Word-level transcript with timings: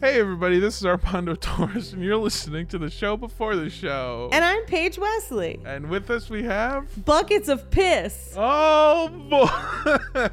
Hey 0.00 0.20
everybody, 0.20 0.60
this 0.60 0.76
is 0.76 0.86
Armando 0.86 1.34
Torres, 1.34 1.92
and 1.92 2.04
you're 2.04 2.16
listening 2.16 2.68
to 2.68 2.78
the 2.78 2.88
show 2.88 3.16
before 3.16 3.56
the 3.56 3.68
show. 3.68 4.28
And 4.32 4.44
I'm 4.44 4.64
Paige 4.66 4.96
Wesley. 4.96 5.60
And 5.64 5.90
with 5.90 6.08
us 6.08 6.30
we 6.30 6.44
have 6.44 7.04
Buckets 7.04 7.48
of 7.48 7.68
piss. 7.70 8.32
Oh 8.36 9.08
boy! 9.28 9.48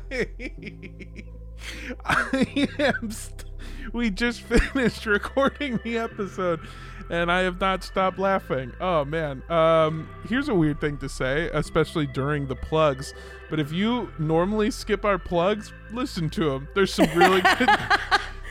I 2.06 2.68
am. 2.78 3.10
St- 3.10 3.46
we 3.92 4.12
just 4.12 4.42
finished 4.74 5.08
recording 5.08 5.80
the 5.84 5.98
episode, 5.98 6.60
and 7.10 7.32
I 7.32 7.42
have 7.42 7.60
not 7.60 7.84
stopped 7.84 8.20
laughing. 8.20 8.72
Oh 8.80 9.04
man! 9.04 9.42
Um, 9.50 10.08
here's 10.30 10.48
a 10.48 10.56
weird 10.56 10.80
thing 10.80 11.00
to 11.00 11.10
say, 11.10 11.50
especially 11.54 12.06
during 12.06 12.48
the 12.48 12.56
plugs. 12.56 13.16
But 13.50 13.60
if 13.60 13.72
you 13.72 14.12
normally 14.20 14.70
skip 14.70 15.06
our 15.06 15.18
plugs, 15.18 15.74
listen 15.92 16.30
to 16.32 16.52
them. 16.52 16.68
There's 16.76 16.94
some 16.94 17.10
really 17.16 17.42
good. 17.58 17.70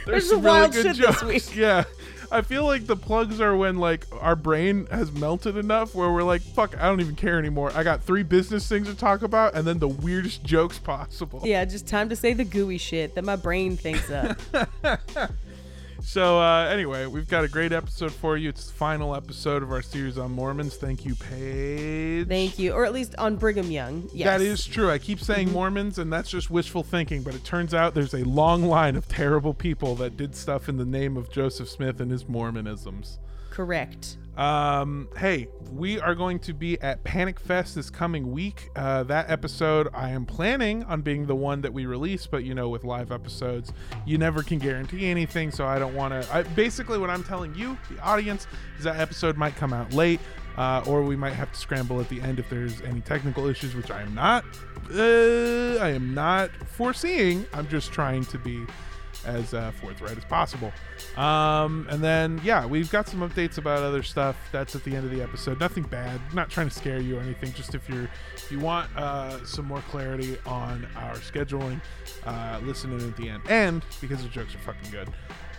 There's 0.06 0.28
some 0.28 0.36
some 0.38 0.44
wild 0.44 0.74
shit 0.74 0.84
this 0.84 0.98
jokes. 0.98 1.22
week. 1.22 1.44
Yeah. 1.56 1.84
I 2.32 2.42
feel 2.42 2.64
like 2.64 2.86
the 2.86 2.96
plugs 2.96 3.40
are 3.40 3.56
when 3.56 3.78
like 3.78 4.06
our 4.20 4.34
brain 4.34 4.86
has 4.90 5.12
melted 5.12 5.56
enough 5.56 5.94
where 5.94 6.10
we're 6.10 6.24
like, 6.24 6.42
fuck, 6.42 6.76
I 6.78 6.86
don't 6.86 7.00
even 7.00 7.14
care 7.14 7.38
anymore. 7.38 7.70
I 7.74 7.84
got 7.84 8.02
three 8.02 8.24
business 8.24 8.68
things 8.68 8.88
to 8.88 8.94
talk 8.96 9.22
about 9.22 9.54
and 9.54 9.64
then 9.64 9.78
the 9.78 9.88
weirdest 9.88 10.42
jokes 10.42 10.78
possible. 10.78 11.42
Yeah, 11.44 11.64
just 11.64 11.86
time 11.86 12.08
to 12.08 12.16
say 12.16 12.32
the 12.32 12.44
gooey 12.44 12.78
shit 12.78 13.14
that 13.14 13.24
my 13.24 13.36
brain 13.36 13.76
thinks 13.76 14.10
of. 14.10 14.36
So 16.04 16.38
uh, 16.38 16.66
anyway, 16.66 17.06
we've 17.06 17.26
got 17.26 17.44
a 17.44 17.48
great 17.48 17.72
episode 17.72 18.12
for 18.12 18.36
you. 18.36 18.50
It's 18.50 18.66
the 18.66 18.74
final 18.74 19.16
episode 19.16 19.62
of 19.62 19.72
our 19.72 19.80
series 19.80 20.18
on 20.18 20.32
Mormons. 20.32 20.76
Thank 20.76 21.04
you, 21.04 21.14
Paige. 21.14 22.28
Thank 22.28 22.58
you. 22.58 22.72
Or 22.72 22.84
at 22.84 22.92
least 22.92 23.14
on 23.16 23.36
Brigham 23.36 23.70
Young. 23.70 24.08
Yes. 24.12 24.26
That 24.26 24.40
is 24.40 24.66
true. 24.66 24.90
I 24.90 24.98
keep 24.98 25.18
saying 25.18 25.50
Mormons, 25.50 25.98
and 25.98 26.12
that's 26.12 26.30
just 26.30 26.50
wishful 26.50 26.82
thinking. 26.82 27.22
But 27.22 27.34
it 27.34 27.42
turns 27.42 27.72
out 27.72 27.94
there's 27.94 28.14
a 28.14 28.22
long 28.24 28.64
line 28.64 28.96
of 28.96 29.08
terrible 29.08 29.54
people 29.54 29.94
that 29.96 30.16
did 30.16 30.36
stuff 30.36 30.68
in 30.68 30.76
the 30.76 30.84
name 30.84 31.16
of 31.16 31.30
Joseph 31.30 31.70
Smith 31.70 32.00
and 32.00 32.10
his 32.10 32.24
Mormonisms. 32.24 33.18
Correct. 33.54 34.16
Um, 34.36 35.08
hey, 35.16 35.46
we 35.70 36.00
are 36.00 36.16
going 36.16 36.40
to 36.40 36.52
be 36.52 36.80
at 36.80 37.04
Panic 37.04 37.38
Fest 37.38 37.76
this 37.76 37.88
coming 37.88 38.32
week. 38.32 38.68
Uh, 38.74 39.04
that 39.04 39.30
episode, 39.30 39.88
I 39.94 40.10
am 40.10 40.26
planning 40.26 40.82
on 40.84 41.02
being 41.02 41.26
the 41.26 41.36
one 41.36 41.60
that 41.60 41.72
we 41.72 41.86
release, 41.86 42.26
but 42.26 42.42
you 42.42 42.52
know, 42.52 42.68
with 42.68 42.82
live 42.82 43.12
episodes, 43.12 43.72
you 44.04 44.18
never 44.18 44.42
can 44.42 44.58
guarantee 44.58 45.06
anything. 45.06 45.52
So 45.52 45.66
I 45.66 45.78
don't 45.78 45.94
want 45.94 46.20
to. 46.20 46.46
Basically, 46.56 46.98
what 46.98 47.10
I'm 47.10 47.22
telling 47.22 47.54
you, 47.54 47.78
the 47.88 48.00
audience, 48.00 48.48
is 48.76 48.84
that 48.84 48.96
episode 48.96 49.36
might 49.36 49.54
come 49.54 49.72
out 49.72 49.92
late, 49.92 50.18
uh, 50.56 50.82
or 50.84 51.02
we 51.02 51.14
might 51.14 51.34
have 51.34 51.52
to 51.52 51.58
scramble 51.58 52.00
at 52.00 52.08
the 52.08 52.20
end 52.20 52.40
if 52.40 52.50
there's 52.50 52.80
any 52.82 53.02
technical 53.02 53.46
issues, 53.46 53.76
which 53.76 53.92
I 53.92 54.02
am 54.02 54.16
not. 54.16 54.44
Uh, 54.92 55.78
I 55.80 55.90
am 55.90 56.12
not 56.12 56.50
foreseeing. 56.50 57.46
I'm 57.52 57.68
just 57.68 57.92
trying 57.92 58.24
to 58.26 58.38
be 58.38 58.66
as 59.26 59.54
uh, 59.54 59.72
forthright 59.80 60.16
as 60.16 60.24
possible. 60.24 60.72
Um, 61.16 61.86
and 61.90 62.02
then, 62.02 62.40
yeah, 62.44 62.66
we've 62.66 62.90
got 62.90 63.08
some 63.08 63.20
updates 63.20 63.58
about 63.58 63.82
other 63.82 64.02
stuff. 64.02 64.36
That's 64.52 64.74
at 64.74 64.84
the 64.84 64.94
end 64.94 65.04
of 65.04 65.10
the 65.10 65.22
episode. 65.22 65.60
Nothing 65.60 65.84
bad. 65.84 66.20
Not 66.32 66.50
trying 66.50 66.68
to 66.68 66.74
scare 66.74 67.00
you 67.00 67.18
or 67.18 67.20
anything. 67.20 67.52
Just 67.52 67.74
if 67.74 67.88
you're 67.88 68.08
if 68.36 68.50
you 68.50 68.60
want 68.60 68.94
uh, 68.96 69.44
some 69.44 69.66
more 69.66 69.80
clarity 69.90 70.36
on 70.46 70.86
our 70.96 71.14
scheduling, 71.16 71.80
uh, 72.24 72.60
listen 72.62 72.92
in 72.92 73.08
at 73.08 73.16
the 73.16 73.28
end. 73.28 73.42
And 73.48 73.82
because 74.00 74.22
the 74.22 74.28
jokes 74.28 74.54
are 74.54 74.58
fucking 74.58 74.90
good. 74.90 75.08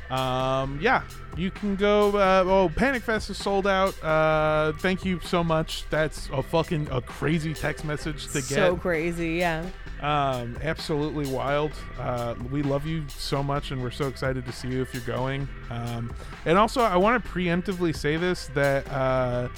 Um, 0.10 0.80
yeah, 0.82 1.04
you 1.36 1.52
can 1.52 1.76
go. 1.76 2.10
Uh, 2.16 2.44
oh, 2.46 2.70
Panic 2.76 3.04
Fest 3.04 3.30
is 3.30 3.38
sold 3.38 3.66
out. 3.68 4.02
Uh, 4.04 4.74
thank 4.80 5.04
you 5.04 5.20
so 5.22 5.44
much. 5.44 5.86
That's 5.90 6.30
a 6.32 6.44
fucking 6.44 6.88
a 6.92 7.02
crazy 7.02 7.54
text 7.54 7.86
message 7.86 8.28
to 8.28 8.34
get 8.34 8.44
So 8.44 8.78
crazy, 8.78 9.34
yeah. 9.34 9.66
um, 10.02 10.58
absolutely 10.62 11.28
wild. 11.28 11.72
Uh, 12.00 12.36
we 12.52 12.62
love 12.62 12.86
you 12.86 13.04
so 13.10 13.42
much, 13.42 13.72
and 13.72 13.82
we're 13.82 13.90
so 13.92 14.08
excited 14.08 14.46
to 14.46 14.52
see 14.52 14.68
you 14.70 14.82
if 14.82 14.94
you're 14.94 15.04
going. 15.04 15.48
Um, 15.70 16.14
and 16.46 16.58
also, 16.58 16.82
I 16.82 16.98
want 16.98 17.24
to 17.24 17.30
preemptively 17.30 17.96
say 17.96 18.16
this 18.18 18.48
that 18.54 18.88
uh, 18.92 19.50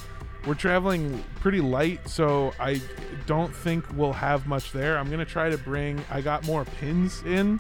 we're 0.46 0.54
traveling 0.54 1.24
pretty 1.42 1.60
light, 1.60 2.08
so 2.08 2.54
I 2.60 2.82
don't 3.26 3.54
think 3.54 3.84
we'll 3.98 4.14
have 4.14 4.48
much 4.48 4.72
there. 4.72 4.98
I'm 4.98 5.10
gonna 5.12 5.26
try 5.26 5.50
to 5.50 5.58
bring. 5.58 6.02
I 6.10 6.22
got 6.22 6.46
more 6.46 6.64
pins 6.64 7.22
in. 7.26 7.60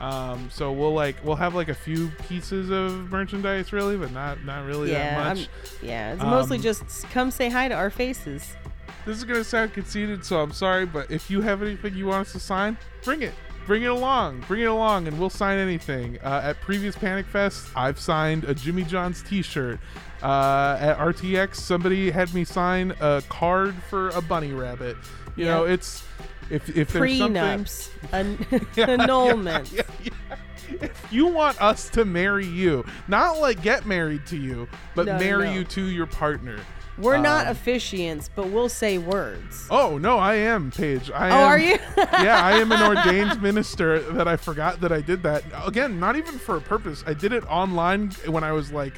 Um, 0.00 0.48
so 0.50 0.72
we'll 0.72 0.94
like 0.94 1.16
we'll 1.24 1.36
have 1.36 1.54
like 1.54 1.68
a 1.68 1.74
few 1.74 2.08
pieces 2.28 2.70
of 2.70 3.10
merchandise 3.10 3.72
really, 3.72 3.96
but 3.96 4.12
not 4.12 4.44
not 4.44 4.64
really 4.64 4.90
yeah, 4.92 5.14
that 5.16 5.26
I'm, 5.30 5.36
much. 5.36 5.48
yeah. 5.82 6.14
It's 6.14 6.22
mostly 6.22 6.56
Um, 6.56 6.62
just 6.62 7.08
come 7.10 7.30
say 7.30 7.50
hi 7.50 7.68
to 7.68 7.74
our 7.74 7.90
faces. 7.90 8.56
This 9.04 9.18
is 9.18 9.24
gonna 9.24 9.44
sound 9.44 9.72
conceited, 9.74 10.24
so 10.24 10.40
I'm 10.40 10.52
sorry, 10.52 10.86
but 10.86 11.10
if 11.10 11.30
you 11.30 11.40
have 11.42 11.62
anything 11.62 11.94
you 11.94 12.06
want 12.06 12.26
us 12.26 12.32
to 12.32 12.40
sign, 12.40 12.78
bring 13.04 13.22
it. 13.22 13.34
Bring 13.66 13.82
it 13.82 13.90
along. 13.90 14.42
Bring 14.48 14.62
it 14.62 14.66
along, 14.66 15.06
and 15.06 15.18
we'll 15.20 15.30
sign 15.30 15.58
anything. 15.58 16.18
Uh, 16.24 16.40
at 16.44 16.60
previous 16.60 16.96
Panic 16.96 17.26
Fest, 17.26 17.68
I've 17.76 18.00
signed 18.00 18.44
a 18.44 18.54
Jimmy 18.54 18.84
John's 18.84 19.22
T-shirt. 19.22 19.78
Uh, 20.22 20.76
at 20.80 20.98
RTX, 20.98 21.56
somebody 21.56 22.10
had 22.10 22.32
me 22.34 22.44
sign 22.44 22.94
a 23.00 23.22
card 23.28 23.74
for 23.88 24.08
a 24.10 24.20
bunny 24.22 24.52
rabbit. 24.52 24.96
You 25.36 25.44
know, 25.44 25.64
it's 25.64 26.02
if 26.50 26.76
if 26.76 26.92
there's. 26.92 27.10
Prenups. 27.10 27.90
An- 28.12 28.38
annulments. 28.76 29.72
yeah, 29.72 29.82
yeah, 30.02 30.10
yeah. 30.30 30.36
If 30.82 31.06
you 31.10 31.26
want 31.26 31.60
us 31.60 31.88
to 31.90 32.04
marry 32.04 32.46
you, 32.46 32.84
not 33.08 33.38
like 33.38 33.60
get 33.62 33.86
married 33.86 34.26
to 34.26 34.36
you, 34.36 34.68
but 34.94 35.06
No, 35.06 35.18
marry 35.18 35.46
no. 35.46 35.52
you 35.54 35.64
to 35.64 35.82
your 35.86 36.06
partner. 36.06 36.58
We're 36.98 37.16
not 37.16 37.46
Um, 37.46 37.54
officiants, 37.56 38.28
but 38.34 38.48
we'll 38.50 38.68
say 38.68 38.98
words. 38.98 39.66
Oh 39.70 39.96
no, 39.98 40.18
I 40.18 40.34
am 40.34 40.70
Paige. 40.70 41.10
I 41.10 41.30
Oh, 41.30 41.32
am, 41.34 41.48
are 41.48 41.58
you? 41.58 41.78
yeah, 41.96 42.40
I 42.44 42.52
am 42.58 42.70
an 42.72 42.82
ordained 42.82 43.40
minister. 43.42 44.00
That 44.12 44.28
I 44.28 44.36
forgot 44.36 44.80
that 44.82 44.92
I 44.92 45.00
did 45.00 45.22
that. 45.22 45.42
Again, 45.66 45.98
not 45.98 46.16
even 46.16 46.38
for 46.38 46.56
a 46.56 46.60
purpose. 46.60 47.02
I 47.06 47.14
did 47.14 47.32
it 47.32 47.44
online 47.50 48.10
when 48.26 48.44
I 48.44 48.52
was 48.52 48.70
like 48.70 48.94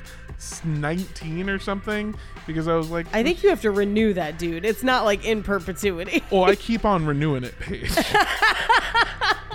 19 0.65 1.49
or 1.49 1.59
something 1.59 2.15
because 2.47 2.69
I 2.69 2.75
was 2.75 2.91
like, 2.91 3.07
I 3.13 3.23
think 3.23 3.43
you 3.43 3.51
have 3.51 3.63
to 3.63 3.71
renew 3.71 4.13
that, 4.15 4.39
dude. 4.39 4.65
It's 4.65 4.83
not 4.83 5.05
like 5.05 5.25
in 5.25 5.43
perpetuity. 5.43 6.23
oh, 6.33 6.45
I 6.45 6.55
keep 6.57 6.85
on 6.85 7.07
renewing 7.07 7.45
it, 7.45 7.59
Paige. 7.59 7.91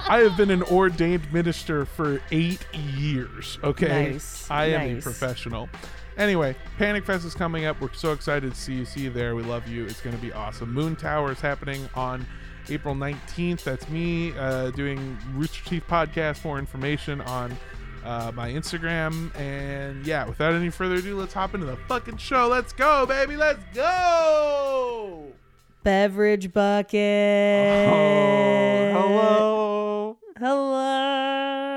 I 0.09 0.20
have 0.20 0.38
been 0.38 0.52
an 0.52 0.64
ordained 0.64 1.31
minister 1.34 1.86
for 1.86 2.22
eight 2.31 2.66
years. 2.74 3.59
Okay, 3.64 4.12
Nice, 4.14 4.50
I 4.50 4.66
am 4.68 4.98
a 4.98 5.02
professional. 5.02 5.70
Anyway, 6.18 6.56
Panic 6.78 7.06
Fest 7.06 7.25
is 7.25 7.36
coming 7.36 7.66
up. 7.66 7.80
We're 7.80 7.94
so 7.94 8.12
excited 8.12 8.54
to 8.54 8.59
see 8.59 8.75
you. 8.75 8.86
See 8.86 9.02
you 9.02 9.09
there. 9.12 9.36
We 9.36 9.44
love 9.44 9.68
you. 9.68 9.86
It's 9.86 10.02
going 10.02 10.16
to 10.16 10.22
be 10.22 10.34
awesome. 10.34 10.74
Moon 10.74 10.96
Tower 10.96 11.31
is 11.31 11.40
happening 11.40 11.88
on 11.94 12.25
April 12.69 12.96
19th. 12.96 13.64
That's 13.64 13.88
me 13.90 14.36
uh, 14.38 14.72
doing 14.72 15.18
Rooster 15.34 15.64
Teeth 15.66 15.84
podcast. 15.88 16.44
More 16.44 16.58
information 16.58 17.22
on 17.22 17.56
uh, 18.07 18.31
my 18.34 18.50
Instagram. 18.50 19.35
And 19.38 20.06
yeah, 20.06 20.25
without 20.25 20.53
any 20.53 20.69
further 20.69 20.95
ado, 20.95 21.19
let's 21.19 21.34
hop 21.34 21.53
into 21.53 21.66
the 21.66 21.75
fucking 21.88 22.18
show. 22.18 22.47
Let's 22.47 22.73
go, 22.73 23.06
baby. 23.06 23.35
Let's 23.35 23.63
go. 23.73 25.25
Beverage 25.84 26.51
bucket. 26.53 27.90
Oh, 27.90 28.91
hello. 28.94 30.18
Hello. 30.38 31.76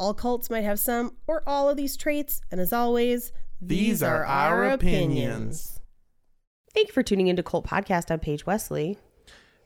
All 0.00 0.14
cults 0.14 0.48
might 0.48 0.64
have 0.64 0.80
some 0.80 1.14
or 1.26 1.42
all 1.46 1.68
of 1.68 1.76
these 1.76 1.94
traits, 1.94 2.40
and 2.50 2.58
as 2.58 2.72
always, 2.72 3.32
these, 3.60 4.02
are, 4.02 4.24
our 4.24 4.64
opinions. 4.64 5.78
Thank 6.72 6.88
you 6.88 6.94
for 6.94 7.02
tuning 7.02 7.26
into 7.26 7.42
Cult 7.42 7.66
Podcast. 7.66 8.10
I'm 8.10 8.18
Paige 8.18 8.46
Wesley. 8.46 8.96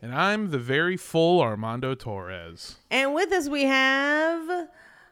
And 0.03 0.13
I'm 0.13 0.51
the 0.51 0.59
very 0.59 0.97
full 0.97 1.41
Armando 1.41 1.95
Torres. 1.95 2.79
And 2.91 3.15
with 3.15 3.31
us 3.31 3.49
we 3.49 3.63
have 3.63 4.67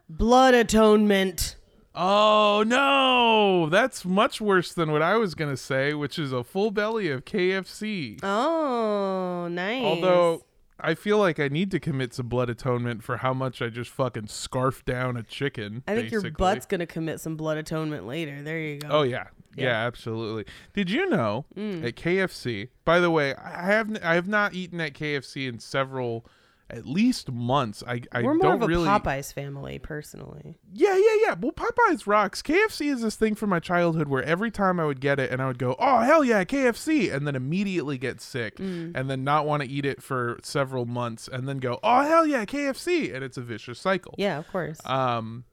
Blood 0.08 0.54
Atonement. 0.54 1.54
Oh 1.94 2.64
no, 2.66 3.68
that's 3.68 4.04
much 4.04 4.40
worse 4.40 4.74
than 4.74 4.90
what 4.90 5.02
I 5.02 5.14
was 5.18 5.36
gonna 5.36 5.56
say, 5.56 5.94
which 5.94 6.18
is 6.18 6.32
a 6.32 6.42
full 6.42 6.72
belly 6.72 7.08
of 7.10 7.24
KFC. 7.24 8.18
Oh, 8.24 9.46
nice. 9.48 9.84
Although 9.84 10.42
I 10.82 10.94
feel 10.94 11.18
like 11.18 11.38
I 11.40 11.48
need 11.48 11.70
to 11.70 11.80
commit 11.80 12.12
some 12.12 12.28
blood 12.28 12.50
atonement 12.50 13.02
for 13.04 13.18
how 13.18 13.32
much 13.32 13.62
I 13.62 13.68
just 13.68 13.90
fucking 13.90 14.26
scarfed 14.26 14.84
down 14.84 15.16
a 15.16 15.22
chicken. 15.22 15.82
I 15.86 15.94
think 15.94 16.10
your 16.10 16.22
butt's 16.32 16.66
gonna 16.66 16.86
commit 16.86 17.20
some 17.20 17.36
blood 17.36 17.56
atonement 17.58 18.06
later. 18.06 18.42
There 18.42 18.58
you 18.58 18.78
go. 18.80 18.88
Oh 18.90 19.02
yeah. 19.02 19.28
yeah, 19.56 19.64
Yeah. 19.64 19.72
Mm. 19.84 19.86
absolutely. 19.86 20.44
Did 20.74 20.90
you 20.90 21.08
know 21.08 21.44
at 21.56 21.94
KFC? 21.96 22.68
By 22.84 22.98
the 23.00 23.10
way, 23.10 23.34
I 23.36 23.66
have 23.66 23.88
n- 23.90 24.00
I 24.02 24.14
have 24.14 24.26
not 24.28 24.54
eaten 24.54 24.80
at 24.80 24.94
KFC 24.94 25.46
in 25.48 25.58
several 25.60 26.26
at 26.72 26.86
least 26.86 27.30
months. 27.30 27.84
I 27.86 28.00
I 28.12 28.22
We're 28.22 28.34
more 28.34 28.42
don't 28.42 28.54
of 28.54 28.62
a 28.62 28.66
really 28.66 28.88
Popeyes 28.88 29.32
family, 29.32 29.78
personally. 29.78 30.58
Yeah, 30.72 30.96
yeah, 30.96 31.16
yeah. 31.26 31.34
Well, 31.38 31.52
Popeyes 31.52 32.06
rocks. 32.06 32.40
KFC 32.42 32.90
is 32.90 33.02
this 33.02 33.14
thing 33.14 33.34
from 33.34 33.50
my 33.50 33.60
childhood 33.60 34.08
where 34.08 34.22
every 34.22 34.50
time 34.50 34.80
I 34.80 34.86
would 34.86 35.00
get 35.00 35.20
it 35.20 35.30
and 35.30 35.42
I 35.42 35.46
would 35.46 35.58
go, 35.58 35.76
"Oh, 35.78 36.00
hell 36.00 36.24
yeah, 36.24 36.44
KFC," 36.44 37.12
and 37.14 37.26
then 37.26 37.36
immediately 37.36 37.98
get 37.98 38.20
sick 38.20 38.56
Mm. 38.56 38.92
and 38.94 39.10
then 39.10 39.22
not 39.22 39.46
want 39.46 39.62
to 39.62 39.68
eat 39.68 39.84
it 39.84 40.02
for 40.02 40.38
several 40.42 40.86
months 40.86 41.28
and 41.28 41.46
then 41.46 41.58
go, 41.58 41.78
"Oh, 41.82 42.02
hell 42.02 42.26
yeah, 42.26 42.44
KFC," 42.46 43.12
and 43.14 43.22
it's 43.22 43.36
a 43.36 43.42
vicious 43.42 43.78
cycle. 43.78 44.14
Yeah, 44.16 44.38
of 44.38 44.48
course. 44.48 44.80
Um, 44.86 45.44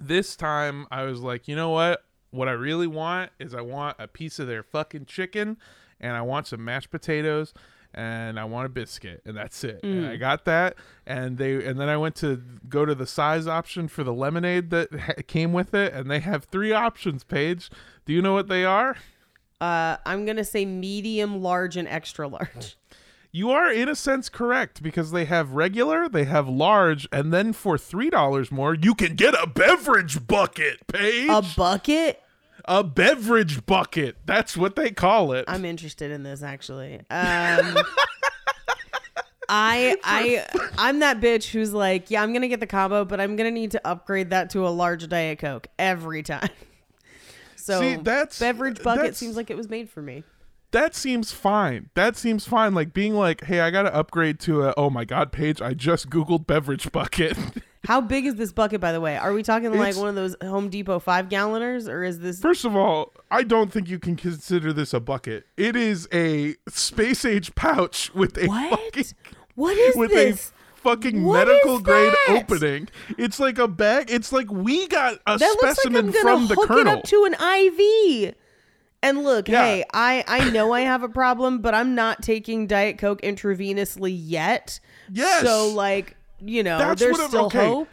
this 0.00 0.36
time 0.36 0.86
I 0.90 1.02
was 1.02 1.20
like, 1.20 1.48
you 1.48 1.56
know 1.56 1.70
what? 1.70 2.04
What 2.30 2.48
I 2.48 2.52
really 2.52 2.86
want 2.88 3.30
is 3.38 3.54
I 3.54 3.60
want 3.60 3.96
a 4.00 4.08
piece 4.08 4.38
of 4.38 4.46
their 4.48 4.62
fucking 4.64 5.06
chicken, 5.06 5.56
and 6.00 6.16
I 6.16 6.22
want 6.22 6.46
some 6.48 6.64
mashed 6.64 6.90
potatoes, 6.90 7.54
and 7.94 8.38
I 8.38 8.44
want 8.44 8.66
a 8.66 8.68
biscuit, 8.68 9.22
and 9.24 9.36
that's 9.36 9.62
it. 9.64 9.80
And 9.82 10.06
I 10.06 10.16
got 10.16 10.44
that, 10.44 10.76
and 11.06 11.38
they, 11.38 11.64
and 11.64 11.78
then 11.80 11.88
I 11.88 11.96
went 11.96 12.14
to 12.16 12.42
go 12.68 12.84
to 12.84 12.94
the 12.94 13.06
size 13.06 13.46
option 13.46 13.88
for 13.88 14.04
the 14.04 14.12
lemonade 14.12 14.70
that 14.70 14.92
ha- 15.00 15.12
came 15.26 15.52
with 15.52 15.74
it, 15.74 15.92
and 15.92 16.10
they 16.10 16.20
have 16.20 16.44
three 16.44 16.72
options. 16.72 17.24
Paige, 17.24 17.70
do 18.06 18.12
you 18.12 18.20
know 18.22 18.32
what 18.34 18.48
they 18.48 18.64
are? 18.64 18.96
Uh, 19.60 19.96
I'm 20.04 20.26
gonna 20.26 20.44
say 20.44 20.64
medium, 20.64 21.40
large, 21.42 21.76
and 21.76 21.88
extra 21.88 22.28
large. 22.28 22.76
You 23.32 23.50
are 23.50 23.68
in 23.72 23.88
a 23.88 23.96
sense 23.96 24.28
correct 24.28 24.80
because 24.82 25.10
they 25.10 25.24
have 25.24 25.52
regular, 25.52 26.08
they 26.08 26.24
have 26.24 26.48
large, 26.48 27.08
and 27.10 27.32
then 27.32 27.52
for 27.52 27.76
three 27.76 28.10
dollars 28.10 28.52
more, 28.52 28.74
you 28.74 28.94
can 28.94 29.16
get 29.16 29.34
a 29.34 29.46
beverage 29.46 30.26
bucket. 30.26 30.86
Paige, 30.86 31.28
A 31.30 31.42
bucket. 31.56 32.20
A 32.66 32.82
beverage 32.82 33.66
bucket. 33.66 34.16
That's 34.24 34.56
what 34.56 34.74
they 34.76 34.90
call 34.90 35.32
it. 35.32 35.44
I'm 35.48 35.64
interested 35.64 36.10
in 36.10 36.22
this 36.22 36.42
actually. 36.42 36.96
Um, 36.98 37.04
I 39.48 39.96
I 40.02 40.46
I'm 40.78 41.00
that 41.00 41.20
bitch 41.20 41.50
who's 41.50 41.72
like, 41.74 42.10
yeah, 42.10 42.22
I'm 42.22 42.32
gonna 42.32 42.48
get 42.48 42.60
the 42.60 42.66
combo, 42.66 43.04
but 43.04 43.20
I'm 43.20 43.36
gonna 43.36 43.50
need 43.50 43.72
to 43.72 43.86
upgrade 43.86 44.30
that 44.30 44.50
to 44.50 44.66
a 44.66 44.70
large 44.70 45.06
diet 45.08 45.38
coke 45.38 45.66
every 45.78 46.22
time. 46.22 46.48
So 47.56 47.80
See, 47.80 47.96
that's- 47.96 48.38
beverage 48.38 48.82
bucket 48.82 49.00
that's- 49.04 49.16
seems 49.16 49.36
like 49.38 49.48
it 49.50 49.56
was 49.56 49.70
made 49.70 49.88
for 49.88 50.02
me. 50.02 50.22
that 50.72 50.94
seems 50.94 51.32
fine. 51.32 51.88
That 51.94 52.14
seems 52.14 52.46
fine. 52.46 52.74
Like 52.74 52.92
being 52.92 53.14
like, 53.14 53.44
hey, 53.44 53.60
I 53.60 53.70
got 53.70 53.84
to 53.84 53.94
upgrade 53.94 54.38
to 54.40 54.64
a. 54.64 54.74
Oh 54.76 54.90
my 54.90 55.06
god, 55.06 55.32
Paige, 55.32 55.62
I 55.62 55.72
just 55.72 56.10
googled 56.10 56.46
beverage 56.46 56.92
bucket. 56.92 57.38
How 57.86 58.00
big 58.00 58.26
is 58.26 58.34
this 58.36 58.52
bucket, 58.52 58.80
by 58.80 58.92
the 58.92 59.00
way? 59.00 59.16
Are 59.16 59.32
we 59.32 59.42
talking 59.42 59.70
like 59.70 59.90
It's- 59.90 59.96
one 59.96 60.08
of 60.08 60.14
those 60.14 60.36
Home 60.42 60.68
Depot 60.68 60.98
five 60.98 61.28
galloners, 61.28 61.88
or 61.88 62.04
is 62.04 62.18
this? 62.20 62.40
First 62.40 62.64
of 62.64 62.74
all, 62.74 63.12
I 63.30 63.42
don't 63.42 63.72
think 63.72 63.88
you 63.88 63.98
can 63.98 64.16
consider 64.16 64.72
this 64.72 64.94
a 64.94 65.00
bucket. 65.00 65.44
It 65.56 65.76
is 65.76 66.08
a 66.12 66.56
space 66.68 67.24
age 67.24 67.54
pouch 67.54 68.12
with 68.14 68.36
a 68.38 68.46
What? 68.46 68.70
fucking 68.80 69.04
What 69.54 69.76
is 69.76 69.96
with 69.96 70.10
this? 70.10 70.50
a 70.76 70.80
fucking 70.80 71.24
What 71.24 71.46
medical 71.46 71.76
is 71.76 71.82
grade 71.82 72.12
that? 72.28 72.44
opening. 72.50 72.88
It's 73.18 73.38
like 73.40 73.58
a 73.58 73.68
bag. 73.68 74.10
It's 74.10 74.32
like 74.32 74.50
we 74.50 74.86
got 74.88 75.14
a 75.26 75.38
that 75.38 75.46
looks 75.46 75.62
like 75.62 75.72
specimen 75.76 76.06
I'm 76.06 76.12
gonna 76.12 76.22
from 76.22 76.48
the 76.48 76.54
hook 76.54 76.68
colonel. 76.68 76.92
it 76.94 76.98
up 76.98 77.04
to 77.04 77.24
an 77.24 77.34
IV. 77.34 78.34
And 79.02 79.22
look, 79.22 79.48
Yeah. 79.48 79.62
hey, 79.62 79.84
I 79.92 80.24
I 80.26 80.50
know 80.50 80.72
I 80.72 80.80
have 80.80 81.02
a 81.02 81.08
problem, 81.10 81.58
but 81.60 81.74
I'm 81.74 81.94
not 81.94 82.22
taking 82.22 82.66
Diet 82.66 82.96
Coke 82.96 83.20
intravenously 83.20 84.14
yet. 84.18 84.80
Yes. 85.12 85.42
So 85.42 85.68
like, 85.68 86.16
you 86.44 86.62
know, 86.62 86.78
That's 86.78 87.00
there's 87.00 87.12
what 87.12 87.20
I'm- 87.22 87.30
still 87.30 87.46
okay. 87.46 87.66
hope. 87.68 87.88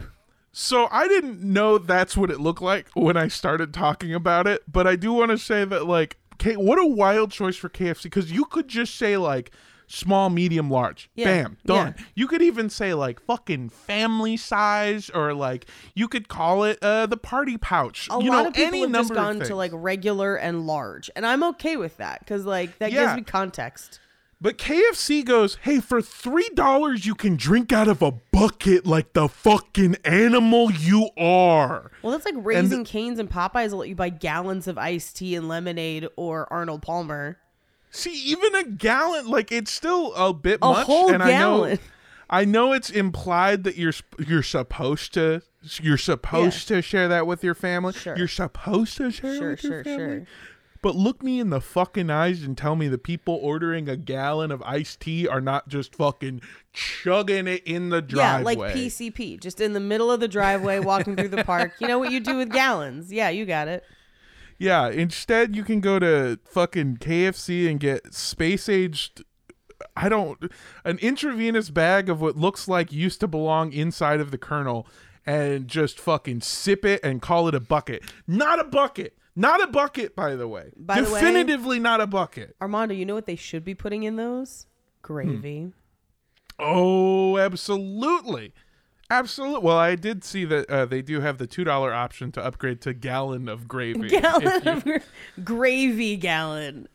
So 0.54 0.88
I 0.92 1.08
didn't 1.08 1.42
know 1.42 1.78
that's 1.78 2.18
what 2.18 2.30
it 2.30 2.40
looked 2.42 2.62
like 2.62 2.88
when 2.94 3.16
I 3.16 3.30
started 3.30 3.74
talking 3.74 4.14
about 4.14 4.48
it, 4.48 4.64
but 4.70 4.86
I 4.86 4.98
do 4.98 5.14
want 5.14 5.32
to 5.32 5.38
say 5.38 5.64
that 5.66 5.86
like, 5.88 6.18
K- 6.40 6.58
what 6.58 6.78
a 6.80 6.86
wild 6.86 7.32
choice 7.32 7.56
for 7.56 7.70
KFC 7.70 8.04
because 8.04 8.32
you 8.32 8.44
could 8.46 8.68
just 8.68 8.96
say 8.96 9.16
like 9.16 9.52
small, 9.88 10.30
medium, 10.30 10.70
large, 10.72 11.10
Yeah, 11.16 11.26
bam, 11.44 11.58
done. 11.66 11.94
yeah. 11.98 12.06
You 12.16 12.28
could 12.28 12.42
even 12.42 12.70
say 12.70 12.94
like 12.94 13.22
fucking 13.22 13.70
family 13.70 14.36
size, 14.38 15.10
or 15.12 15.34
like 15.34 15.68
you 15.96 16.08
could 16.10 16.28
call 16.28 16.64
it 16.66 16.80
uh 16.82 17.06
the 17.06 17.16
party 17.18 17.58
pouch. 17.58 18.10
A 18.12 18.22
you 18.24 18.30
lot 18.32 18.42
know, 18.44 18.48
of 18.50 18.54
people 18.56 18.80
have 18.82 18.92
just 18.92 19.14
gone 19.14 19.40
to 19.40 19.56
like 19.56 19.72
regular 19.74 20.36
and 20.36 20.66
large, 20.68 21.10
and 21.16 21.26
I'm 21.26 21.44
okay 21.44 21.78
with 21.78 21.96
that 21.98 22.20
because 22.20 22.44
like 22.46 22.78
that 22.80 22.92
Yeah. 22.92 23.06
gives 23.06 23.16
me 23.18 23.24
context. 23.24 24.00
But 24.44 24.58
KFC 24.58 25.24
goes, 25.24 25.60
hey, 25.62 25.80
for 25.80 26.02
three 26.02 26.50
dollars 26.56 27.06
you 27.06 27.14
can 27.14 27.36
drink 27.36 27.72
out 27.72 27.88
of 27.88 28.02
a 28.02 28.12
bucket 28.12 28.88
like 28.88 29.14
the 29.14 29.30
fucking 29.30 29.98
animal 30.04 30.72
you 30.72 31.10
are. 31.16 31.92
Well, 32.02 32.12
that's 32.12 32.26
like 32.26 32.34
Raising 32.38 32.84
Cane's 32.84 33.20
and 33.20 33.30
Popeyes 33.30 33.70
will 33.72 33.80
let 33.80 33.90
you 33.90 33.96
buy 33.96 34.10
gallons 34.10 34.68
of 34.68 34.80
iced 34.80 35.18
tea 35.18 35.36
and 35.36 35.48
lemonade 35.48 36.08
or 36.16 36.52
Arnold 36.52 36.82
Palmer. 36.82 37.38
See, 37.92 38.14
even 38.32 38.56
a 38.56 38.64
gallon, 38.64 39.28
like 39.28 39.52
it's 39.52 39.72
still 39.72 40.14
a 40.16 40.34
bit 40.34 40.58
A 40.64 40.70
much. 40.70 40.88
whole 40.88 41.10
and 41.14 41.22
gallon. 41.22 41.72
I 41.72 41.76
know, 41.76 41.80
I 42.32 42.46
know 42.46 42.74
it's 42.74 42.90
implied 42.90 43.64
that 43.66 43.76
you're 43.76 43.94
you're 44.26 44.42
supposed 44.44 45.14
to 45.14 45.42
you're 45.80 45.98
supposed 46.00 46.68
to 46.70 46.82
share 46.82 47.08
that 47.10 47.28
with 47.28 47.44
your 47.44 47.54
family. 47.54 47.94
Sure. 47.94 48.18
You're 48.18 48.28
supposed 48.28 48.98
to 48.98 49.12
share 49.12 49.34
it 49.34 49.38
Sure, 49.38 49.50
with 49.52 49.64
your 49.64 49.84
family. 49.84 49.98
sure. 50.20 50.28
But 50.82 50.96
look 50.96 51.22
me 51.22 51.40
in 51.40 51.52
the 51.52 51.62
fucking 51.62 52.10
eyes 52.10 52.42
and 52.44 52.58
tell 52.58 52.76
me 52.76 52.88
the 52.88 52.98
people 52.98 53.40
ordering 53.42 53.88
a 53.88 53.96
gallon 53.96 54.52
of 54.52 54.64
iced 54.64 55.02
tea 55.02 55.28
are 55.28 55.42
not 55.42 55.68
just 55.68 55.96
fucking 55.96 56.42
chugging 56.74 57.48
it 57.48 57.64
in 57.66 57.90
the 57.90 58.02
driveway. 58.02 58.56
Yeah, 58.56 58.62
like 58.64 58.76
PCP, 58.76 59.40
just 59.40 59.62
in 59.62 59.74
the 59.74 59.80
middle 59.80 60.12
of 60.12 60.20
the 60.20 60.28
driveway, 60.28 60.80
walking 60.80 61.16
through 61.16 61.30
the 61.30 61.44
park. 61.44 61.74
You 61.80 61.88
know 61.88 62.00
what 62.00 62.12
you 62.12 62.20
do 62.20 62.38
with 62.38 62.52
gallons? 62.52 63.14
Yeah, 63.14 63.30
you 63.30 63.46
got 63.46 63.68
it. 63.68 63.84
Yeah, 64.58 64.90
instead 64.90 65.56
you 65.56 65.64
can 65.64 65.82
go 65.82 66.00
to 66.00 66.40
fucking 66.46 66.98
KFC 66.98 67.70
and 67.70 67.80
get 67.80 68.14
space 68.14 68.70
aged 68.70 69.24
I 69.96 70.10
don't 70.10 70.52
an 70.86 70.98
intravenous 71.00 71.70
bag 71.70 72.10
of 72.10 72.22
what 72.22 72.38
looks 72.38 72.68
like 72.68 72.92
used 72.92 73.20
to 73.22 73.28
belong 73.28 73.74
inside 73.74 74.20
of 74.20 74.32
the 74.32 74.38
colonel 74.38 74.88
and 75.26 75.68
just 75.68 76.00
fucking 76.00 76.42
sip 76.42 76.86
it 76.86 77.00
and 77.04 77.22
call 77.22 77.48
it 77.48 77.56
a 77.56 77.60
bucket. 77.60 78.04
Not 78.28 78.60
a 78.60 78.64
bucket. 78.64 79.18
Not 79.36 79.64
a 79.64 79.68
bucket 79.68 80.16
by 80.16 80.36
the 80.36 80.48
way. 80.48 80.72
By 80.78 81.02
the 81.02 81.12
way- 81.12 81.20
Definitively 81.22 81.80
not 81.80 82.02
a 82.02 82.08
bucket. 82.08 82.56
Armando, 82.62 82.94
you 82.94 83.06
know 83.06 83.16
what 83.16 83.26
they 83.28 83.36
should 83.36 83.64
be 83.64 83.74
putting 83.76 84.04
in 84.04 84.16
those? 84.18 84.68
Gravy. 85.02 85.72
Oh, 86.60 87.38
absolutely. 87.38 88.54
Absolutely. 89.10 89.62
Well, 89.66 89.78
I 89.78 89.96
did 89.96 90.24
see 90.24 90.46
that 90.46 90.70
uh, 90.70 90.86
they 90.86 91.02
do 91.02 91.20
have 91.22 91.38
the 91.38 91.48
$2 91.48 91.68
option 91.94 92.32
to 92.34 92.44
upgrade 92.44 92.82
to 92.82 92.94
gallon 92.94 93.50
of 93.50 93.68
gravy. 93.68 94.06
if 94.08 94.12
you- 94.14 94.22
Gallon 94.22 94.68
of 94.68 94.84
gra- 94.84 95.02
gravy 95.44 96.18
gallon. 96.18 96.88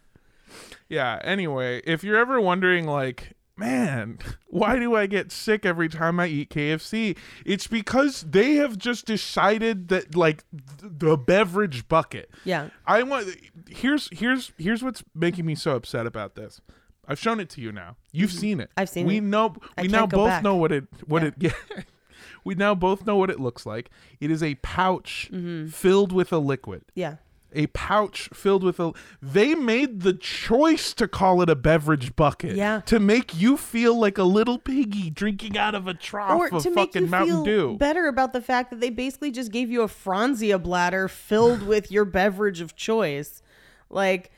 Yeah, 0.88 1.18
anyway, 1.24 1.82
if 1.84 2.04
you're 2.04 2.16
ever 2.16 2.40
wondering, 2.40 2.86
like, 2.86 3.32
man, 3.56 4.19
why 4.49 4.79
do 4.79 4.94
I 4.94 5.06
get 5.06 5.32
sick 5.32 5.64
every 5.64 5.88
time 5.88 6.20
I 6.20 6.26
eat 6.26 6.50
KFC? 6.50 7.17
It's 7.44 7.67
because 7.67 8.22
they 8.22 8.55
have 8.56 8.77
just 8.79 9.06
decided 9.06 9.89
that, 9.89 10.15
like, 10.15 10.44
th- 10.51 10.93
the 10.98 11.17
beverage 11.17 11.89
bucket. 11.89 12.31
Yeah. 12.44 12.69
I 12.86 13.03
want 13.03 13.29
here's 13.69 14.08
here's 14.13 14.53
here's 14.58 14.82
what's 14.82 15.03
making 15.15 15.46
me 15.46 15.55
so 15.55 15.75
upset 15.77 16.06
about 16.06 16.34
this. 16.34 16.60
I've 17.08 17.19
shown 17.19 17.39
it 17.41 17.48
to 17.51 17.60
you 17.60 17.70
now. 17.72 17.96
You've 18.13 18.32
seen 18.32 18.60
it. 18.60 18.69
Mm-hmm. 18.70 18.81
I've 18.81 18.89
seen 18.89 19.06
we 19.06 19.19
it. 19.19 19.22
know 19.22 19.55
I 19.79 19.82
we 19.82 19.89
now 19.89 20.06
both 20.06 20.29
back. 20.29 20.43
know 20.43 20.56
what 20.56 20.72
it 20.72 20.84
what 21.06 21.22
Yeah. 21.22 21.29
it 21.29 21.34
yeah. 21.39 21.82
we 22.44 22.55
now 22.56 22.75
both 22.75 23.06
know 23.06 23.17
what 23.17 23.31
it 23.31 23.39
looks 23.41 23.65
like. 23.65 23.91
It 24.20 24.31
is 24.31 24.43
a 24.43 24.56
pouch 24.56 25.31
Mm-hmm. 25.32 25.69
filled 25.69 26.13
with 26.13 26.32
a 26.32 26.39
liquid 26.39 26.82
Yeah. 26.94 27.17
A 27.56 27.67
pouch 27.69 28.29
filled 28.32 28.63
with 28.63 28.79
a 28.79 28.93
they 29.22 29.55
made 29.55 30.01
the 30.03 30.13
choice 30.13 30.93
to 30.94 31.08
call 31.08 31.41
it 31.43 31.48
a 31.51 31.55
beverage 31.56 32.15
bucket 32.17 32.55
Yeah. 32.56 32.81
to 32.86 33.01
make 33.01 33.34
you 33.41 33.56
feel 33.56 33.98
like 33.98 34.19
a 34.19 34.22
little 34.25 34.58
piggy 34.58 35.10
drinking 35.10 35.56
out 35.58 35.75
of 35.75 35.86
a 35.89 35.94
trough 35.94 36.39
Or 36.39 36.48
of 36.55 36.63
to 36.63 36.70
make 36.70 36.89
fucking 36.93 37.05
you 37.05 37.08
mountain 37.08 37.44
feel 37.44 37.72
dew 37.72 37.77
better 37.79 38.06
about 38.08 38.32
the 38.32 38.41
fact 38.43 38.70
that 38.70 38.81
they 38.81 38.91
basically 38.91 39.31
just 39.31 39.51
gave 39.51 39.70
you 39.70 39.82
a 39.82 39.89
Franzia 39.89 40.63
bladder 40.63 41.08
filled 41.08 41.63
with 41.67 41.91
your 41.91 42.05
beverage 42.05 42.60
of 42.60 42.77
choice. 42.77 43.43
Like, 43.91 44.31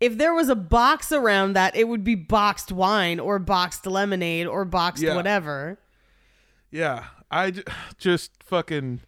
if 0.00 0.18
there 0.18 0.34
was 0.34 0.48
a 0.50 0.54
box 0.56 1.10
around 1.12 1.54
that, 1.54 1.74
it 1.74 1.88
would 1.88 2.04
be 2.04 2.14
boxed 2.14 2.70
wine 2.70 3.18
or 3.18 3.38
boxed 3.38 3.86
lemonade 3.86 4.46
or 4.46 4.64
boxed 4.66 5.02
Yeah. 5.02 5.14
whatever. 5.16 5.78
yeah 6.70 7.04
i 7.30 7.50
j- 7.52 7.62
just 7.98 8.32
fucking 8.44 9.00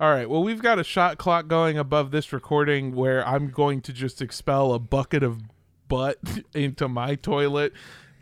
all 0.00 0.10
right 0.10 0.28
well 0.30 0.42
we've 0.42 0.62
got 0.62 0.78
a 0.78 0.84
shot 0.84 1.18
clock 1.18 1.46
going 1.46 1.78
above 1.78 2.10
this 2.10 2.32
recording 2.32 2.94
where 2.94 3.26
i'm 3.28 3.50
going 3.50 3.80
to 3.80 3.92
just 3.92 4.20
expel 4.22 4.72
a 4.72 4.78
bucket 4.78 5.22
of 5.22 5.40
butt 5.88 6.18
into 6.54 6.88
my 6.88 7.14
toilet 7.14 7.72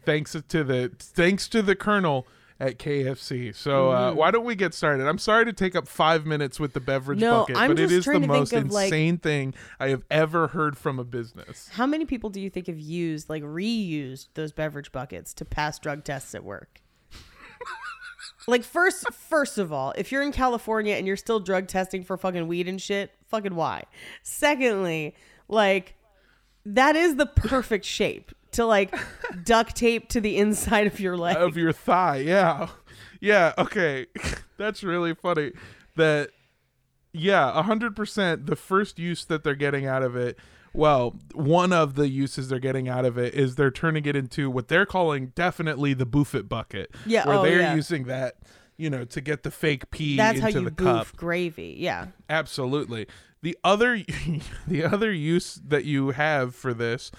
thanks 0.05 0.37
to 0.49 0.65
the 0.65 0.91
thanks 0.99 1.49
to 1.49 1.63
the 1.63 1.77
colonel 1.77 2.27
at 2.61 2.77
KFC. 2.77 3.55
So 3.55 3.93
uh, 3.93 4.09
Mm-hmm. 4.11 4.19
why 4.19 4.31
don't 4.33 4.45
we 4.45 4.57
get 4.57 4.75
started? 4.75 5.07
I'm 5.07 5.19
sorry 5.19 5.45
to 5.45 5.53
take 5.53 5.77
up 5.77 5.87
five 5.87 6.27
minutes 6.27 6.59
with 6.59 6.73
the 6.73 6.81
beverage 6.81 7.21
No, 7.21 7.43
bucket, 7.43 7.57
I'm 7.57 7.69
but 7.71 7.79
it 7.79 7.83
just 7.85 7.93
is 7.93 8.05
the 8.05 8.11
trying 8.11 8.23
to 8.23 8.27
think 8.27 8.33
most 8.41 8.53
of, 8.53 8.73
like- 8.73 8.85
insane 8.87 9.19
thing 9.19 9.55
I 9.79 9.91
have 9.91 10.03
ever 10.11 10.49
heard 10.49 10.77
from 10.77 10.99
a 10.99 11.05
business. 11.05 11.69
How 11.75 11.87
many 11.87 12.05
people 12.05 12.31
do 12.31 12.41
you 12.41 12.51
think 12.51 12.67
have 12.67 12.81
used, 12.81 13.29
like, 13.31 13.45
reused 13.45 14.27
those 14.35 14.51
beverage 14.51 14.91
buckets 14.91 15.33
to 15.35 15.45
pass 15.45 15.79
drug 15.79 16.03
tests 16.03 16.35
at 16.35 16.43
work? 16.43 16.81
like, 18.49 18.65
first, 18.65 19.05
first 19.13 19.59
of 19.59 19.73
all, 19.73 19.93
if 19.97 20.11
you're 20.11 20.23
in 20.23 20.33
California 20.33 20.95
and 20.95 21.07
you're 21.07 21.17
still 21.17 21.39
drug 21.39 21.69
testing 21.69 22.03
for 22.03 22.17
fucking 22.17 22.49
weed 22.49 22.67
and 22.67 22.81
shit, 22.81 23.13
fucking 23.27 23.55
why? 23.55 23.85
Secondly, 24.23 25.15
like, 25.49 25.95
that 26.65 26.97
is 26.97 27.17
the 27.17 27.27
perfect 27.27 27.85
shape 27.85 28.33
to 28.53 28.65
like 28.65 28.95
duct 29.45 29.77
tape 29.77 30.09
to 30.09 30.21
the 30.21 30.39
inside 30.39 30.87
of 30.87 30.99
your 30.99 31.17
leg. 31.17 31.37
of 31.37 31.57
your 31.57 31.73
thigh. 31.73 32.17
Yeah. 32.17 32.69
Yeah, 33.21 33.53
okay. 33.59 34.07
That's 34.57 34.83
really 34.83 35.15
funny. 35.15 35.53
That 35.97 36.31
yeah, 37.13 37.63
100% 37.65 38.47
the 38.47 38.57
first 38.57 38.99
use 38.99 39.25
that 39.27 39.45
they're 39.45 39.55
getting 39.55 39.87
out 39.87 40.03
of 40.03 40.17
it, 40.17 40.39
well, 40.73 41.17
one 41.35 41.73
of 41.73 41.95
the 41.95 42.09
uses 42.09 42.49
they're 42.49 42.59
getting 42.59 42.89
out 42.89 43.05
of 43.05 43.19
it 43.19 43.35
is 43.35 43.57
they're 43.57 43.71
turning 43.71 44.07
it 44.07 44.17
into 44.17 44.51
what 44.51 44.69
they're 44.69 44.87
calling 44.87 45.33
definitely 45.35 45.95
the 45.95 46.07
Buffet 46.07 46.49
bucket. 46.49 46.95
Yeah, 47.07 47.27
Where 47.27 47.37
oh, 47.39 47.43
they're 47.43 47.61
yeah. 47.61 47.75
using 47.75 48.05
that, 48.05 48.37
you 48.77 48.91
know, 48.91 49.05
to 49.05 49.21
get 49.21 49.43
the 49.43 49.51
fake 49.51 49.91
pee 49.91 50.17
That's 50.17 50.41
how 50.41 50.49
into 50.49 50.61
you 50.61 50.71
the 50.71 50.71
cup. 50.85 51.17
gravy. 51.17 51.77
Yeah. 51.79 52.09
Absolutely. 52.29 53.07
The 53.43 53.57
other 53.65 54.03
the 54.67 54.85
other 54.85 55.13
use 55.13 55.61
that 55.67 55.85
you 55.85 56.11
have 56.11 56.55
for 56.55 56.75
this 56.75 57.11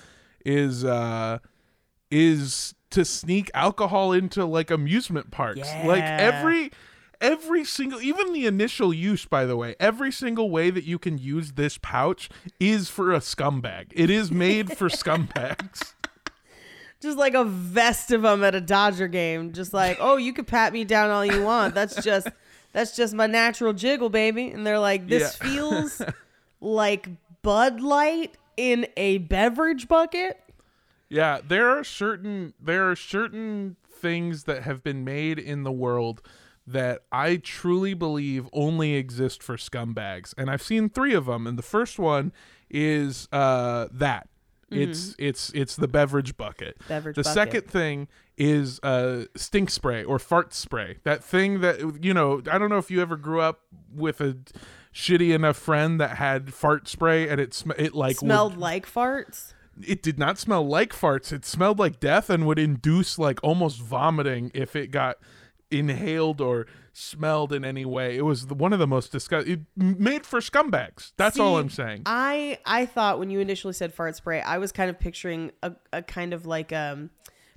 is 0.46 0.86
uh 0.86 1.40
is 2.12 2.74
to 2.92 3.06
sneak 3.06 3.52
alcohol 3.54 4.12
into 4.14 4.46
like 4.46 4.72
amusement 4.72 5.32
parks. 5.32 5.70
Like 5.86 6.04
every 6.04 6.72
every 7.22 7.64
single 7.66 8.02
even 8.02 8.34
the 8.34 8.46
initial 8.46 8.94
use 8.94 9.26
by 9.26 9.46
the 9.46 9.56
way, 9.58 9.76
every 9.80 10.12
single 10.12 10.50
way 10.50 10.70
that 10.70 10.84
you 10.84 10.98
can 11.00 11.18
use 11.18 11.54
this 11.54 11.78
pouch 11.78 12.30
is 12.60 12.90
for 12.90 13.14
a 13.14 13.20
scumbag. 13.20 13.88
It 13.92 14.10
is 14.10 14.32
made 14.32 14.78
for 14.78 14.88
scumbags. 14.90 15.94
Just 17.02 17.18
like 17.18 17.34
a 17.34 17.46
vest 17.46 18.12
of 18.12 18.24
them 18.24 18.44
at 18.44 18.56
a 18.56 18.62
Dodger 18.62 19.08
game. 19.08 19.54
Just 19.54 19.74
like, 19.74 19.98
oh, 20.02 20.18
you 20.18 20.34
could 20.34 20.48
pat 20.48 20.74
me 20.74 20.84
down 20.84 21.10
all 21.10 21.26
you 21.26 21.42
want. 21.44 21.74
That's 21.74 22.04
just 22.04 22.28
that's 22.74 22.96
just 22.96 23.14
my 23.14 23.28
natural 23.28 23.74
jiggle, 23.74 24.10
baby. 24.10 24.50
And 24.50 24.68
they're 24.68 24.80
like, 24.80 25.08
this 25.08 25.40
Yeah. 25.42 25.50
feels 25.50 26.02
like 26.62 27.08
Bud 27.42 27.80
Light 27.80 28.36
in 28.58 28.86
a 28.98 29.20
beverage 29.20 29.88
bucket. 29.88 30.42
Yeah, 31.08 31.40
there 31.46 31.70
are 31.70 31.84
certain 31.86 32.54
there 32.62 32.90
are 32.92 32.96
certain 32.98 33.78
things 33.90 34.44
that 34.44 34.64
have 34.64 34.84
been 34.84 35.04
made 35.06 35.40
in 35.40 35.64
the 35.64 35.72
world 35.72 36.22
that 36.72 37.02
I 37.12 37.38
truly 37.38 37.94
believe 37.94 38.48
only 38.54 38.94
exist 38.96 39.42
for 39.44 39.58
scumbags, 39.58 40.34
and 40.38 40.50
I've 40.50 40.62
seen 40.62 40.90
three 40.90 41.14
of 41.14 41.26
them. 41.26 41.48
And 41.48 41.58
the 41.58 41.64
first 41.64 41.98
one 42.00 42.32
is 42.70 43.28
uh, 43.32 43.88
that 43.92 44.30
it's 44.72 45.16
it's 45.18 45.52
it's 45.56 45.76
the 45.76 45.88
beverage 45.88 46.38
bucket. 46.38 46.78
Beverage 46.88 47.16
the 47.16 47.24
bucket. 47.24 47.34
second 47.34 47.68
thing 47.72 48.08
is 48.38 48.80
uh, 48.84 49.26
stink 49.36 49.72
spray 49.72 50.04
or 50.04 50.20
fart 50.20 50.54
spray. 50.54 50.98
That 51.04 51.24
thing 51.24 51.62
that 51.62 52.04
you 52.04 52.14
know. 52.14 52.42
I 52.52 52.58
don't 52.58 52.70
know 52.70 52.78
if 52.78 52.92
you 52.92 53.02
ever 53.02 53.18
grew 53.18 53.42
up 53.42 53.62
with 53.94 54.22
a 54.22 54.38
shitty 54.94 55.34
enough 55.34 55.58
friend 55.58 56.00
that 56.00 56.18
had 56.18 56.54
fart 56.54 56.88
spray 56.88 57.28
and 57.28 57.40
it 57.42 57.54
sm- 57.54 57.72
it 57.78 57.94
like 57.96 58.22
would- 58.22 58.28
Smelled 58.28 58.58
like 58.58 58.86
farts. 58.86 59.54
it 59.86 60.04
did 60.04 60.20
not 60.20 60.38
smell 60.38 60.66
like 60.68 60.94
farts. 60.94 61.32
It 61.32 61.46
smelled 61.46 61.80
like 61.80 62.00
death 62.00 62.30
and 62.30 62.46
would 62.46 62.60
induce 62.60 63.18
like 63.18 63.40
almost 63.44 63.80
vomiting 63.82 64.52
if 64.54 64.76
it 64.76 64.92
got 64.92 65.18
inhaled 65.72 66.42
or 66.42 66.66
smelled 66.94 67.54
in 67.54 67.64
any 67.64 67.86
way. 67.86 68.18
It 68.18 68.24
was 68.24 68.48
the, 68.48 68.56
one 68.56 68.74
of 68.74 68.80
the 68.80 68.88
most 68.88 69.12
disgusting. 69.12 69.66
Made 69.76 70.26
for 70.26 70.40
scumbags. 70.40 71.14
That's 71.18 71.40
all 71.40 71.58
I'm 71.58 71.70
saying. 71.70 72.04
I 72.06 72.60
I 72.66 72.86
thought 72.86 73.20
when 73.20 73.30
you 73.30 73.40
initially 73.40 73.74
said 73.74 73.94
fart 73.94 74.16
spray, 74.16 74.42
I 74.42 74.58
was 74.58 74.72
kind 74.72 74.90
of 74.90 75.00
picturing 75.00 75.52
a, 75.64 75.74
a 75.94 76.02
kind 76.02 76.34
of 76.34 76.46
like 76.46 76.74
um 76.74 77.10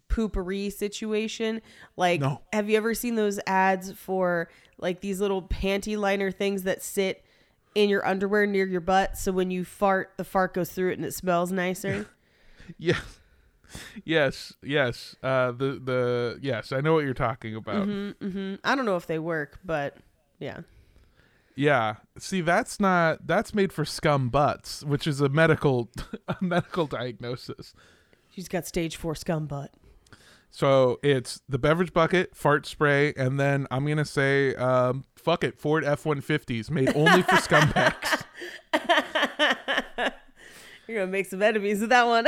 poopery 0.09 0.71
situation. 0.73 1.63
Like 1.97 2.21
No. 2.21 2.43
have 2.53 2.69
you 2.69 2.77
ever 2.77 2.95
seen 2.95 3.15
those 3.15 3.41
ads 3.47 3.93
for 3.93 4.49
like 4.79 5.01
these 5.01 5.21
little 5.21 5.43
panty 5.43 5.97
liner 5.97 6.31
things 6.31 6.65
that 6.65 6.83
sit 6.83 7.25
in 7.75 7.89
your 7.89 8.07
underwear 8.07 8.47
near 8.47 8.67
your 8.67 8.83
butt 8.83 9.17
so 9.17 9.33
when 9.33 9.51
you 9.51 9.65
fart 9.65 10.13
the 10.19 10.25
fart 10.25 10.53
goes 10.53 10.71
through 10.71 10.91
it 10.91 10.99
and 10.99 11.05
it 11.07 11.15
smells 11.15 11.51
nicer? 11.53 12.07
Yeah. 12.79 12.99
Yes, 14.05 14.53
yes. 14.63 15.17
Uh, 15.23 15.53
the 15.53 15.81
the 15.83 16.39
yes, 16.43 16.73
I 16.73 16.81
know 16.81 16.95
what 16.95 17.05
you're 17.05 17.15
talking 17.15 17.55
about. 17.55 17.87
hmm 17.87 18.55
I 18.65 18.75
don't 18.75 18.85
know 18.85 18.97
if 18.97 19.07
they 19.07 19.19
work, 19.19 19.59
but 19.65 19.97
yeah. 20.39 20.61
Yeah. 21.55 21.97
See, 22.19 22.41
that's 22.41 22.81
not 22.81 23.27
that's 23.27 23.55
made 23.55 23.73
for 23.73 23.85
scum 23.85 24.29
butts, 24.31 24.83
which 24.85 25.07
is 25.07 25.21
a 25.21 25.29
medical 25.29 25.91
a 26.29 26.37
medical 26.41 26.87
diagnosis. 26.87 27.75
She's 28.31 28.49
got 28.49 28.67
stage 28.67 28.97
4 28.97 29.15
scum 29.15 29.47
butt. 29.47 29.73
So 30.55 30.99
it's 31.03 31.41
the 31.49 31.59
beverage 31.59 31.93
bucket, 31.95 32.37
fart 32.37 32.67
spray, 32.67 33.15
and 33.17 33.41
then 33.41 33.67
I'm 33.71 33.87
gonna 33.87 34.05
say, 34.05 34.55
um, 34.57 35.05
fuck 35.17 35.45
it, 35.45 35.59
Ford 35.59 35.83
F-150s 35.83 36.71
made 36.71 36.95
only 36.95 37.23
for 37.23 37.37
scumbags. 37.37 38.25
You're 40.87 40.99
going 40.99 41.09
to 41.09 41.13
make 41.13 41.27
some 41.27 41.43
enemies 41.43 41.81
with 41.81 41.91
that 41.91 42.07
one. 42.07 42.27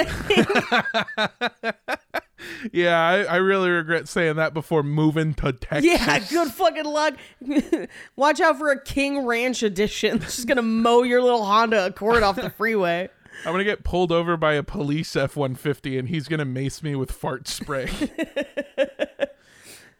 yeah, 2.72 3.00
I, 3.00 3.22
I 3.24 3.36
really 3.36 3.70
regret 3.70 4.08
saying 4.08 4.36
that 4.36 4.54
before 4.54 4.82
moving 4.82 5.34
to 5.34 5.52
Texas. 5.52 5.84
Yeah, 5.84 6.18
good 6.20 6.52
fucking 6.52 6.84
luck. 6.84 7.14
Watch 8.16 8.40
out 8.40 8.58
for 8.58 8.70
a 8.70 8.80
King 8.80 9.26
Ranch 9.26 9.62
edition. 9.62 10.14
It's 10.24 10.36
just 10.36 10.48
gonna 10.48 10.62
mow 10.62 11.02
your 11.02 11.22
little 11.22 11.44
Honda 11.44 11.86
Accord 11.86 12.22
off 12.22 12.36
the 12.36 12.50
freeway. 12.50 13.08
I'm 13.44 13.52
gonna 13.52 13.64
get 13.64 13.84
pulled 13.84 14.10
over 14.12 14.36
by 14.36 14.54
a 14.54 14.62
police 14.62 15.14
F-150, 15.16 15.98
and 15.98 16.08
he's 16.08 16.28
gonna 16.28 16.44
mace 16.44 16.82
me 16.82 16.94
with 16.94 17.12
fart 17.12 17.46
spray. 17.48 17.90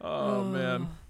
oh 0.01 0.43
man. 0.43 0.87
Oh. 0.89 1.04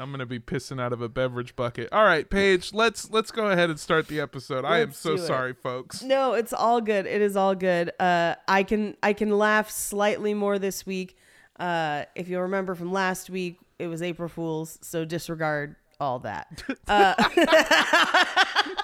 I'm 0.00 0.10
gonna 0.10 0.26
be 0.26 0.40
pissing 0.40 0.80
out 0.80 0.92
of 0.92 1.02
a 1.02 1.08
beverage 1.08 1.54
bucket. 1.54 1.88
All 1.92 2.04
right, 2.04 2.28
Paige, 2.28 2.72
let's 2.72 3.10
let's 3.10 3.30
go 3.30 3.48
ahead 3.48 3.70
and 3.70 3.78
start 3.78 4.08
the 4.08 4.20
episode. 4.20 4.64
I 4.64 4.78
am 4.78 4.88
Let's 4.88 4.98
so 4.98 5.16
sorry, 5.16 5.52
folks. 5.52 6.02
No, 6.02 6.32
it's 6.32 6.52
all 6.52 6.80
good. 6.80 7.06
It 7.06 7.20
is 7.20 7.36
all 7.36 7.54
good. 7.54 7.92
Uh, 8.00 8.36
I 8.48 8.62
can 8.62 8.96
I 9.02 9.12
can 9.12 9.36
laugh 9.36 9.70
slightly 9.70 10.34
more 10.34 10.58
this 10.58 10.86
week. 10.86 11.16
Uh, 11.58 12.04
if 12.14 12.28
you'll 12.28 12.42
remember 12.42 12.74
from 12.74 12.92
last 12.92 13.28
week, 13.28 13.58
it 13.78 13.88
was 13.88 14.02
April 14.02 14.28
Fools, 14.28 14.78
so 14.80 15.04
disregard 15.04 15.76
all 16.00 16.20
that. 16.20 16.62
Uh, 16.88 17.14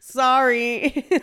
sorry. 0.00 1.06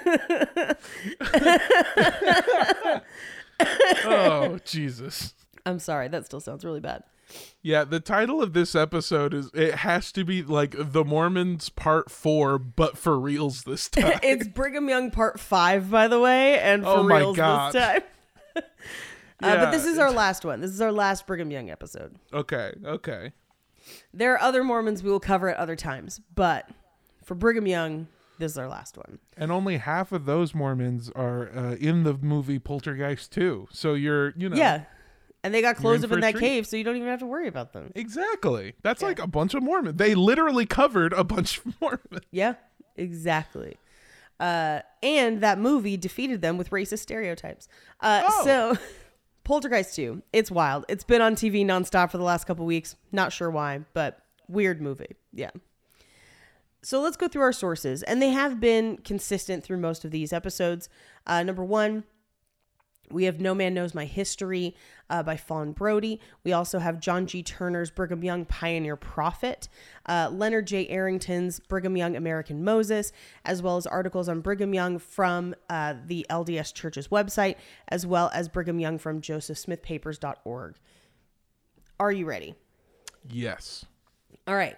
Oh 4.04 4.60
Jesus. 4.66 5.34
I'm 5.66 5.80
sorry. 5.80 6.10
That 6.10 6.26
still 6.26 6.42
sounds 6.42 6.66
really 6.66 6.82
bad. 6.82 7.04
Yeah, 7.62 7.84
the 7.84 8.00
title 8.00 8.42
of 8.42 8.54
this 8.54 8.76
episode 8.76 9.34
is 9.34 9.50
it 9.54 9.76
has 9.76 10.12
to 10.12 10.24
be 10.24 10.44
like 10.44 10.76
The 10.78 11.04
Mormons 11.04 11.70
Part 11.70 12.12
4 12.12 12.60
but 12.60 12.98
for 12.98 13.20
reals 13.20 13.64
this 13.64 13.90
time. 13.90 14.20
it's 14.22 14.48
Brigham 14.48 14.88
Young 14.88 15.10
Part 15.12 15.40
Five, 15.40 15.90
by 15.90 16.08
the 16.08 16.20
way, 16.20 16.60
and 16.60 16.84
for 16.84 16.90
Oh 16.90 17.04
my 17.04 17.20
reals 17.20 17.36
God. 17.38 17.74
this 17.74 17.82
time. 17.84 18.02
uh, 18.56 18.62
Yeah, 19.42 19.56
but 19.66 19.72
this 19.72 19.86
is 19.86 19.98
our 19.98 20.12
last 20.12 20.46
one. 20.46 20.62
This 20.62 20.72
is 20.72 20.82
our 20.82 20.92
last 20.92 21.26
Brigham 21.26 21.50
Young 21.52 21.70
episode. 21.72 22.16
okay, 22.34 22.74
okay. 22.86 23.32
There 24.14 24.34
are 24.34 24.42
other 24.42 24.64
Mormons 24.64 25.04
we 25.04 25.10
will 25.12 25.20
cover 25.20 25.50
at 25.50 25.58
other 25.58 25.76
times, 25.76 26.20
but 26.34 26.70
for 27.24 27.36
Brigham 27.36 27.68
Young, 27.68 28.08
this 28.40 28.52
is 28.54 28.58
our 28.58 28.68
last 28.68 28.98
one. 28.98 29.20
And 29.38 29.52
only 29.52 29.78
half 29.78 30.12
of 30.12 30.26
those 30.26 30.54
Mormons 30.56 31.10
are 31.16 31.50
uh, 31.56 31.76
in 31.76 32.04
the 32.04 32.14
movie 32.16 32.60
Poltergeist 32.60 33.32
2. 33.32 33.68
So 33.72 33.94
you're, 33.94 34.34
you 34.38 34.50
know. 34.50 34.56
Yeah, 34.58 34.84
and 35.46 35.54
they 35.54 35.62
got 35.62 35.76
closed 35.78 36.04
up 36.04 36.10
for 36.10 36.16
in 36.16 36.22
that 36.22 36.36
cave, 36.38 36.66
so 36.66 36.76
you 36.76 36.84
don't 36.84 36.96
even 36.96 37.08
have 37.08 37.20
to 37.20 37.26
worry 37.26 37.48
about 37.48 37.72
them. 37.72 37.92
Exactly. 37.96 38.74
That's 38.82 39.02
like 39.02 39.20
a 39.20 39.28
bunch 39.28 39.54
of 39.54 39.62
Mormons. 39.64 39.98
They 39.98 40.16
literally 40.16 40.66
covered 40.66 41.14
a 41.14 41.24
bunch 41.24 41.60
of 41.60 41.74
Mormons. 41.82 42.26
Yeah, 42.32 42.56
exactly. 42.96 43.78
Uh, 44.40 44.80
and 45.04 45.42
that 45.42 45.60
movie 45.60 45.98
defeated 45.98 46.42
them 46.42 46.58
with 46.58 46.72
racist 46.72 47.00
stereotypes. 47.00 47.68
Uh, 48.02 48.24
Oh. 48.28 48.42
So, 48.44 48.78
Poltergeist 49.44 49.96
2, 49.96 50.24
it's 50.34 50.50
wild. 50.50 50.86
It's 50.90 51.04
been 51.04 51.22
on 51.22 51.36
TV 51.36 51.64
nonstop 51.64 52.10
for 52.10 52.18
the 52.18 52.24
last 52.24 52.46
couple 52.46 52.66
weeks. 52.66 52.96
Not 53.12 53.32
sure 53.32 53.52
why, 53.52 53.82
but 53.94 54.20
weird 54.48 54.82
movie. 54.82 55.16
Yeah. 55.32 55.52
So 56.82 57.00
let's 57.02 57.18
go 57.18 57.28
through 57.28 57.44
our 57.44 57.54
sources, 57.54 58.02
and 58.04 58.22
they 58.22 58.30
have 58.30 58.60
been 58.60 58.98
consistent 58.98 59.64
through 59.64 59.78
most 59.78 60.04
of 60.06 60.12
these 60.12 60.34
episodes. 60.34 60.90
Uh, 61.28 61.44
number 61.44 61.64
one, 61.64 62.04
we 63.12 63.26
have 63.26 63.40
No 63.40 63.54
Man 63.56 63.74
Knows 63.74 63.94
My 63.94 64.06
History 64.06 64.76
uh, 65.10 65.24
by 65.24 65.38
Fawn 65.38 65.72
Brodie. 65.72 66.20
We 66.44 66.54
also 66.54 66.80
have 66.80 67.00
John 67.00 67.26
G. 67.28 67.44
Turner's 67.44 67.92
Brigham 67.92 68.24
Young 68.24 68.46
Pioneer 68.46 68.96
Prophet, 68.96 69.68
uh, 70.08 70.30
Leonard 70.32 70.68
J. 70.68 70.88
Arrington's 70.90 71.60
Brigham 71.60 71.98
Young 71.98 72.16
American 72.16 72.64
Moses, 72.64 73.12
as 73.44 73.62
well 73.62 73.78
as 73.78 73.88
articles 73.88 74.30
on 74.30 74.42
Brigham 74.42 74.74
Young 74.74 75.00
from 75.00 75.56
uh, 75.70 75.96
the 76.06 76.26
LDS 76.30 76.74
Church's 76.74 77.10
website, 77.10 77.56
as 77.88 78.06
well 78.06 78.30
as 78.34 78.50
Brigham 78.50 78.80
Young 78.80 78.98
from 78.98 79.22
josephsmithpapers.org. 79.22 80.76
Are 82.00 82.12
you 82.12 82.26
ready? 82.26 82.56
Yes. 83.30 83.86
All 84.48 84.56
right. 84.56 84.78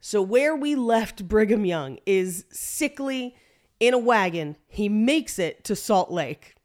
So 0.00 0.22
where 0.22 0.54
we 0.54 0.74
left 0.74 1.26
Brigham 1.28 1.64
Young 1.64 1.98
is 2.06 2.44
sickly 2.50 3.34
in 3.80 3.94
a 3.94 3.98
wagon. 3.98 4.56
He 4.66 4.88
makes 4.88 5.38
it 5.38 5.64
to 5.64 5.76
Salt 5.76 6.10
Lake 6.10 6.55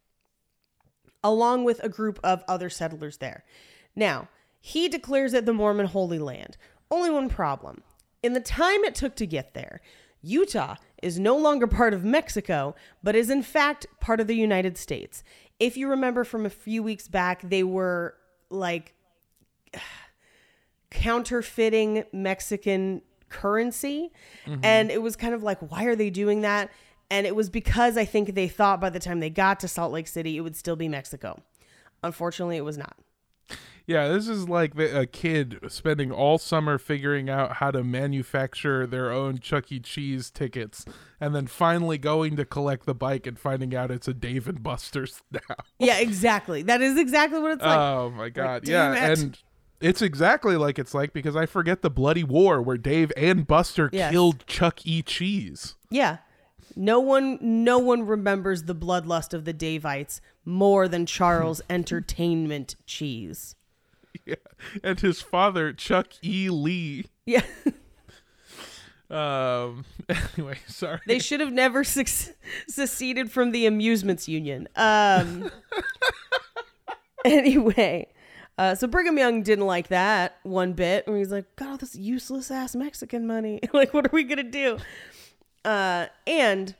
along 1.24 1.64
with 1.64 1.84
a 1.84 1.90
group 1.90 2.20
of 2.24 2.44
other 2.48 2.70
settlers 2.70 3.18
there. 3.18 3.44
Now, 3.96 4.30
he 4.60 4.88
declares 4.88 5.34
it 5.34 5.46
the 5.46 5.54
Mormon 5.54 5.88
Holy 5.88 6.20
Land. 6.20 6.58
Only 6.90 7.10
one 7.10 7.30
problem. 7.30 7.84
In 8.22 8.34
the 8.34 8.40
time 8.40 8.84
it 8.84 8.96
took 8.96 9.16
to 9.16 9.26
get 9.26 9.54
there, 9.54 9.82
Utah 10.22 10.76
is 11.02 11.20
no 11.20 11.36
longer 11.36 11.66
part 11.66 11.94
of 11.94 12.04
Mexico, 12.04 12.76
but 13.02 13.16
is 13.16 13.30
in 13.30 13.42
fact 13.42 13.88
part 14.00 14.20
of 14.20 14.28
the 14.28 14.36
United 14.36 14.78
States. 14.78 15.24
if 15.60 15.78
you 15.78 15.88
remember 15.88 16.24
from 16.24 16.46
a 16.46 16.50
few 16.50 16.82
weeks 16.82 17.08
back, 17.08 17.42
they 17.44 17.64
were 17.64 18.16
like 18.50 18.94
counterfeiting 20.90 22.04
Mexican 22.12 23.02
currency. 23.30 24.12
Mm-hmm. 24.46 24.60
And 24.64 24.92
it 24.92 25.02
was 25.02 25.16
kind 25.16 25.34
of 25.34 25.44
like, 25.44 25.60
why 25.72 25.86
are 25.86 25.96
they 25.96 26.10
doing 26.10 26.42
that? 26.42 26.70
And 27.12 27.28
it 27.28 27.36
was 27.36 27.50
because 27.50 27.98
I 27.98 28.06
think 28.06 28.34
they 28.34 28.48
thought 28.48 28.80
by 28.82 28.90
the 28.90 29.00
time 29.00 29.20
they 29.20 29.30
got 29.30 29.60
to 29.60 29.68
Salt 29.68 29.92
Lake 29.92 30.08
City, 30.08 30.38
it 30.38 30.42
would 30.42 30.56
still 30.56 30.76
be 30.78 30.88
Mexico. 30.88 31.44
Unfortunately, 32.04 32.58
it 32.58 32.66
was 32.66 32.78
not. 32.78 32.96
Yeah, 33.88 34.08
this 34.08 34.28
is 34.30 34.48
like 34.48 34.76
the, 34.76 35.02
a 35.02 35.06
kid 35.06 35.60
spending 35.68 36.12
all 36.12 36.38
summer 36.38 36.78
figuring 36.78 37.30
out 37.30 37.54
how 37.58 37.72
to 37.72 37.84
manufacture 37.84 38.88
their 38.88 39.12
own 39.12 39.40
Chuck 39.40 39.72
E. 39.72 39.80
Cheese 39.80 40.30
tickets, 40.30 40.86
and 41.20 41.36
then 41.36 41.48
finally 41.48 41.98
going 41.98 42.36
to 42.38 42.46
collect 42.46 42.86
the 42.86 42.94
bike 42.96 43.28
and 43.28 43.38
finding 43.38 43.76
out 43.76 43.92
it's 43.92 44.08
a 44.08 44.14
Dave 44.14 44.48
and 44.48 44.64
Buster's 44.64 45.22
now. 45.32 45.56
Yeah, 45.80 45.98
exactly. 45.98 46.62
That 46.62 46.82
is 46.82 46.98
exactly 46.98 47.40
what 47.42 47.54
it's 47.54 47.64
like. 47.64 47.78
oh 47.78 48.12
my 48.16 48.30
god! 48.30 48.64
damn 48.64 48.94
yeah, 48.96 49.08
it. 49.12 49.20
and 49.20 49.40
it's 49.82 50.02
exactly 50.02 50.56
like 50.56 50.80
it's 50.80 50.94
like 50.94 51.12
because 51.12 51.36
I 51.36 51.46
forget 51.48 51.82
the 51.82 51.90
bloody 51.90 52.24
war 52.24 52.62
where 52.62 52.78
Dave 52.78 53.12
and 53.18 53.46
Buster 53.46 53.90
Yes. 53.92 54.12
killed 54.12 54.46
Chuck 54.46 54.86
E. 54.86 55.02
Cheese. 55.02 55.76
Yeah. 55.90 56.20
No 56.76 57.00
one 57.00 57.38
no 57.42 57.78
one 57.80 58.04
remembers 58.04 58.64
the 58.64 58.76
bloodlust 58.76 59.34
of 59.34 59.46
the 59.46 59.54
Davites 59.54 60.22
more 60.46 60.88
than 60.88 61.06
Charles 61.06 61.62
Entertainment 61.70 62.76
Cheese. 62.86 63.56
Yeah, 64.26 64.36
and 64.84 65.00
his 65.00 65.22
father 65.22 65.74
Chuck 65.74 66.08
E. 66.24 66.50
Lee. 66.50 67.06
Yeah. 67.26 67.44
Um. 69.10 69.86
Anyway, 70.38 70.58
sorry. 70.68 71.00
They 71.08 71.20
should 71.20 71.40
have 71.42 71.52
never 71.54 71.84
seceded 71.84 73.32
from 73.32 73.52
the 73.52 73.66
amusements 73.66 74.28
union. 74.28 74.68
Um 74.76 75.50
Anyway, 77.26 78.08
uh, 78.58 78.74
so 78.76 78.88
Brigham 78.88 79.18
Young 79.18 79.44
didn't 79.44 79.68
like 79.68 79.90
that 79.90 80.38
one 80.44 80.74
bit. 80.74 81.06
And 81.08 81.16
he's 81.18 81.32
like, 81.32 81.56
"Got 81.56 81.68
all 81.70 81.78
this 81.78 81.96
useless 81.96 82.50
ass 82.50 82.76
Mexican 82.76 83.28
money. 83.28 83.60
like, 83.74 83.94
what 83.94 84.06
are 84.08 84.12
we 84.12 84.24
gonna 84.24 84.44
do?" 84.44 84.78
Uh, 85.64 86.08
and 86.26 86.76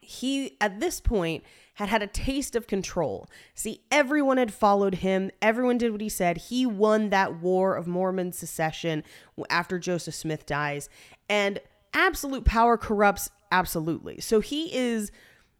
he 0.00 0.56
at 0.60 0.80
this 0.80 1.00
point 1.00 1.44
had 1.74 1.88
had 1.88 2.02
a 2.02 2.06
taste 2.06 2.54
of 2.54 2.66
control. 2.66 3.26
See, 3.54 3.82
everyone 3.90 4.36
had 4.36 4.52
followed 4.52 4.96
him. 4.96 5.30
Everyone 5.40 5.78
did 5.78 5.90
what 5.92 6.00
he 6.00 6.08
said. 6.08 6.36
He 6.36 6.66
won 6.66 7.08
that 7.10 7.40
war 7.40 7.76
of 7.76 7.86
Mormon 7.86 8.32
secession 8.32 9.04
after 9.48 9.78
Joseph 9.78 10.14
Smith 10.14 10.44
dies. 10.44 10.88
And 11.28 11.60
absolute 11.94 12.44
power 12.44 12.76
corrupts 12.76 13.30
absolutely. 13.50 14.20
So 14.20 14.40
he 14.40 14.74
is 14.74 15.10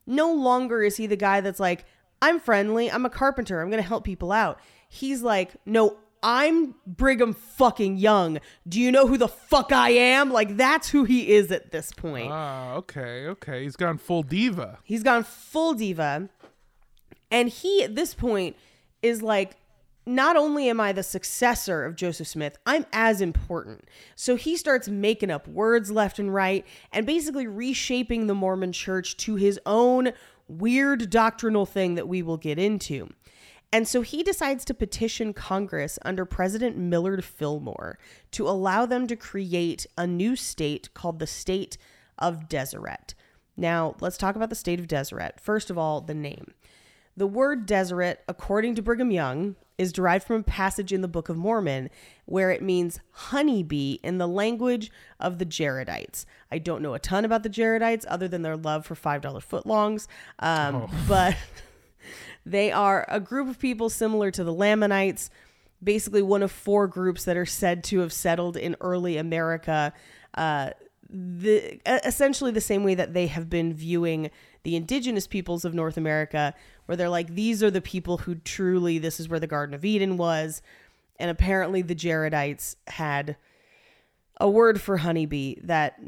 no 0.06 0.32
longer 0.32 0.82
is 0.82 0.96
he 0.96 1.06
the 1.06 1.16
guy 1.16 1.40
that's 1.40 1.60
like, 1.60 1.86
I'm 2.20 2.38
friendly, 2.38 2.90
I'm 2.90 3.06
a 3.06 3.10
carpenter, 3.10 3.60
I'm 3.60 3.70
going 3.70 3.82
to 3.82 3.88
help 3.88 4.04
people 4.04 4.32
out. 4.32 4.60
He's 4.88 5.22
like, 5.22 5.56
"No, 5.64 5.96
I'm 6.22 6.74
Brigham 6.86 7.34
fucking 7.34 7.96
Young. 7.96 8.38
Do 8.68 8.80
you 8.80 8.92
know 8.92 9.06
who 9.06 9.18
the 9.18 9.28
fuck 9.28 9.72
I 9.72 9.90
am?" 9.90 10.30
Like 10.30 10.56
that's 10.56 10.90
who 10.90 11.04
he 11.04 11.32
is 11.32 11.50
at 11.50 11.70
this 11.72 11.92
point. 11.92 12.30
Ah, 12.30 12.74
okay, 12.74 13.26
okay. 13.26 13.62
He's 13.64 13.76
gone 13.76 13.98
full 13.98 14.22
diva. 14.22 14.78
He's 14.84 15.02
gone 15.02 15.24
full 15.24 15.74
diva. 15.74 16.28
And 17.30 17.48
he, 17.48 17.82
at 17.82 17.94
this 17.94 18.12
point, 18.12 18.56
is 19.02 19.22
like, 19.22 19.56
not 20.04 20.36
only 20.36 20.68
am 20.68 20.80
I 20.80 20.92
the 20.92 21.02
successor 21.02 21.84
of 21.84 21.96
Joseph 21.96 22.26
Smith, 22.26 22.58
I'm 22.66 22.84
as 22.92 23.20
important. 23.20 23.88
So 24.16 24.36
he 24.36 24.56
starts 24.56 24.88
making 24.88 25.30
up 25.30 25.48
words 25.48 25.90
left 25.90 26.18
and 26.18 26.34
right 26.34 26.66
and 26.92 27.06
basically 27.06 27.46
reshaping 27.46 28.26
the 28.26 28.34
Mormon 28.34 28.72
church 28.72 29.16
to 29.18 29.36
his 29.36 29.58
own 29.64 30.12
weird 30.48 31.08
doctrinal 31.08 31.64
thing 31.64 31.94
that 31.94 32.08
we 32.08 32.22
will 32.22 32.36
get 32.36 32.58
into. 32.58 33.08
And 33.72 33.88
so 33.88 34.02
he 34.02 34.22
decides 34.22 34.66
to 34.66 34.74
petition 34.74 35.32
Congress 35.32 35.98
under 36.04 36.26
President 36.26 36.76
Millard 36.76 37.24
Fillmore 37.24 37.98
to 38.32 38.46
allow 38.46 38.84
them 38.84 39.06
to 39.06 39.16
create 39.16 39.86
a 39.96 40.06
new 40.06 40.36
state 40.36 40.92
called 40.92 41.18
the 41.18 41.26
State 41.26 41.78
of 42.18 42.48
Deseret. 42.48 43.14
Now, 43.56 43.96
let's 44.00 44.18
talk 44.18 44.36
about 44.36 44.50
the 44.50 44.54
State 44.54 44.78
of 44.78 44.88
Deseret. 44.88 45.40
First 45.40 45.70
of 45.70 45.78
all, 45.78 46.02
the 46.02 46.14
name. 46.14 46.52
The 47.16 47.26
word 47.26 47.66
Deseret, 47.66 48.20
according 48.28 48.74
to 48.74 48.82
Brigham 48.82 49.10
Young, 49.10 49.56
is 49.78 49.92
derived 49.92 50.26
from 50.26 50.36
a 50.36 50.44
passage 50.44 50.92
in 50.92 51.00
the 51.00 51.08
Book 51.08 51.28
of 51.28 51.36
Mormon 51.36 51.90
where 52.24 52.50
it 52.50 52.62
means 52.62 53.00
honeybee 53.10 53.98
in 54.02 54.18
the 54.18 54.28
language 54.28 54.90
of 55.18 55.38
the 55.38 55.46
Jaredites. 55.46 56.24
I 56.50 56.58
don't 56.58 56.82
know 56.82 56.94
a 56.94 56.98
ton 56.98 57.24
about 57.24 57.42
the 57.42 57.50
Jaredites 57.50 58.04
other 58.08 58.28
than 58.28 58.42
their 58.42 58.56
love 58.56 58.86
for 58.86 58.94
$5 58.94 59.20
footlongs, 59.22 60.06
um, 60.38 60.90
but 61.08 61.36
they 62.44 62.72
are 62.72 63.04
a 63.08 63.20
group 63.20 63.48
of 63.48 63.58
people 63.58 63.88
similar 63.88 64.30
to 64.30 64.44
the 64.44 64.52
Lamanites, 64.52 65.30
basically 65.82 66.22
one 66.22 66.42
of 66.42 66.50
four 66.50 66.86
groups 66.86 67.24
that 67.24 67.36
are 67.36 67.46
said 67.46 67.84
to 67.84 68.00
have 68.00 68.12
settled 68.12 68.56
in 68.56 68.76
early 68.80 69.16
America. 69.16 69.92
Uh, 70.34 70.70
the 71.08 71.78
essentially 72.06 72.50
the 72.50 72.60
same 72.60 72.84
way 72.84 72.94
that 72.94 73.12
they 73.12 73.26
have 73.26 73.50
been 73.50 73.74
viewing 73.74 74.30
the 74.62 74.76
indigenous 74.76 75.26
peoples 75.26 75.64
of 75.64 75.74
North 75.74 75.96
America, 75.96 76.54
where 76.86 76.96
they're 76.96 77.08
like, 77.08 77.34
these 77.34 77.62
are 77.62 77.70
the 77.70 77.80
people 77.80 78.18
who 78.18 78.36
truly, 78.36 78.98
this 78.98 79.20
is 79.20 79.28
where 79.28 79.40
the 79.40 79.46
Garden 79.46 79.74
of 79.74 79.84
Eden 79.84 80.16
was. 80.16 80.62
And 81.18 81.30
apparently 81.30 81.82
the 81.82 81.94
Jaredites 81.94 82.76
had 82.86 83.36
a 84.40 84.48
word 84.48 84.80
for 84.80 84.96
honeybee 84.96 85.56
that 85.62 86.00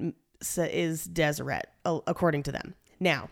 is 0.57 1.05
Deseret, 1.05 1.67
according 1.85 2.43
to 2.45 2.53
them. 2.53 2.75
Now, 2.99 3.29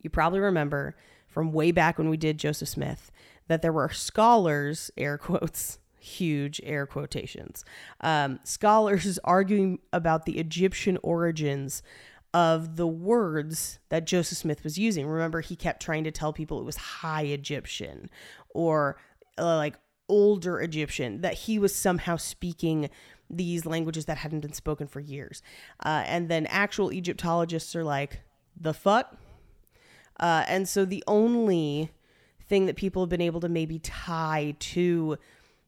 you 0.00 0.10
probably 0.10 0.40
remember 0.40 0.94
from 1.34 1.52
way 1.52 1.72
back 1.72 1.98
when 1.98 2.08
we 2.08 2.16
did 2.16 2.38
Joseph 2.38 2.68
Smith 2.68 3.10
that 3.48 3.60
there 3.60 3.72
were 3.72 3.90
scholars, 3.90 4.90
air 4.96 5.18
quotes, 5.18 5.78
huge 5.98 6.60
air 6.64 6.86
quotations, 6.86 7.64
um, 8.00 8.38
scholars 8.44 9.18
arguing 9.24 9.80
about 9.92 10.24
the 10.24 10.38
Egyptian 10.38 10.98
origins 11.02 11.82
of 12.32 12.76
the 12.76 12.86
words 12.86 13.78
that 13.90 14.06
Joseph 14.06 14.38
Smith 14.38 14.64
was 14.64 14.78
using. 14.78 15.06
Remember, 15.06 15.40
he 15.40 15.56
kept 15.56 15.82
trying 15.82 16.04
to 16.04 16.10
tell 16.10 16.32
people 16.32 16.60
it 16.60 16.64
was 16.64 16.76
High 16.76 17.22
Egyptian 17.22 18.10
or 18.50 18.96
uh, 19.38 19.56
like 19.56 19.76
older 20.08 20.60
Egyptian, 20.60 21.20
that 21.22 21.34
he 21.34 21.58
was 21.58 21.74
somehow 21.74 22.16
speaking 22.16 22.90
these 23.30 23.66
languages 23.66 24.04
that 24.04 24.18
hadn't 24.18 24.40
been 24.40 24.52
spoken 24.52 24.86
for 24.86 25.00
years. 25.00 25.42
Uh, 25.84 26.04
and 26.06 26.28
then 26.28 26.46
actual 26.46 26.92
Egyptologists 26.92 27.74
are 27.74 27.84
like, 27.84 28.20
the 28.60 28.74
fuck? 28.74 29.16
Uh, 30.20 30.44
and 30.46 30.68
so 30.68 30.84
the 30.84 31.02
only 31.06 31.90
thing 32.46 32.66
that 32.66 32.76
people 32.76 33.02
have 33.02 33.08
been 33.08 33.20
able 33.20 33.40
to 33.40 33.48
maybe 33.48 33.78
tie 33.78 34.54
to 34.58 35.18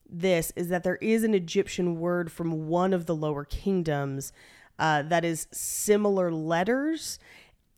this 0.09 0.53
is 0.57 0.69
that 0.69 0.85
there 0.85 0.97
is 0.97 1.25
an 1.25 1.35
Egyptian 1.35 1.99
word 1.99 2.31
from 2.31 2.69
one 2.69 2.93
of 2.93 3.07
the 3.07 3.15
lower 3.15 3.45
kingdoms 3.45 4.33
uh, 4.79 5.03
that 5.03 5.25
is 5.25 5.49
similar 5.51 6.31
letters 6.31 7.19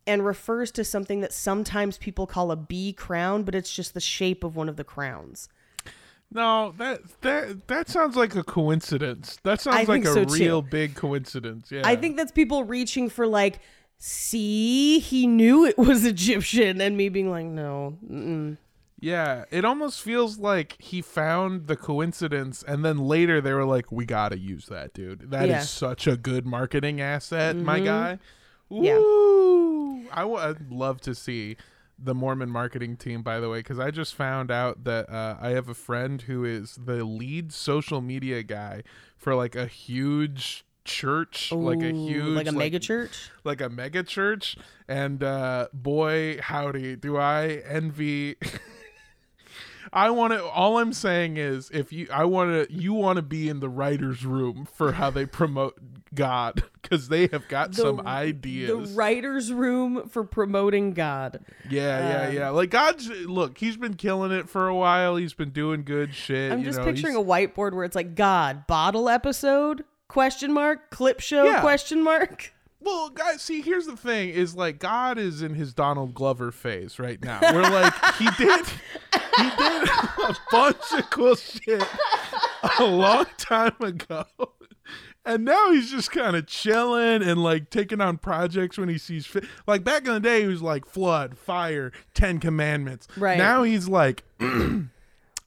and 0.05 0.25
refers 0.25 0.71
to 0.71 0.83
something 0.83 1.21
that 1.21 1.33
sometimes 1.33 1.97
people 1.97 2.27
call 2.27 2.51
a 2.51 2.55
bee 2.55 2.93
crown, 2.93 3.43
but 3.43 3.55
it's 3.55 3.73
just 3.73 3.93
the 3.93 3.99
shape 3.99 4.43
of 4.43 4.55
one 4.55 4.67
of 4.67 4.75
the 4.75 4.83
crowns. 4.83 5.49
No, 6.31 6.73
that 6.77 7.01
that 7.21 7.67
that 7.67 7.89
sounds 7.89 8.15
like 8.15 8.35
a 8.35 8.43
coincidence. 8.43 9.39
That 9.43 9.61
sounds 9.61 9.87
like 9.87 10.03
a 10.03 10.13
so, 10.13 10.25
too. 10.25 10.33
real 10.33 10.61
big 10.61 10.93
coincidence. 10.93 11.71
Yeah. 11.71 11.81
I 11.83 11.95
think 11.95 12.17
that's 12.17 12.31
people 12.31 12.63
reaching 12.63 13.09
for 13.09 13.25
like, 13.25 13.59
see, 13.99 14.99
he 14.99 15.27
knew 15.27 15.65
it 15.65 15.77
was 15.77 16.05
Egyptian, 16.05 16.81
and 16.81 16.97
me 16.97 17.09
being 17.09 17.29
like, 17.29 17.45
no, 17.45 17.97
mm-mm. 18.09 18.57
Yeah, 19.01 19.45
it 19.49 19.63
almost 19.63 20.01
feels 20.01 20.39
like 20.39 20.75
he 20.77 21.01
found 21.01 21.67
the 21.67 21.77
coincidence 21.77 22.63
and 22.67 22.83
then 22.83 22.97
later 22.97 23.39
they 23.39 23.53
were 23.53 23.63
like, 23.63 23.93
"We 23.93 24.05
got 24.05 24.29
to 24.29 24.37
use 24.37 24.65
that, 24.65 24.93
dude. 24.93 25.31
That 25.31 25.43
is 25.45 25.49
Yeah. 25.49 25.61
such 25.61 26.05
a 26.05 26.17
good 26.17 26.45
marketing 26.45 26.99
asset, 26.99 27.55
my 27.55 27.79
guy." 27.79 28.19
Yeah. 28.69 28.97
Ooh. 28.97 30.05
I 30.11 30.21
w- 30.23 30.37
I'd 30.39 30.69
love 30.69 30.99
to 31.01 31.15
see 31.15 31.55
the 31.97 32.13
Mormon 32.13 32.49
marketing 32.49 32.97
team 32.97 33.21
by 33.23 33.39
the 33.39 33.47
way 33.49 33.63
cuz 33.63 33.79
I 33.79 33.89
just 33.91 34.15
found 34.15 34.51
out 34.51 34.83
that 34.83 35.09
uh, 35.09 35.37
I 35.39 35.49
have 35.51 35.69
a 35.69 35.73
friend 35.73 36.21
who 36.23 36.43
is 36.43 36.75
the 36.83 37.05
lead 37.05 37.53
social 37.53 38.01
media 38.01 38.43
guy 38.43 38.83
for 39.17 39.33
like 39.33 39.55
a 39.55 39.65
huge 39.65 40.65
church, 40.89 41.51
like 41.51 41.81
a 41.83 41.91
huge 41.93 42.35
like 42.35 42.47
a 42.47 42.51
mega 42.51 42.79
church. 42.79 43.29
like 43.43 43.61
a 43.61 43.69
mega 43.69 44.01
church 44.03 44.57
and 44.87 45.23
uh 45.23 45.67
boy 45.71 46.39
howdy 46.41 46.95
do 46.95 47.15
i 47.15 47.61
envy 47.69 48.35
i 49.93 50.09
want 50.09 50.33
to 50.33 50.43
all 50.43 50.79
i'm 50.79 50.91
saying 50.91 51.37
is 51.37 51.69
if 51.71 51.93
you 51.93 52.07
i 52.11 52.25
want 52.25 52.51
to 52.51 52.73
you 52.73 52.93
want 52.93 53.17
to 53.17 53.21
be 53.21 53.49
in 53.49 53.59
the 53.59 53.69
writers 53.69 54.25
room 54.25 54.67
for 54.73 54.93
how 54.93 55.09
they 55.11 55.25
promote 55.25 55.77
god 56.13 56.63
because 56.81 57.07
they 57.09 57.27
have 57.27 57.47
got 57.47 57.75
some 57.75 57.99
ideas. 58.07 58.89
The 58.89 58.95
writer's 58.95 59.53
room 59.53 60.09
for 60.09 60.23
promoting 60.23 60.93
God. 60.93 61.39
yeah 61.69 62.09
yeah 62.23 62.27
um, 62.27 62.35
yeah 62.35 62.49
like 62.49 62.71
god's 62.71 63.07
look 63.07 63.59
he's 63.59 63.77
been 63.77 63.93
killing 63.93 64.31
it 64.31 64.49
for 64.49 64.67
a 64.67 64.75
while 64.75 65.15
he's 65.17 65.35
been 65.35 65.51
doing 65.51 65.83
good 65.83 66.15
shit 66.15 66.51
I'm 66.51 66.63
just 66.63 66.79
know, 66.79 66.85
picturing 66.85 67.15
a 67.15 67.21
whiteboard 67.21 67.73
where 67.73 67.83
it's 67.83 67.95
like 67.95 68.15
God 68.15 68.65
bottle 68.65 69.07
episode 69.07 69.83
question 70.09 70.51
mark 70.51 70.89
clip 70.89 71.21
show 71.21 71.45
Yeah. 71.45 71.61
question 71.61 72.03
mark. 72.03 72.51
Well, 72.81 73.09
guys, 73.09 73.41
see, 73.41 73.61
here's 73.61 73.85
the 73.85 73.97
thing: 73.97 74.29
is 74.29 74.55
like 74.55 74.79
God 74.79 75.17
is 75.17 75.41
in 75.41 75.53
his 75.53 75.73
Donald 75.73 76.13
Glover 76.13 76.51
phase 76.51 76.97
right 76.99 77.21
now. 77.23 77.39
We're 77.53 77.61
like 77.63 77.93
he 78.15 78.25
did, 78.37 78.65
he 79.37 79.49
did 79.57 79.89
a 79.89 80.35
bunch 80.51 80.91
of 80.97 81.09
cool 81.09 81.35
shit 81.35 81.83
a 82.79 82.83
long 82.85 83.25
time 83.37 83.75
ago, 83.81 84.23
and 85.25 85.43
now 85.43 85.71
he's 85.71 85.91
just 85.91 86.11
kind 86.11 86.37
of 86.37 86.47
chilling 86.47 87.21
and 87.21 87.43
like 87.43 87.69
taking 87.69 87.99
on 87.99 88.17
projects 88.17 88.77
when 88.77 88.87
he 88.87 88.97
sees 88.97 89.25
fit. 89.25 89.43
Like 89.67 89.83
back 89.83 90.07
in 90.07 90.13
the 90.13 90.19
day, 90.21 90.41
he 90.43 90.47
was 90.47 90.61
like 90.61 90.85
flood, 90.85 91.37
fire, 91.37 91.91
Ten 92.13 92.39
Commandments. 92.39 93.07
Right. 93.17 93.37
now, 93.37 93.63
he's 93.63 93.87
like. 93.89 94.23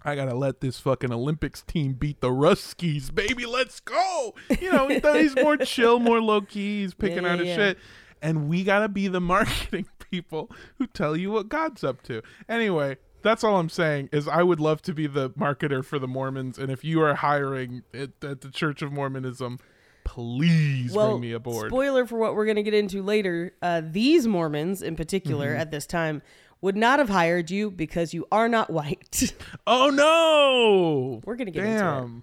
I 0.05 0.17
gotta 0.17 0.35
let 0.35 0.61
this 0.61 0.81
fucking 0.81 1.13
Olympics 1.13 1.63
team 1.63 1.93
beat 1.93 2.21
the 2.21 2.29
Ruskies, 2.31 3.15
baby. 3.15 3.47
Let's 3.47 3.81
go. 3.81 4.35
You 4.61 4.73
know, 4.73 4.89
he's 4.89 5.37
more 5.37 5.57
chill, 5.65 6.01
more 6.01 6.21
low 6.21 6.41
key. 6.41 6.83
He's 6.83 6.95
picking 6.95 7.23
Yeah, 7.25 7.33
out 7.33 7.39
his 7.39 7.49
yeah. 7.49 7.57
shit. 7.57 7.79
And 8.21 8.49
we 8.49 8.65
gotta 8.65 8.89
be 8.89 9.09
the 9.09 9.21
marketing 9.37 9.87
people 10.11 10.51
who 10.79 10.87
tell 10.89 11.17
you 11.17 11.31
what 11.31 11.49
God's 11.49 11.85
up 11.85 12.03
to. 12.05 12.23
Anyway, 12.49 12.97
that's 13.23 13.45
all 13.45 13.57
I'm 13.59 13.69
saying 13.69 14.09
is 14.13 14.27
I 14.27 14.43
would 14.43 14.59
love 14.61 14.83
to 14.83 14.93
be 14.93 15.07
the 15.07 15.31
marketer 15.31 15.85
for 15.85 15.99
the 16.01 16.09
Mormons. 16.09 16.59
And 16.59 16.71
if 16.73 16.83
you 16.85 17.01
are 17.03 17.15
hiring 17.15 17.83
at, 17.95 18.11
at 18.23 18.41
the 18.41 18.51
Church 18.51 18.83
of 18.83 18.93
Mormonism, 18.93 19.59
please 20.05 20.93
well, 20.93 21.13
bring 21.13 21.21
me 21.21 21.33
aboard. 21.33 21.71
spoiler 21.71 22.07
for 22.07 22.19
what 22.19 22.35
we're 22.35 22.45
to 22.57 22.63
get 22.63 22.75
into 22.75 23.03
later. 23.03 23.53
Uh, 23.63 23.83
these 23.85 24.27
Mormons, 24.27 24.83
in 24.83 24.97
particular, 24.97 25.49
Mm-hmm. 25.53 25.61
at 25.61 25.71
this 25.71 25.87
time, 25.87 26.23
would 26.63 26.77
not 26.77 27.01
have 27.01 27.11
hired 27.11 27.51
you 27.51 27.71
because 27.71 28.15
you 28.15 28.27
are 28.33 28.49
not 28.49 28.71
white. 28.71 29.35
oh 29.67 29.91
no! 29.91 31.21
we're 31.27 31.37
going 31.37 31.47
to 31.47 31.53
get 31.53 31.65
into 31.65 31.77
it. 31.77 31.81
Damn. 31.81 32.23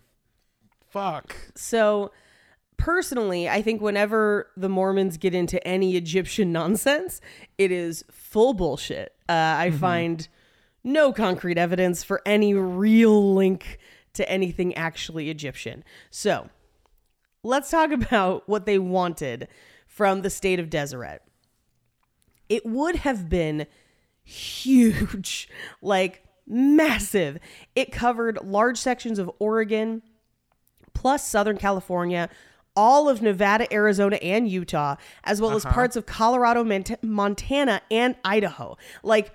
Fuck. 0.90 1.36
So, 1.56 2.12
personally, 2.78 3.48
I 3.48 3.62
think 3.62 3.82
whenever 3.82 4.50
the 4.58 4.70
Mormons 4.70 5.18
get 5.18 5.36
into 5.36 5.66
any 5.68 5.96
Egyptian 5.96 6.52
nonsense, 6.54 7.22
it 7.60 7.72
is 7.72 8.04
full 8.10 8.56
bullshit. 8.56 9.14
Uh, 9.28 9.56
I 9.60 9.70
find 9.70 10.28
no 10.84 11.14
concrete 11.14 11.60
evidence 11.60 12.04
for 12.04 12.22
any 12.26 12.56
real 12.56 13.36
link 13.36 13.78
to 14.14 14.28
anything 14.28 14.74
actually 14.74 15.30
Egyptian. 15.30 15.84
So, 16.10 16.50
let's 17.44 17.70
talk 17.70 17.92
about 18.08 18.48
what 18.48 18.66
they 18.66 18.80
wanted 18.80 19.48
from 19.86 20.22
the 20.22 20.30
state 20.30 20.60
of 20.60 20.70
Deseret. 20.70 21.22
It 22.48 22.66
would 22.66 22.96
have 22.98 23.30
been 23.30 23.68
huge, 24.30 25.50
like 25.82 26.24
massive. 26.48 27.40
It 27.76 27.92
covered 27.92 28.40
large 28.44 28.78
sections 28.78 29.20
of 29.20 29.30
Oregon, 29.40 30.02
plus 30.94 31.28
Southern 31.28 31.58
California, 31.58 32.30
all 32.76 33.10
of 33.10 33.22
Nevada, 33.22 33.72
Arizona, 33.74 34.18
and 34.18 34.48
Utah, 34.48 34.96
as 35.24 35.42
well 35.42 35.52
as 35.52 35.66
uh-huh. 35.66 35.74
parts 35.74 35.96
of 35.96 36.06
Colorado, 36.06 36.64
Mont- 36.64 37.04
Montana, 37.04 37.82
and 37.92 38.16
Idaho. 38.24 38.78
Like, 39.04 39.32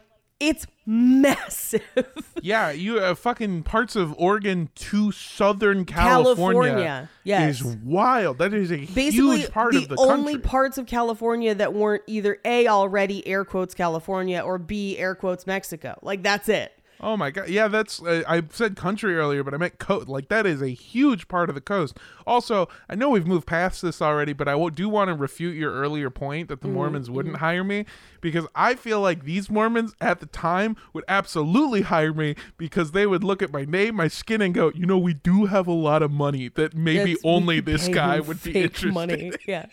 it's 0.48 0.66
massive. 0.86 1.82
Yeah, 2.42 2.72
you 2.72 2.98
uh, 2.98 3.14
fucking 3.14 3.62
parts 3.62 3.96
of 3.96 4.14
Oregon 4.18 4.68
to 4.74 5.10
Southern 5.12 5.86
California, 5.86 6.72
California, 6.72 7.10
yes. 7.22 7.62
is 7.62 7.76
wild. 7.76 8.36
That 8.36 8.52
is 8.52 8.70
a 8.70 8.84
Basically, 8.84 9.38
huge 9.38 9.50
part 9.50 9.72
the, 9.72 9.78
of 9.78 9.88
the 9.88 9.96
only 9.96 10.34
country. 10.34 10.50
parts 10.50 10.76
of 10.76 10.84
California 10.84 11.54
that 11.54 11.72
weren't 11.72 12.02
either 12.06 12.36
A, 12.44 12.68
already 12.68 13.26
air 13.26 13.46
quotes 13.46 13.74
California, 13.74 14.40
or 14.40 14.58
B, 14.58 14.98
air 14.98 15.14
quotes 15.14 15.46
Mexico. 15.46 15.98
Like, 16.02 16.22
that's 16.22 16.50
it. 16.50 16.78
Oh 17.04 17.18
my 17.18 17.30
god, 17.30 17.50
yeah, 17.50 17.68
that's 17.68 18.02
uh, 18.02 18.22
I 18.26 18.42
said 18.50 18.76
country 18.76 19.14
earlier, 19.14 19.44
but 19.44 19.52
I 19.52 19.58
meant 19.58 19.78
coast. 19.78 20.08
Like 20.08 20.28
that 20.28 20.46
is 20.46 20.62
a 20.62 20.70
huge 20.70 21.28
part 21.28 21.50
of 21.50 21.54
the 21.54 21.60
coast. 21.60 21.98
Also, 22.26 22.66
I 22.88 22.94
know 22.94 23.10
we've 23.10 23.26
moved 23.26 23.46
past 23.46 23.82
this 23.82 24.00
already, 24.00 24.32
but 24.32 24.48
I 24.48 24.68
do 24.70 24.88
want 24.88 25.08
to 25.08 25.14
refute 25.14 25.54
your 25.54 25.72
earlier 25.72 26.08
point 26.08 26.48
that 26.48 26.62
the 26.62 26.66
Mm-hmm, 26.66 26.76
Mormons 26.76 27.10
wouldn't 27.10 27.36
hire 27.36 27.62
me 27.62 27.84
because 28.22 28.46
I 28.54 28.74
feel 28.74 29.02
like 29.02 29.24
these 29.24 29.50
Mormons 29.50 29.94
at 30.00 30.20
the 30.20 30.26
time 30.26 30.76
would 30.94 31.04
absolutely 31.06 31.82
hire 31.82 32.14
me 32.14 32.36
because 32.56 32.92
they 32.92 33.06
would 33.06 33.22
look 33.22 33.42
at 33.42 33.52
my 33.52 33.66
name, 33.66 33.96
my 33.96 34.08
skin, 34.08 34.40
and 34.40 34.54
go, 34.54 34.72
you 34.74 34.86
know, 34.86 34.96
we 34.96 35.12
do 35.12 35.44
have 35.44 35.66
a 35.66 35.72
lot 35.72 36.02
of 36.02 36.10
money 36.10 36.48
that 36.48 36.74
maybe 36.74 37.16
only 37.22 37.60
this 37.60 37.86
guy 37.88 38.18
would 38.18 38.42
be 38.42 38.62
interested. 38.62 38.94
Money. 38.94 39.32
Yeah. 39.46 39.66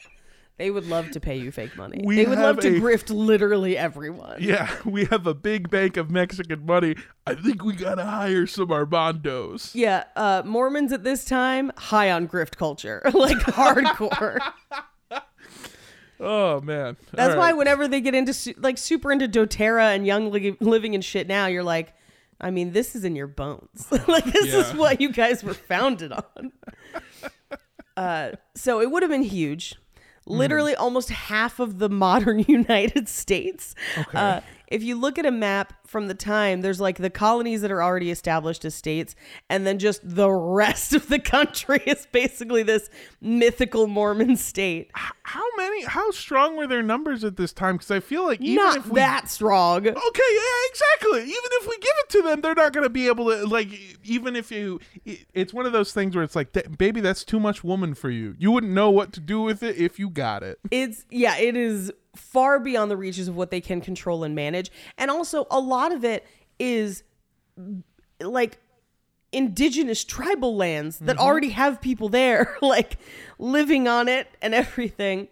They 0.62 0.70
would 0.70 0.86
love 0.88 1.10
to 1.12 1.20
pay 1.20 1.38
you 1.38 1.52
fake 1.52 1.76
money. 1.76 2.02
We 2.04 2.18
they 2.18 2.26
would 2.28 2.38
love 2.38 2.60
to 2.60 2.68
a- 2.68 2.80
grift 2.80 3.10
literally 3.10 3.76
everyone. 3.76 4.38
Yeah, 4.40 4.70
we 4.86 5.06
have 5.06 5.26
a 5.26 5.34
big 5.34 5.72
bank 5.72 5.98
of 5.98 6.12
Mexican 6.12 6.68
money. 6.68 6.96
I 7.26 7.34
think 7.34 7.64
we 7.64 7.74
gotta 7.74 8.06
hire 8.06 8.46
some 8.46 8.68
Armandos. 8.68 9.74
Yeah, 9.74 10.04
uh, 10.16 10.44
Mormons 10.46 10.92
at 10.92 11.04
this 11.04 11.26
time 11.26 11.72
high 11.78 12.12
on 12.12 12.28
grift 12.28 12.58
culture, 12.58 13.02
like 13.14 13.38
hardcore. 13.40 14.38
Oh 16.24 16.62
man, 16.62 16.98
That's 17.14 17.34
All 17.34 17.40
why 17.40 17.48
right. 17.48 17.58
whenever 17.58 17.88
they 17.88 18.00
get 18.00 18.14
into 18.14 18.32
su- 18.32 18.54
like 18.58 18.78
super 18.78 19.12
into 19.12 19.28
DoTerra 19.28 19.96
and 19.96 20.06
Young 20.06 20.30
li- 20.30 20.56
Living 20.60 20.94
and 20.94 21.04
shit 21.04 21.28
now, 21.28 21.48
you're 21.48 21.64
like, 21.64 21.96
I 22.40 22.52
mean, 22.52 22.74
this 22.74 22.96
is 22.96 23.04
in 23.04 23.16
your 23.16 23.26
bones. 23.26 23.88
like 24.08 24.26
this 24.26 24.54
is 24.54 24.72
what 24.76 25.02
you 25.02 25.12
guys 25.12 25.44
were 25.44 25.56
founded 25.56 26.12
on. 26.12 26.52
uh, 27.98 28.32
so 28.56 28.82
it 28.82 28.92
would 28.92 29.02
have 29.02 29.10
been 29.10 29.24
huge. 29.24 29.78
Literally 30.38 30.76
almost 30.76 31.10
half 31.10 31.60
of 31.60 31.80
the 31.80 31.90
modern 31.90 32.40
United 32.48 33.08
States. 33.10 33.76
Okay. 33.98 34.18
Uh, 34.18 34.42
if 34.72 34.82
you 34.82 34.96
look 34.96 35.20
at 35.20 35.26
a 35.26 35.32
map 35.32 35.74
from 35.86 36.08
the 36.08 36.14
time, 36.14 36.62
there's 36.62 36.80
like 36.80 36.98
the 36.98 37.10
colonies 37.10 37.62
that 37.62 37.72
are 37.72 37.84
already 37.84 38.10
established 38.10 38.64
as 38.64 38.74
states, 38.74 39.16
and 39.50 39.68
then 39.68 39.78
just 39.78 40.02
the 40.04 40.32
rest 40.32 40.94
of 40.96 41.08
the 41.10 41.20
country 41.20 41.82
is 41.86 42.08
basically 42.12 42.64
this 42.64 42.90
mythical 43.20 43.86
Mormon 43.88 44.38
state. 44.38 44.90
how 44.94 45.44
many? 45.58 45.84
How 45.84 46.10
strong 46.12 46.56
were 46.56 46.68
their 46.68 46.82
numbers 46.82 47.24
at 47.24 47.36
this 47.36 47.52
time? 47.52 47.76
Because 47.76 47.92
I 47.92 48.00
feel 48.00 48.26
like 48.26 48.42
even 48.42 48.56
Not 48.56 48.78
if 48.78 48.88
we, 48.88 48.96
that 48.96 49.30
strong. 49.30 49.86
Okay, 49.86 49.94
yeah, 49.94 50.70
exactly. 50.70 51.22
Even 51.22 51.32
if 51.34 51.68
we 51.68 51.78
give 51.78 51.94
it 52.00 52.10
to 52.10 52.22
them, 52.22 52.42
they're 52.42 52.56
not 52.56 52.74
going 52.74 52.86
to 52.86 52.90
be 52.90 53.08
able 53.08 53.26
to 53.26 53.46
like. 53.46 53.70
Even 54.06 54.36
if 54.36 54.52
you, 54.52 54.80
it's 55.34 55.54
one 55.54 55.66
of 55.66 55.74
those 55.74 55.92
things 55.92 56.16
where 56.16 56.24
it's 56.24 56.36
like, 56.36 56.56
baby, 56.78 57.02
that's 57.02 57.26
too 57.26 57.40
much 57.40 57.64
woman 57.64 57.94
for 57.94 58.10
you. 58.10 58.36
You 58.40 58.52
wouldn't 58.52 58.74
know 58.74 58.90
what 58.90 59.12
to 59.14 59.20
do 59.20 59.42
with 59.42 59.64
it 59.64 59.76
if 59.76 60.00
you 60.00 60.10
got 60.10 60.44
it. 60.44 60.60
It's 60.72 61.06
yeah, 61.10 61.38
it 61.38 61.58
is 61.58 61.92
far 62.16 62.60
beyond 62.60 62.92
the 62.92 62.98
reaches 62.98 63.28
of 63.28 63.36
what 63.36 63.52
they 63.52 63.62
can 63.62 63.82
control 63.82 64.24
and 64.24 64.36
manage. 64.36 64.72
And 64.98 65.10
also 65.10 65.48
a 65.50 65.60
lot 65.60 65.92
of 65.92 66.04
it 66.04 66.26
is 66.60 67.04
like 68.20 68.60
indigenous 69.32 70.04
tribal 70.04 70.56
lands 70.58 71.00
that 71.00 71.18
already 71.18 71.50
have 71.50 71.80
people 71.82 72.10
there 72.10 72.58
like 72.62 72.98
living 73.40 73.88
on 73.88 74.08
it 74.08 74.28
and 74.42 74.54
everything. 74.54 75.28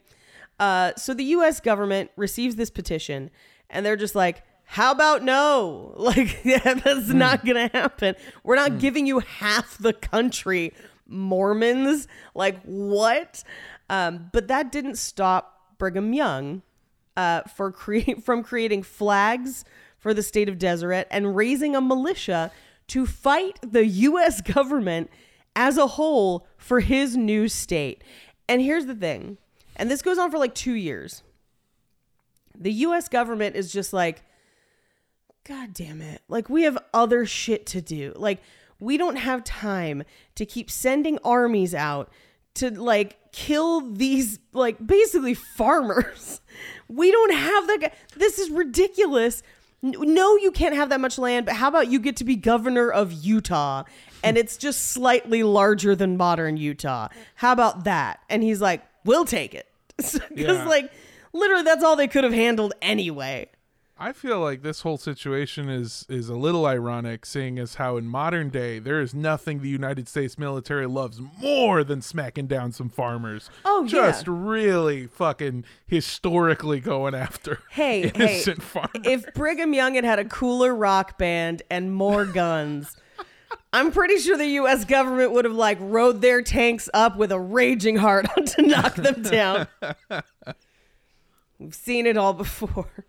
Uh, 0.60 0.94
so 0.96 1.13
the 1.13 1.26
US 1.26 1.60
government 1.60 2.12
receives 2.15 2.56
this 2.56 2.70
petition 2.70 3.30
and 3.70 3.86
they're 3.86 3.98
just 3.98 4.15
like 4.15 4.44
how 4.72 4.92
about 4.92 5.24
no? 5.24 5.96
Like, 5.98 6.42
yeah, 6.46 6.76
that's 6.76 7.10
not 7.10 7.44
going 7.44 7.70
to 7.70 7.76
happen. 7.76 8.15
We're 8.44 8.56
not 8.56 8.78
giving 8.78 9.08
you 9.08 9.20
half 9.20 9.78
the 9.80 9.94
country, 9.94 10.74
Mormons. 11.08 12.08
Like, 12.36 12.62
what? 12.63 13.44
Um, 13.89 14.30
but 14.32 14.48
that 14.48 14.72
didn't 14.72 14.98
stop 14.98 15.78
Brigham 15.80 16.13
Young 16.13 16.62
uh, 17.19 17.41
for 17.43 17.69
cre- 17.69 18.15
from 18.23 18.43
creating 18.43 18.82
flags 18.84 19.65
for 19.97 20.13
the 20.13 20.23
state 20.23 20.47
of 20.47 20.58
Deseret 20.58 21.05
and 21.12 21.36
raising 21.36 21.75
a 21.75 21.82
militia 21.82 22.49
to 22.88 23.05
fight 23.05 23.60
the 23.62 23.86
U.S. 23.86 24.39
government 24.55 25.10
as 25.53 25.77
a 25.77 25.88
whole 25.88 26.47
for 26.58 26.79
his 26.79 27.17
new 27.17 27.49
state. 27.49 28.03
And 28.47 28.62
here's 28.62 28.86
the 28.86 28.95
thing, 28.95 29.38
and 29.75 29.91
this 29.91 30.01
goes 30.01 30.17
on 30.17 30.32
for 30.32 30.38
like 30.38 30.55
two 30.55 30.73
years. 30.73 31.23
The 32.58 32.71
U.S. 32.88 33.10
government 33.10 33.55
is 33.58 33.71
just 33.71 33.91
like, 33.91 34.23
God 35.43 35.73
damn 35.73 36.01
it. 36.01 36.21
Like, 36.27 36.49
we 36.49 36.63
have 36.63 36.77
other 36.93 37.25
shit 37.25 37.65
to 37.67 37.82
do. 37.82 38.13
Like, 38.15 38.41
we 38.79 38.97
don't 38.97 39.15
have 39.17 39.43
time 39.43 40.03
to 40.36 40.45
keep 40.45 40.69
sending 40.69 41.19
armies 41.23 41.73
out 41.73 42.12
to, 42.55 42.69
like, 42.69 43.32
kill 43.32 43.82
these, 43.82 44.39
like, 44.53 44.86
basically 44.86 45.34
farmers. 45.58 46.41
We 46.89 47.12
don't 47.12 47.34
have 47.34 47.67
that. 47.67 47.93
This 48.17 48.38
is 48.39 48.49
ridiculous. 48.49 49.41
No, 49.82 50.36
you 50.36 50.52
can't 50.52 50.75
have 50.75 50.89
that 50.89 50.99
much 50.99 51.17
land, 51.17 51.45
but 51.45 51.56
how 51.56 51.69
about 51.69 51.88
you 51.89 51.99
get 51.99 52.17
to 52.17 52.25
be 52.25 52.36
governor 52.36 52.89
of 52.91 53.13
Utah 53.13 53.84
and 54.23 54.38
it's 54.38 54.58
just 54.58 54.88
slightly 54.88 55.41
larger 55.43 55.95
than 55.95 56.17
modern 56.17 56.58
Utah? 56.58 57.08
How 57.36 57.54
about 57.54 57.86
that? 57.86 58.19
And 58.30 58.43
he's 58.43 58.60
like, 58.60 58.84
we'll 59.06 59.23
take 59.25 59.54
it. 59.54 59.67
Because, 59.97 60.19
Yeah. 60.36 60.65
like, 60.65 60.91
literally, 61.32 61.63
that's 61.63 61.84
all 61.84 61.95
they 61.95 62.08
could 62.10 62.23
have 62.25 62.34
handled 62.34 62.73
anyway. 62.82 63.49
I 64.02 64.14
feel 64.14 64.40
like 64.40 64.62
this 64.62 64.82
whole 64.82 64.98
situation 64.98 65.68
is 65.68 66.06
is 66.08 66.30
a 66.30 66.36
little 66.36 66.66
ironic, 66.66 67.26
seeing 67.26 67.60
as 67.60 67.76
how 67.76 67.98
in 67.98 68.08
modern 68.08 68.50
day 68.50 68.80
there 68.80 69.02
is 69.02 69.14
nothing 69.14 69.62
the 69.62 69.68
United 69.68 70.08
States 70.08 70.38
military 70.38 70.88
loves 70.88 71.20
more 71.40 71.84
than 71.84 72.02
smacking 72.02 72.48
down 72.48 72.72
some 72.72 72.88
farmers. 72.88 73.50
Oh, 73.66 73.84
yeah. 73.84 73.90
just 73.90 74.26
really 74.26 75.08
fucking 75.08 75.66
historically 75.86 76.80
going 76.80 77.14
after 77.14 77.60
Hey, 77.72 78.10
hey, 78.16 78.42
farmers. 78.42 78.90
if 79.04 79.34
Brigham 79.34 79.74
Young 79.74 79.96
had 79.96 80.06
had 80.06 80.20
a 80.20 80.26
cooler 80.26 80.74
rock 80.74 81.18
band 81.18 81.62
and 81.70 81.94
more 81.94 82.26
guns, 82.26 82.96
I'm 83.74 83.92
pretty 83.92 84.18
sure 84.20 84.38
the 84.38 84.46
U.S. 84.48 84.86
government 84.86 85.34
would 85.34 85.44
have 85.44 85.54
like 85.56 85.78
rode 85.82 86.22
their 86.22 86.42
tanks 86.42 86.90
up 86.94 87.18
with 87.18 87.34
a 87.34 87.40
raging 87.40 87.98
heart 87.98 88.28
to 88.46 88.62
knock 88.62 88.96
them 88.96 89.24
down. 89.24 89.68
We've 91.60 91.76
seen 91.76 92.06
it 92.08 92.16
all 92.16 92.34
before. 92.34 93.06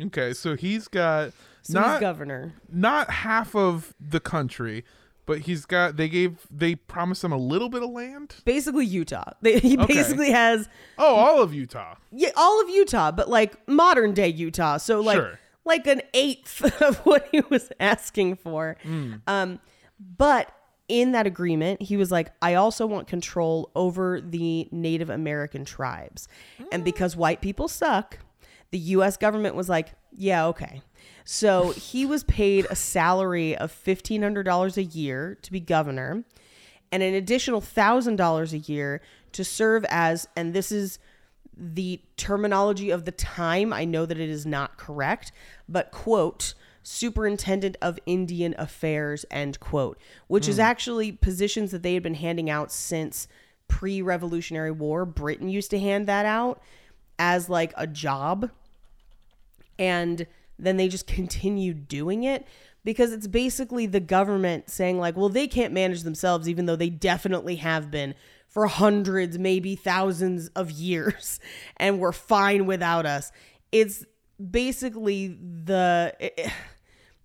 Okay, 0.00 0.32
so 0.32 0.56
he's 0.56 0.88
got 0.88 1.30
So 1.30 1.34
he's 1.62 1.74
not 1.74 2.00
governor. 2.00 2.54
not 2.72 3.10
half 3.10 3.54
of 3.54 3.94
the 4.00 4.20
country, 4.20 4.84
but 5.26 5.40
he's 5.40 5.64
got 5.66 5.96
they 5.96 6.08
gave 6.08 6.46
they 6.50 6.74
promised 6.74 7.22
him 7.24 7.32
a 7.32 7.36
little 7.38 7.68
bit 7.68 7.82
of 7.82 7.90
land. 7.90 8.36
Basically, 8.44 8.84
Utah. 8.86 9.32
They, 9.40 9.58
he 9.60 9.78
Okay. 9.78 9.94
basically 9.94 10.30
has 10.32 10.68
Oh, 10.98 11.14
all 11.14 11.42
of 11.42 11.54
Utah. 11.54 11.94
yeah, 12.10 12.30
all 12.36 12.60
of 12.62 12.68
Utah, 12.70 13.10
but 13.12 13.28
like 13.30 13.66
modern 13.68 14.14
day 14.14 14.28
Utah. 14.28 14.76
So 14.78 15.00
like 15.00 15.16
Sure. 15.16 15.38
like 15.64 15.86
an 15.86 16.02
eighth 16.12 16.62
of 16.82 16.98
what 17.06 17.28
he 17.32 17.40
was 17.48 17.70
asking 17.80 18.36
for. 18.36 18.76
Um, 19.26 19.60
but 20.18 20.50
in 20.88 21.12
that 21.12 21.26
agreement, 21.26 21.80
he 21.80 21.96
was 21.96 22.10
like, 22.10 22.30
I 22.42 22.54
also 22.54 22.84
want 22.84 23.06
control 23.08 23.70
over 23.74 24.20
the 24.20 24.68
Native 24.70 25.08
American 25.08 25.64
tribes. 25.64 26.28
And 26.72 26.84
because 26.84 27.16
white 27.16 27.40
people 27.40 27.68
suck, 27.68 28.18
the 28.74 28.80
US 28.80 29.16
government 29.16 29.54
was 29.54 29.68
like, 29.68 29.92
yeah, 30.10 30.46
okay. 30.46 30.82
So 31.24 31.70
he 31.70 32.04
was 32.04 32.24
paid 32.24 32.66
a 32.68 32.74
salary 32.74 33.56
of 33.56 33.70
$1,500 33.72 34.76
a 34.76 34.82
year 34.82 35.38
to 35.42 35.52
be 35.52 35.60
governor 35.60 36.24
and 36.90 37.00
an 37.00 37.14
additional 37.14 37.60
$1,000 37.60 38.52
a 38.52 38.58
year 38.58 39.00
to 39.30 39.44
serve 39.44 39.84
as, 39.88 40.26
and 40.36 40.52
this 40.52 40.72
is 40.72 40.98
the 41.56 42.00
terminology 42.16 42.90
of 42.90 43.04
the 43.04 43.12
time. 43.12 43.72
I 43.72 43.84
know 43.84 44.06
that 44.06 44.18
it 44.18 44.28
is 44.28 44.44
not 44.44 44.76
correct, 44.76 45.30
but 45.68 45.92
quote, 45.92 46.54
superintendent 46.82 47.76
of 47.80 48.00
Indian 48.06 48.56
affairs, 48.58 49.24
end 49.30 49.60
quote, 49.60 50.00
which 50.26 50.48
is 50.48 50.56
hmm. 50.56 50.62
actually 50.62 51.12
positions 51.12 51.70
that 51.70 51.84
they 51.84 51.94
had 51.94 52.02
been 52.02 52.14
handing 52.14 52.50
out 52.50 52.72
since 52.72 53.28
pre 53.68 54.02
Revolutionary 54.02 54.72
War. 54.72 55.06
Britain 55.06 55.48
used 55.48 55.70
to 55.70 55.78
hand 55.78 56.08
that 56.08 56.26
out 56.26 56.60
as 57.20 57.48
like 57.48 57.72
a 57.76 57.86
job. 57.86 58.50
And 59.78 60.26
then 60.58 60.76
they 60.76 60.88
just 60.88 61.06
continue 61.20 61.74
doing 61.74 62.24
it 62.24 62.46
because 62.84 63.12
it's 63.12 63.26
basically 63.26 63.86
the 63.86 64.00
government 64.00 64.68
saying, 64.70 64.98
like, 64.98 65.16
well, 65.16 65.28
they 65.28 65.46
can't 65.46 65.72
manage 65.72 66.02
themselves, 66.02 66.48
even 66.48 66.66
though 66.66 66.76
they 66.76 66.90
definitely 66.90 67.56
have 67.56 67.90
been 67.90 68.14
for 68.48 68.66
hundreds, 68.66 69.38
maybe 69.38 69.74
thousands 69.74 70.48
of 70.48 70.70
years, 70.70 71.40
and 71.78 71.98
we're 71.98 72.12
fine 72.12 72.66
without 72.66 73.06
us. 73.06 73.32
It's 73.72 74.04
basically 74.50 75.28
the. 75.28 76.14
it- 76.20 76.50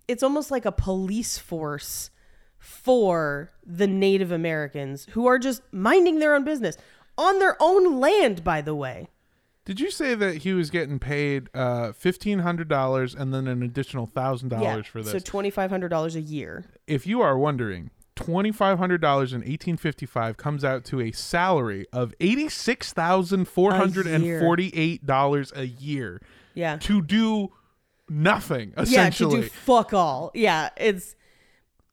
it's 0.08 0.24
almost 0.24 0.50
like 0.50 0.64
a 0.64 0.72
police 0.72 1.38
force 1.38 2.10
for 2.58 3.52
the 3.64 3.86
Native 3.86 4.32
Americans 4.32 5.06
who 5.12 5.26
are 5.26 5.38
just 5.38 5.62
minding 5.72 6.18
their 6.18 6.34
own 6.34 6.42
business 6.42 6.76
on 7.16 7.38
their 7.38 7.56
own 7.60 8.00
land, 8.00 8.42
by 8.42 8.60
the 8.60 8.74
way. 8.74 9.06
Did 9.70 9.78
you 9.78 9.92
say 9.92 10.16
that 10.16 10.38
he 10.38 10.52
was 10.52 10.68
getting 10.68 10.98
paid 10.98 11.48
uh, 11.54 11.92
fifteen 11.92 12.40
hundred 12.40 12.66
dollars 12.66 13.14
and 13.14 13.32
then 13.32 13.46
an 13.46 13.62
additional 13.62 14.06
thousand 14.06 14.48
dollars 14.48 14.84
for 14.88 15.00
this? 15.00 15.12
So 15.12 15.20
twenty 15.20 15.48
five 15.48 15.70
hundred 15.70 15.90
dollars 15.90 16.16
a 16.16 16.20
year. 16.20 16.64
if 16.88 17.06
you 17.06 17.20
are 17.20 17.38
wondering, 17.38 17.90
twenty 18.16 18.50
five 18.50 18.78
hundred 18.78 19.00
dollars 19.00 19.32
in 19.32 19.44
eighteen 19.44 19.76
fifty 19.76 20.06
five 20.06 20.36
comes 20.36 20.64
out 20.64 20.84
to 20.86 21.00
a 21.00 21.12
salary 21.12 21.86
of 21.92 22.12
eighty 22.18 22.48
six 22.48 22.92
thousand 22.92 23.46
four 23.46 23.72
hundred 23.74 24.08
and 24.08 24.40
forty 24.40 24.72
eight 24.74 25.06
dollars 25.06 25.52
a 25.54 25.66
year 25.66 26.20
Yeah. 26.54 26.78
to 26.78 27.00
do 27.00 27.52
nothing 28.08 28.74
essentially. 28.76 29.36
Yeah, 29.36 29.42
to 29.42 29.42
do 29.44 29.48
fuck 29.50 29.94
all. 29.94 30.32
Yeah, 30.34 30.70
it's 30.78 31.14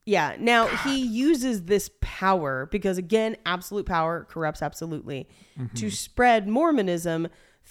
yeah. 0.04 0.34
Now 0.40 0.66
he 0.66 0.98
uses 1.00 1.66
this 1.66 1.90
power 2.00 2.66
because 2.72 2.98
again, 2.98 3.36
absolute 3.46 3.86
power 3.86 4.26
corrupts 4.28 4.62
absolutely 4.62 5.28
to 5.76 5.90
spread 5.92 6.48
Mormonism 6.48 7.28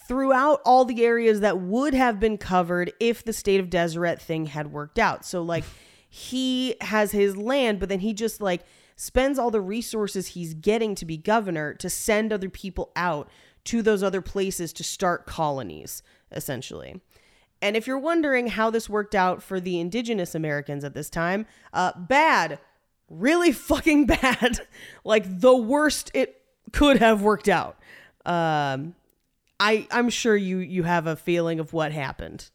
throughout 0.07 0.61
all 0.65 0.85
the 0.85 1.03
areas 1.03 1.41
that 1.41 1.59
would 1.59 1.93
have 1.93 2.19
been 2.19 2.37
covered 2.37 2.93
if 2.99 3.23
the 3.23 3.33
state 3.33 3.59
of 3.59 3.69
Deseret 3.69 4.21
thing 4.21 4.47
had 4.47 4.71
worked 4.71 4.99
out. 4.99 5.25
So 5.25 5.41
like 5.41 5.63
he 6.09 6.75
has 6.81 7.11
his 7.11 7.35
land, 7.35 7.79
but 7.79 7.89
then 7.89 7.99
he 7.99 8.13
just 8.13 8.41
like 8.41 8.63
spends 8.95 9.37
all 9.37 9.51
the 9.51 9.61
resources 9.61 10.27
he's 10.27 10.53
getting 10.53 10.95
to 10.95 11.05
be 11.05 11.17
governor 11.17 11.73
to 11.75 11.89
send 11.89 12.33
other 12.33 12.49
people 12.49 12.91
out 12.95 13.29
to 13.65 13.81
those 13.81 14.01
other 14.01 14.21
places 14.21 14.71
to 14.73 14.83
start 14.83 15.25
colonies, 15.25 16.01
essentially. 16.31 17.01
And 17.61 17.75
if 17.75 17.87
you're 17.87 17.99
wondering 17.99 18.47
how 18.47 18.69
this 18.69 18.89
worked 18.89 19.15
out 19.15 19.41
for 19.41 19.59
the 19.59 19.79
indigenous 19.79 20.35
Americans 20.35 20.83
at 20.83 20.93
this 20.93 21.09
time, 21.09 21.45
uh, 21.73 21.91
bad. 21.97 22.59
Really 23.09 23.51
fucking 23.53 24.05
bad. 24.05 24.59
like 25.03 25.39
the 25.39 25.55
worst 25.55 26.11
it 26.13 26.41
could 26.71 26.97
have 26.97 27.21
worked 27.21 27.49
out. 27.49 27.77
Um, 28.25 28.95
I 29.59 29.87
I'm 29.91 30.09
sure 30.09 30.35
you 30.35 30.57
you 30.59 30.83
have 30.83 31.07
a 31.07 31.15
feeling 31.15 31.59
of 31.59 31.73
what 31.73 31.91
happened. 31.91 32.49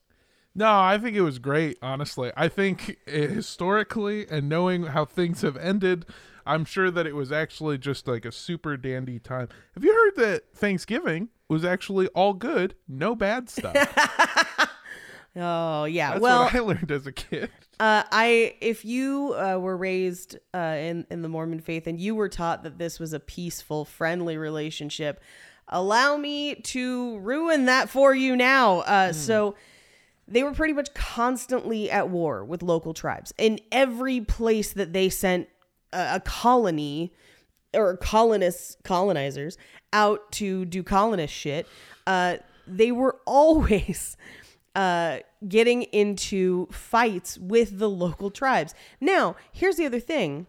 No, 0.54 0.70
I 0.70 0.98
think 0.98 1.16
it 1.16 1.22
was 1.22 1.38
great, 1.38 1.78
honestly. 1.80 2.30
I 2.36 2.48
think 2.48 2.98
historically 3.06 4.28
and 4.28 4.48
knowing 4.50 4.84
how 4.84 5.06
things 5.06 5.40
have 5.40 5.56
ended, 5.56 6.04
I'm 6.44 6.66
sure 6.66 6.90
that 6.90 7.06
it 7.06 7.14
was 7.14 7.32
actually 7.32 7.78
just 7.78 8.06
like 8.06 8.26
a 8.26 8.32
super 8.32 8.76
dandy 8.76 9.18
time. 9.18 9.48
Have 9.74 9.82
you 9.82 9.94
heard 9.94 10.16
that 10.22 10.52
Thanksgiving 10.54 11.30
was 11.48 11.64
actually 11.64 12.08
all 12.08 12.34
good, 12.34 12.74
no 12.86 13.14
bad 13.14 13.48
stuff? 13.48 13.74
Oh 15.34 15.84
yeah. 15.84 16.10
That's 16.10 16.22
well, 16.22 16.44
what 16.44 16.54
I 16.54 16.58
learned 16.60 16.90
as 16.90 17.06
a 17.06 17.12
kid. 17.12 17.50
Uh, 17.80 18.02
I 18.12 18.54
if 18.60 18.84
you 18.84 19.34
uh, 19.34 19.58
were 19.58 19.76
raised 19.76 20.38
uh, 20.54 20.76
in 20.78 21.06
in 21.10 21.22
the 21.22 21.28
Mormon 21.28 21.60
faith 21.60 21.86
and 21.86 21.98
you 21.98 22.14
were 22.14 22.28
taught 22.28 22.62
that 22.64 22.78
this 22.78 23.00
was 23.00 23.12
a 23.12 23.20
peaceful, 23.20 23.84
friendly 23.84 24.36
relationship, 24.36 25.20
allow 25.72 26.16
me 26.16 26.54
to 26.54 27.18
ruin 27.18 27.64
that 27.64 27.88
for 27.88 28.14
you 28.14 28.36
now. 28.36 28.80
Uh, 28.80 29.12
So 29.12 29.56
they 30.28 30.42
were 30.44 30.52
pretty 30.52 30.72
much 30.72 30.94
constantly 30.94 31.90
at 31.90 32.08
war 32.08 32.44
with 32.44 32.62
local 32.62 32.94
tribes 32.94 33.34
in 33.38 33.58
every 33.72 34.20
place 34.20 34.72
that 34.72 34.92
they 34.92 35.08
sent 35.08 35.48
a, 35.92 36.16
a 36.16 36.20
colony 36.20 37.12
or 37.74 37.96
colonists 37.96 38.76
colonizers 38.84 39.58
out 39.92 40.30
to 40.32 40.64
do 40.64 40.82
colonist 40.82 41.34
shit. 41.34 41.66
Uh, 42.06 42.36
they 42.66 42.92
were 42.92 43.18
always 43.26 44.16
uh, 44.76 45.18
getting 45.48 45.82
into 45.84 46.66
fights 46.70 47.36
with 47.38 47.78
the 47.78 47.88
local 47.90 48.30
tribes. 48.30 48.74
Now, 49.00 49.36
here's 49.52 49.76
the 49.76 49.86
other 49.86 50.00
thing. 50.00 50.46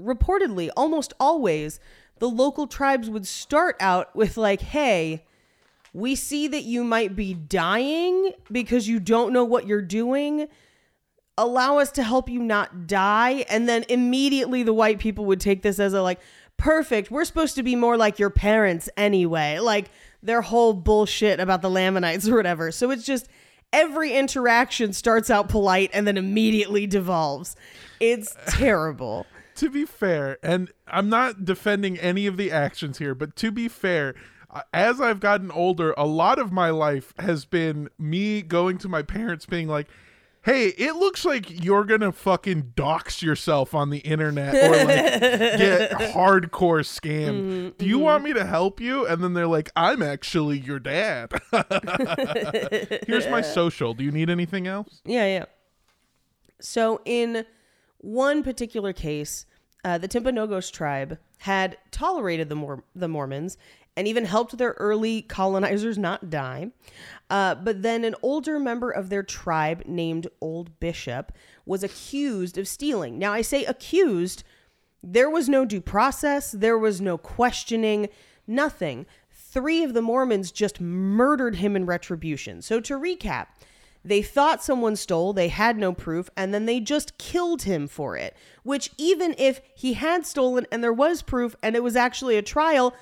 Reportedly, 0.00 0.70
almost 0.76 1.12
always, 1.20 1.78
the 2.18 2.28
local 2.28 2.66
tribes 2.66 3.10
would 3.10 3.26
start 3.26 3.76
out 3.80 4.14
with, 4.14 4.36
like, 4.36 4.60
hey, 4.60 5.24
we 5.92 6.14
see 6.14 6.48
that 6.48 6.64
you 6.64 6.84
might 6.84 7.14
be 7.14 7.34
dying 7.34 8.32
because 8.50 8.88
you 8.88 9.00
don't 9.00 9.32
know 9.32 9.44
what 9.44 9.66
you're 9.66 9.82
doing. 9.82 10.48
Allow 11.38 11.78
us 11.78 11.90
to 11.92 12.02
help 12.02 12.28
you 12.28 12.40
not 12.40 12.86
die. 12.86 13.44
And 13.48 13.68
then 13.68 13.84
immediately 13.88 14.62
the 14.62 14.72
white 14.72 14.98
people 14.98 15.24
would 15.26 15.40
take 15.40 15.62
this 15.62 15.78
as 15.78 15.92
a, 15.92 16.02
like, 16.02 16.20
perfect. 16.56 17.10
We're 17.10 17.24
supposed 17.24 17.56
to 17.56 17.62
be 17.62 17.76
more 17.76 17.96
like 17.96 18.18
your 18.18 18.30
parents 18.30 18.88
anyway. 18.96 19.58
Like, 19.58 19.90
their 20.22 20.40
whole 20.40 20.72
bullshit 20.72 21.38
about 21.38 21.60
the 21.60 21.70
Lamanites 21.70 22.28
or 22.28 22.36
whatever. 22.36 22.72
So 22.72 22.90
it's 22.90 23.04
just 23.04 23.28
every 23.72 24.14
interaction 24.14 24.92
starts 24.92 25.28
out 25.28 25.48
polite 25.48 25.90
and 25.92 26.06
then 26.06 26.16
immediately 26.16 26.86
devolves. 26.86 27.56
It's 28.00 28.34
terrible. 28.48 29.26
To 29.56 29.70
be 29.70 29.84
fair, 29.84 30.38
and 30.42 30.70
I'm 30.86 31.08
not 31.08 31.44
defending 31.44 31.98
any 31.98 32.26
of 32.26 32.36
the 32.36 32.50
actions 32.50 32.98
here, 32.98 33.14
but 33.14 33.36
to 33.36 33.50
be 33.50 33.68
fair, 33.68 34.14
uh, 34.50 34.62
as 34.72 35.00
I've 35.00 35.20
gotten 35.20 35.50
older, 35.50 35.94
a 35.96 36.06
lot 36.06 36.38
of 36.38 36.52
my 36.52 36.70
life 36.70 37.12
has 37.18 37.44
been 37.44 37.88
me 37.98 38.42
going 38.42 38.78
to 38.78 38.88
my 38.88 39.02
parents 39.02 39.46
being 39.46 39.68
like, 39.68 39.88
Hey, 40.44 40.68
it 40.68 40.96
looks 40.96 41.24
like 41.24 41.64
you're 41.64 41.84
gonna 41.84 42.12
fucking 42.12 42.72
dox 42.76 43.22
yourself 43.22 43.74
on 43.74 43.88
the 43.88 44.00
internet 44.00 44.54
or 44.54 44.84
like 44.84 45.20
get 45.58 45.90
hardcore 45.92 46.84
scammed. 46.84 47.78
Do 47.78 47.86
you 47.86 47.98
want 47.98 48.24
me 48.24 48.34
to 48.34 48.44
help 48.44 48.78
you? 48.78 49.06
And 49.06 49.24
then 49.24 49.32
they're 49.32 49.46
like, 49.46 49.70
I'm 49.74 50.02
actually 50.02 50.58
your 50.58 50.78
dad. 50.78 51.32
Here's 53.06 53.26
my 53.28 53.40
social. 53.54 53.94
Do 53.94 54.04
you 54.04 54.10
need 54.10 54.28
anything 54.28 54.66
else? 54.66 55.00
Yeah, 55.06 55.24
yeah. 55.24 55.44
So 56.60 57.00
in 57.06 57.46
one 58.04 58.42
particular 58.42 58.92
case, 58.92 59.46
uh, 59.84 59.98
the 59.98 60.08
Timpanogos 60.08 60.70
tribe 60.70 61.18
had 61.38 61.78
tolerated 61.90 62.48
the 62.48 62.54
Mor- 62.54 62.84
the 62.94 63.08
Mormons 63.08 63.56
and 63.96 64.08
even 64.08 64.24
helped 64.24 64.58
their 64.58 64.72
early 64.72 65.22
colonizers 65.22 65.96
not 65.96 66.30
die. 66.30 66.70
Uh, 67.30 67.54
but 67.54 67.82
then 67.82 68.04
an 68.04 68.14
older 68.22 68.58
member 68.58 68.90
of 68.90 69.08
their 69.08 69.22
tribe 69.22 69.82
named 69.86 70.26
Old 70.40 70.80
Bishop 70.80 71.32
was 71.64 71.82
accused 71.82 72.58
of 72.58 72.68
stealing. 72.68 73.18
Now 73.18 73.32
I 73.32 73.42
say 73.42 73.64
accused. 73.64 74.42
There 75.02 75.30
was 75.30 75.48
no 75.48 75.64
due 75.64 75.80
process. 75.80 76.50
There 76.50 76.78
was 76.78 77.00
no 77.00 77.16
questioning. 77.16 78.08
Nothing. 78.46 79.06
Three 79.30 79.82
of 79.84 79.94
the 79.94 80.02
Mormons 80.02 80.50
just 80.50 80.80
murdered 80.80 81.56
him 81.56 81.76
in 81.76 81.86
retribution. 81.86 82.62
So 82.62 82.80
to 82.80 82.98
recap, 82.98 83.46
They 84.04 84.20
thought 84.20 84.62
someone 84.62 84.96
stole, 84.96 85.32
they 85.32 85.48
had 85.48 85.78
no 85.78 85.92
proof, 85.92 86.28
and 86.36 86.52
then 86.52 86.66
they 86.66 86.78
just 86.78 87.16
killed 87.16 87.62
him 87.62 87.88
for 87.88 88.16
it. 88.16 88.36
Which, 88.62 88.90
even 88.98 89.34
if 89.38 89.60
he 89.74 89.94
had 89.94 90.26
stolen 90.26 90.66
and 90.70 90.84
there 90.84 90.92
was 90.92 91.22
proof 91.22 91.56
and 91.62 91.74
it 91.74 91.82
was 91.82 91.96
actually 91.96 92.36
a 92.36 92.42
trial, 92.42 92.94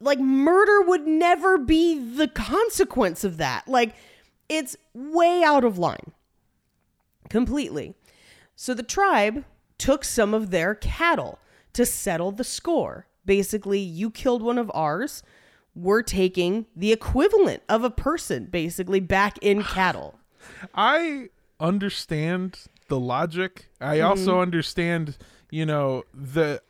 like 0.00 0.18
murder 0.18 0.82
would 0.82 1.06
never 1.06 1.58
be 1.58 1.98
the 1.98 2.28
consequence 2.28 3.22
of 3.22 3.36
that. 3.36 3.68
Like, 3.68 3.94
it's 4.48 4.76
way 4.94 5.42
out 5.42 5.64
of 5.64 5.78
line 5.78 6.12
completely. 7.28 7.94
So 8.56 8.74
the 8.74 8.82
tribe 8.82 9.44
took 9.78 10.04
some 10.04 10.34
of 10.34 10.50
their 10.50 10.74
cattle 10.74 11.38
to 11.72 11.86
settle 11.86 12.32
the 12.32 12.44
score. 12.44 13.06
Basically, 13.24 13.80
you 13.80 14.10
killed 14.10 14.42
one 14.42 14.58
of 14.58 14.70
ours. 14.74 15.22
We're 15.76 16.02
taking 16.02 16.66
the 16.74 16.90
equivalent 16.90 17.62
of 17.68 17.84
a 17.84 17.90
person, 17.90 18.46
basically, 18.46 18.98
back 18.98 19.36
in 19.42 19.62
cattle. 19.76 20.18
I 20.74 21.28
understand 21.60 22.60
the 22.88 22.98
logic. 22.98 23.68
I 23.80 23.98
Mm-hmm. 23.98 24.06
also 24.06 24.40
understand, 24.40 25.18
you 25.50 25.66
know, 25.66 26.04
the 26.14 26.62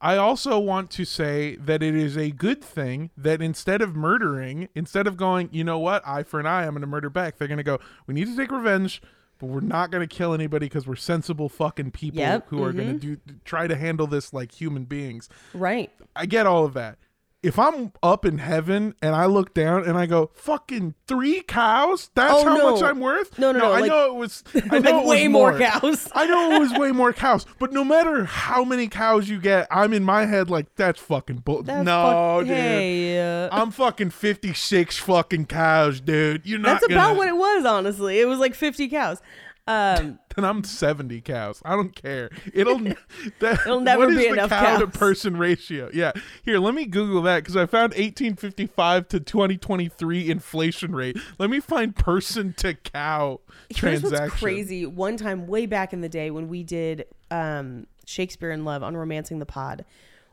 I 0.00 0.16
also 0.16 0.58
want 0.58 0.90
to 0.92 1.04
say 1.04 1.56
that 1.56 1.82
it 1.82 1.94
is 1.94 2.16
a 2.16 2.30
good 2.30 2.62
thing 2.62 3.10
that 3.16 3.40
instead 3.42 3.80
of 3.82 3.96
murdering, 3.96 4.68
instead 4.74 5.06
of 5.06 5.16
going, 5.16 5.48
you 5.52 5.64
know 5.64 5.78
what, 5.78 6.06
eye 6.06 6.22
for 6.22 6.38
an 6.40 6.46
eye, 6.46 6.64
I'm 6.64 6.72
going 6.72 6.82
to 6.82 6.86
murder 6.86 7.10
back, 7.10 7.38
they're 7.38 7.48
going 7.48 7.58
to 7.58 7.64
go, 7.64 7.78
we 8.06 8.14
need 8.14 8.26
to 8.26 8.36
take 8.36 8.50
revenge, 8.50 9.00
but 9.38 9.46
we're 9.46 9.60
not 9.60 9.90
going 9.90 10.06
to 10.06 10.14
kill 10.14 10.32
anybody 10.34 10.66
because 10.66 10.86
we're 10.86 10.96
sensible 10.96 11.48
fucking 11.48 11.90
people 11.92 12.20
Yep, 12.20 12.46
mm-hmm. 12.46 12.56
who 12.56 12.62
are 12.64 12.72
going 12.72 12.98
to 13.00 13.16
do 13.16 13.20
try 13.44 13.66
to 13.66 13.76
handle 13.76 14.06
this 14.06 14.32
like 14.32 14.52
human 14.52 14.84
beings. 14.84 15.28
Right. 15.54 15.90
I 16.14 16.26
get 16.26 16.46
all 16.46 16.64
of 16.64 16.74
that. 16.74 16.98
If 17.46 17.58
I'm 17.58 17.92
up 18.02 18.24
in 18.24 18.38
heaven 18.38 18.94
and 19.00 19.14
I 19.14 19.26
look 19.26 19.54
down 19.54 19.84
and 19.88 19.96
I 19.96 20.06
go, 20.06 20.30
fucking 20.34 20.94
three 21.06 21.42
cows? 21.42 22.10
That's 22.14 22.32
Oh, 22.34 22.44
how 22.44 22.56
no. 22.56 22.70
much 22.72 22.82
I'm 22.82 22.98
worth? 23.00 23.38
No, 23.38 23.52
no, 23.52 23.60
no, 23.60 23.72
I 23.72 23.80
like- 23.80 23.90
know 23.90 24.06
it 24.06 24.14
was. 24.14 24.42
I 24.54 24.58
Like 24.76 24.82
know 24.82 24.98
it 25.00 25.04
was 25.04 25.08
way 25.10 25.28
more 25.28 25.58
cows. 25.58 26.08
I 26.14 26.26
know 26.26 26.50
it 26.52 26.58
was 26.60 26.72
way 26.72 26.90
more 26.92 27.12
cows, 27.12 27.46
but 27.58 27.72
no 27.72 27.84
matter 27.84 28.24
how 28.24 28.64
many 28.64 28.88
cows 28.88 29.28
you 29.28 29.40
get, 29.40 29.66
I'm 29.70 29.92
in 29.92 30.02
my 30.02 30.26
head 30.26 30.50
like 30.50 30.74
that's 30.74 31.00
fucking 31.00 31.36
bull. 31.38 31.62
That's 31.62 31.84
no, 31.84 32.38
fuck- 32.40 32.46
dude. 32.48 32.56
Hey, 32.56 33.44
uh, 33.44 33.48
I'm 33.52 33.70
fucking 33.70 34.10
56 34.10 34.98
fucking 34.98 35.46
cows, 35.46 36.00
dude. 36.00 36.42
You're 36.44 36.58
not 36.58 36.80
that's 36.80 36.88
gonna. 36.88 37.00
about 37.00 37.16
what 37.16 37.28
it 37.28 37.36
was, 37.36 37.64
honestly. 37.64 38.18
It 38.20 38.26
was 38.26 38.38
like 38.40 38.54
50 38.54 38.88
cows. 38.88 39.20
Um, 39.66 40.18
then 40.36 40.44
I'm 40.44 40.62
70 40.62 41.20
cows. 41.22 41.60
I 41.64 41.74
don't 41.74 41.94
care. 41.94 42.30
It'll 42.54 42.78
that, 43.40 43.60
It'll 43.66 43.80
never 43.80 44.08
be 44.08 44.28
enough 44.28 44.50
cow 44.50 44.78
to 44.78 44.86
person 44.86 45.36
ratio. 45.36 45.90
Yeah. 45.92 46.12
Here, 46.44 46.58
let 46.58 46.74
me 46.74 46.84
Google 46.86 47.22
that 47.22 47.40
because 47.40 47.56
I 47.56 47.66
found 47.66 47.92
1855 47.94 49.08
to 49.08 49.20
2023 49.20 50.30
inflation 50.30 50.94
rate. 50.94 51.18
Let 51.38 51.50
me 51.50 51.60
find 51.60 51.94
person 51.94 52.54
to 52.58 52.74
cow 52.74 53.40
Here's 53.68 53.78
transaction. 53.78 54.28
what's 54.28 54.40
crazy. 54.40 54.86
One 54.86 55.16
time, 55.16 55.46
way 55.46 55.66
back 55.66 55.92
in 55.92 56.00
the 56.00 56.08
day, 56.08 56.30
when 56.30 56.48
we 56.48 56.62
did 56.62 57.06
um, 57.30 57.86
Shakespeare 58.04 58.50
in 58.50 58.64
Love 58.64 58.82
on 58.82 58.96
Romancing 58.96 59.40
the 59.40 59.46
Pod, 59.46 59.84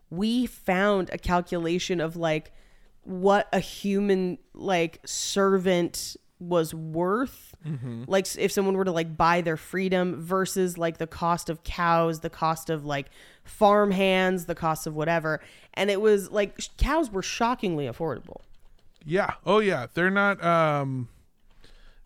we 0.09 0.45
found 0.45 1.09
a 1.11 1.17
calculation 1.17 1.99
of 1.99 2.15
like 2.15 2.51
what 3.03 3.49
a 3.51 3.59
human 3.59 4.37
like 4.53 4.99
servant 5.05 6.15
was 6.39 6.73
worth. 6.73 7.52
Mm-hmm. 7.65 8.03
Like 8.07 8.27
if 8.37 8.51
someone 8.51 8.75
were 8.75 8.85
to 8.85 8.91
like 8.91 9.15
buy 9.15 9.41
their 9.41 9.57
freedom 9.57 10.21
versus 10.21 10.77
like 10.77 10.97
the 10.97 11.07
cost 11.07 11.49
of 11.49 11.63
cows, 11.63 12.19
the 12.19 12.29
cost 12.29 12.69
of 12.69 12.85
like 12.85 13.07
farm 13.43 13.91
hands, 13.91 14.45
the 14.45 14.55
cost 14.55 14.85
of 14.87 14.95
whatever, 14.95 15.39
and 15.73 15.89
it 15.89 16.01
was 16.01 16.29
like 16.31 16.59
sh- 16.59 16.67
cows 16.77 17.09
were 17.11 17.21
shockingly 17.21 17.85
affordable. 17.85 18.41
Yeah. 19.05 19.31
Oh 19.45 19.59
yeah. 19.59 19.87
They're 19.93 20.09
not 20.11 20.43
um 20.43 21.07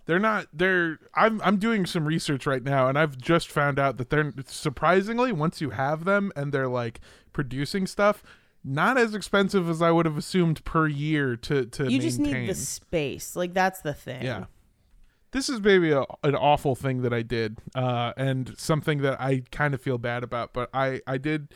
they're 0.06 0.20
not 0.20 0.48
they're 0.54 1.00
I'm 1.16 1.42
I'm 1.44 1.58
doing 1.58 1.86
some 1.86 2.06
research 2.06 2.46
right 2.46 2.64
now 2.64 2.88
and 2.88 2.98
I've 2.98 3.18
just 3.18 3.50
found 3.50 3.78
out 3.80 3.98
that 3.98 4.10
they're 4.10 4.34
surprisingly 4.46 5.32
once 5.32 5.60
you 5.62 5.72
have 5.72 6.06
them 6.06 6.32
and 6.36 6.52
they're 6.52 6.68
like 6.70 7.00
producing 7.34 7.88
stuff 7.88 8.24
not 8.64 8.98
as 8.98 9.14
expensive 9.14 9.70
as 9.70 9.82
I 9.82 9.92
would 9.92 10.06
have 10.06 10.18
assumed 10.18 10.64
per 10.66 10.88
year 10.88 11.36
to 11.38 11.66
to 11.66 11.84
You 11.84 11.90
maintain. 11.90 12.02
just 12.02 12.20
need 12.20 12.50
the 12.50 12.56
space. 12.56 13.36
Like 13.36 13.54
that's 13.54 13.82
the 13.82 13.94
thing. 13.94 14.24
Yeah. 14.24 14.46
This 15.38 15.50
is 15.50 15.62
maybe 15.62 15.92
a, 15.92 16.04
an 16.24 16.34
awful 16.36 16.74
thing 16.74 17.04
that 17.04 17.14
I 17.14 17.22
did, 17.22 17.60
uh, 17.76 18.12
and 18.18 18.56
something 18.58 19.04
that 19.04 19.22
I 19.22 19.44
kind 19.52 19.76
of 19.76 19.82
feel 19.82 20.00
bad 20.00 20.24
about. 20.24 20.52
But 20.52 20.72
I, 20.74 21.02
I 21.06 21.20
did. 21.20 21.50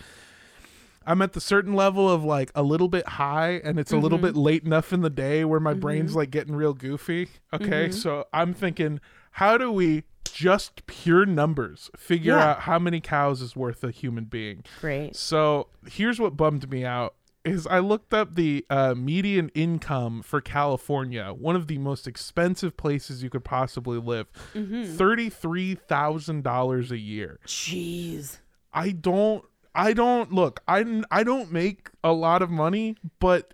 I'm 1.03 1.19
at 1.23 1.33
the 1.33 1.41
certain 1.41 1.73
level 1.73 2.07
of 2.07 2.23
like 2.23 2.51
a 2.53 2.61
little 2.61 2.87
bit 2.87 3.07
high, 3.07 3.59
and 3.63 3.79
it's 3.79 3.91
a 3.91 3.97
little 3.97 4.19
Mm-hmm. 4.19 4.27
bit 4.27 4.35
late 4.35 4.63
enough 4.65 4.93
in 4.93 5.01
the 5.01 5.09
day 5.09 5.43
where 5.43 5.59
my 5.59 5.73
brain's 5.73 6.15
like 6.15 6.29
getting 6.29 6.55
real 6.55 6.75
goofy. 6.75 7.29
Okay, 7.51 7.87
Mm-hmm. 7.89 7.91
so 7.93 8.27
I'm 8.31 8.53
thinking, 8.53 8.99
how 9.31 9.57
do 9.57 9.71
we 9.71 10.03
just 10.31 10.85
pure 10.85 11.25
numbers 11.25 11.89
figure 11.97 12.35
Yeah. 12.35 12.51
out 12.51 12.59
how 12.61 12.77
many 12.77 13.01
cows 13.01 13.41
is 13.41 13.55
worth 13.55 13.83
a 13.83 13.89
human 13.89 14.25
being? 14.25 14.63
Great. 14.79 15.15
So 15.15 15.69
here's 15.89 16.19
what 16.19 16.37
bummed 16.37 16.69
me 16.69 16.85
out 16.85 17.15
is 17.43 17.65
I 17.67 17.79
looked 17.79 18.13
up 18.13 18.35
the 18.35 18.65
uh, 18.69 18.93
median 18.95 19.49
income 19.55 20.21
for 20.21 20.41
California, 20.41 21.33
one 21.37 21.55
of 21.55 21.67
the 21.67 21.77
most 21.77 22.07
expensive 22.07 22.77
places 22.77 23.23
you 23.23 23.29
could 23.29 23.43
possibly 23.43 23.97
live, 23.99 24.27
thirty-three 24.53 25.75
thousand 25.75 26.43
dollars 26.43 26.91
a 26.91 26.97
year. 26.97 27.39
Jeez. 27.45 28.39
I 28.73 28.91
don't. 28.91 29.43
I 29.73 29.93
don't 29.93 30.33
look. 30.33 30.61
I 30.67 31.01
I 31.09 31.23
don't 31.23 31.49
make 31.51 31.89
a 32.03 32.11
lot 32.11 32.41
of 32.41 32.49
money, 32.49 32.97
but 33.19 33.53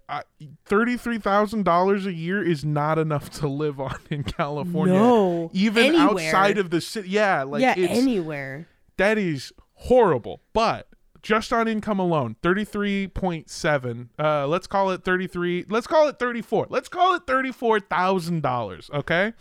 thirty-three 0.65 1.19
thousand 1.19 1.63
dollars 1.63 2.05
a 2.07 2.13
year 2.13 2.43
is 2.43 2.65
not 2.65 2.97
enough 2.97 3.29
to 3.39 3.47
live 3.47 3.79
on 3.79 3.99
in 4.09 4.23
California. 4.23 4.95
No. 4.95 5.51
even 5.53 5.85
Anywhere. 5.95 6.09
outside 6.27 6.57
of 6.57 6.71
the 6.71 6.81
city. 6.81 7.09
Yeah, 7.09 7.43
like 7.43 7.61
yeah, 7.61 7.75
anywhere. 7.77 8.67
that 8.97 9.17
is 9.19 9.53
horrible. 9.75 10.41
But 10.53 10.87
just 11.27 11.51
on 11.51 11.67
income 11.67 11.99
alone, 11.99 12.37
33.7. 12.41 14.07
Uh 14.17 14.47
let's 14.47 14.65
call 14.65 14.91
it 14.91 15.03
33. 15.03 15.65
Let's 15.67 15.85
call 15.85 16.07
it 16.07 16.17
34. 16.19 16.67
Let's 16.69 16.87
call 16.87 17.15
it 17.15 17.25
$34,000, 17.25 18.93
okay? 18.93 19.33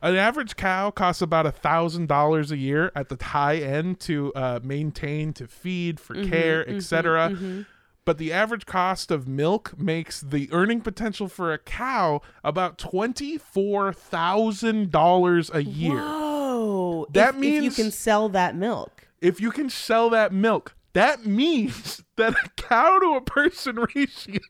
An 0.00 0.16
average 0.16 0.56
cow 0.56 0.90
costs 0.90 1.20
about 1.20 1.44
a 1.46 1.50
thousand 1.52 2.08
dollars 2.08 2.50
a 2.50 2.56
year 2.56 2.90
at 2.94 3.08
the 3.10 3.22
high 3.22 3.56
end 3.56 4.00
to 4.00 4.32
uh, 4.34 4.60
maintain, 4.62 5.32
to 5.34 5.46
feed, 5.46 5.98
for 6.00 6.14
care, 6.24 6.66
etc. 6.68 7.64
But 8.04 8.18
the 8.18 8.30
average 8.30 8.66
cost 8.66 9.10
of 9.10 9.26
milk 9.26 9.78
makes 9.78 10.20
the 10.20 10.50
earning 10.52 10.82
potential 10.82 11.26
for 11.28 11.54
a 11.54 11.58
cow 11.58 12.20
about 12.42 12.76
twenty 12.76 13.38
four 13.38 13.94
thousand 13.94 14.90
dollars 14.90 15.50
a 15.54 15.62
year. 15.64 15.96
Whoa. 16.00 17.06
That 17.12 17.36
if, 17.36 17.42
if 17.42 17.62
you 17.64 17.70
can 17.70 17.90
sell 17.90 18.28
that 18.28 18.54
milk. 18.54 19.08
if 19.22 19.40
you 19.40 19.50
can 19.50 19.70
sell 19.70 20.10
that 20.10 20.34
milk, 20.34 20.74
that 20.94 21.26
means 21.26 22.02
that 22.16 22.32
a 22.32 22.48
cow 22.56 22.98
to 22.98 23.14
a 23.16 23.20
person 23.20 23.76
ratio 23.94 24.40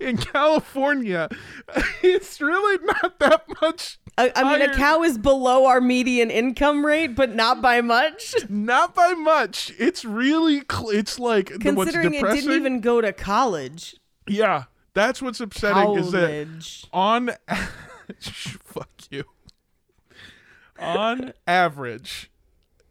in 0.00 0.16
California, 0.16 1.28
it's 2.02 2.40
really 2.40 2.84
not 2.84 3.18
that 3.20 3.44
much. 3.62 3.98
I, 4.18 4.32
I 4.34 4.44
mean, 4.44 4.68
a 4.68 4.74
cow 4.74 5.02
is 5.02 5.18
below 5.18 5.66
our 5.66 5.80
median 5.80 6.30
income 6.30 6.84
rate, 6.84 7.14
but 7.14 7.34
not 7.34 7.60
by 7.60 7.82
much. 7.82 8.34
Not 8.48 8.94
by 8.94 9.12
much. 9.12 9.72
It's 9.78 10.04
really, 10.04 10.62
cl- 10.70 10.88
it's 10.90 11.18
like 11.18 11.48
Considering 11.60 12.14
it 12.14 12.22
didn't 12.22 12.52
even 12.52 12.80
go 12.80 13.00
to 13.02 13.12
college. 13.12 13.94
yeah, 14.26 14.64
that's 14.94 15.20
what's 15.20 15.40
upsetting 15.40 15.96
is 15.96 16.10
that 16.12 16.46
College. 16.46 16.86
on 16.94 17.30
fuck 18.64 18.88
you. 19.10 19.24
On 20.78 21.32
average, 21.46 22.30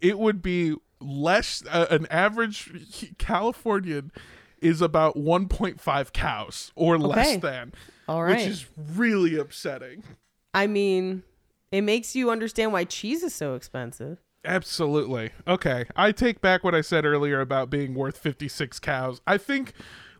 it 0.02 0.20
would 0.20 0.42
be 0.44 0.76
less. 1.00 1.64
Uh, 1.70 1.88
an 1.90 2.08
average 2.10 3.14
Californian 3.18 4.12
is 4.62 4.82
about 4.82 5.16
1.5 5.16 6.14
cows 6.14 6.72
or 6.76 6.98
less 6.98 7.28
Okay. 7.28 7.38
than, 7.38 7.74
All 8.08 8.24
right. 8.24 8.38
which 8.38 8.48
is 8.48 8.66
really 8.96 9.38
upsetting. 9.38 10.04
I 10.54 10.68
mean, 10.68 11.24
it 11.72 11.82
makes 11.82 12.16
you 12.16 12.32
understand 12.32 12.72
why 12.74 12.86
cheese 12.86 13.22
is 13.24 13.36
so 13.36 13.56
expensive. 13.56 14.20
Absolutely. 14.46 15.32
Okay, 15.48 15.86
I 15.96 16.12
take 16.12 16.40
back 16.40 16.64
what 16.64 16.74
I 16.76 16.82
said 16.82 17.04
earlier 17.06 17.42
about 17.42 17.70
being 17.70 17.94
worth 17.96 18.18
56 18.18 18.80
cows. 18.80 19.20
I 19.28 19.38
think 19.38 19.74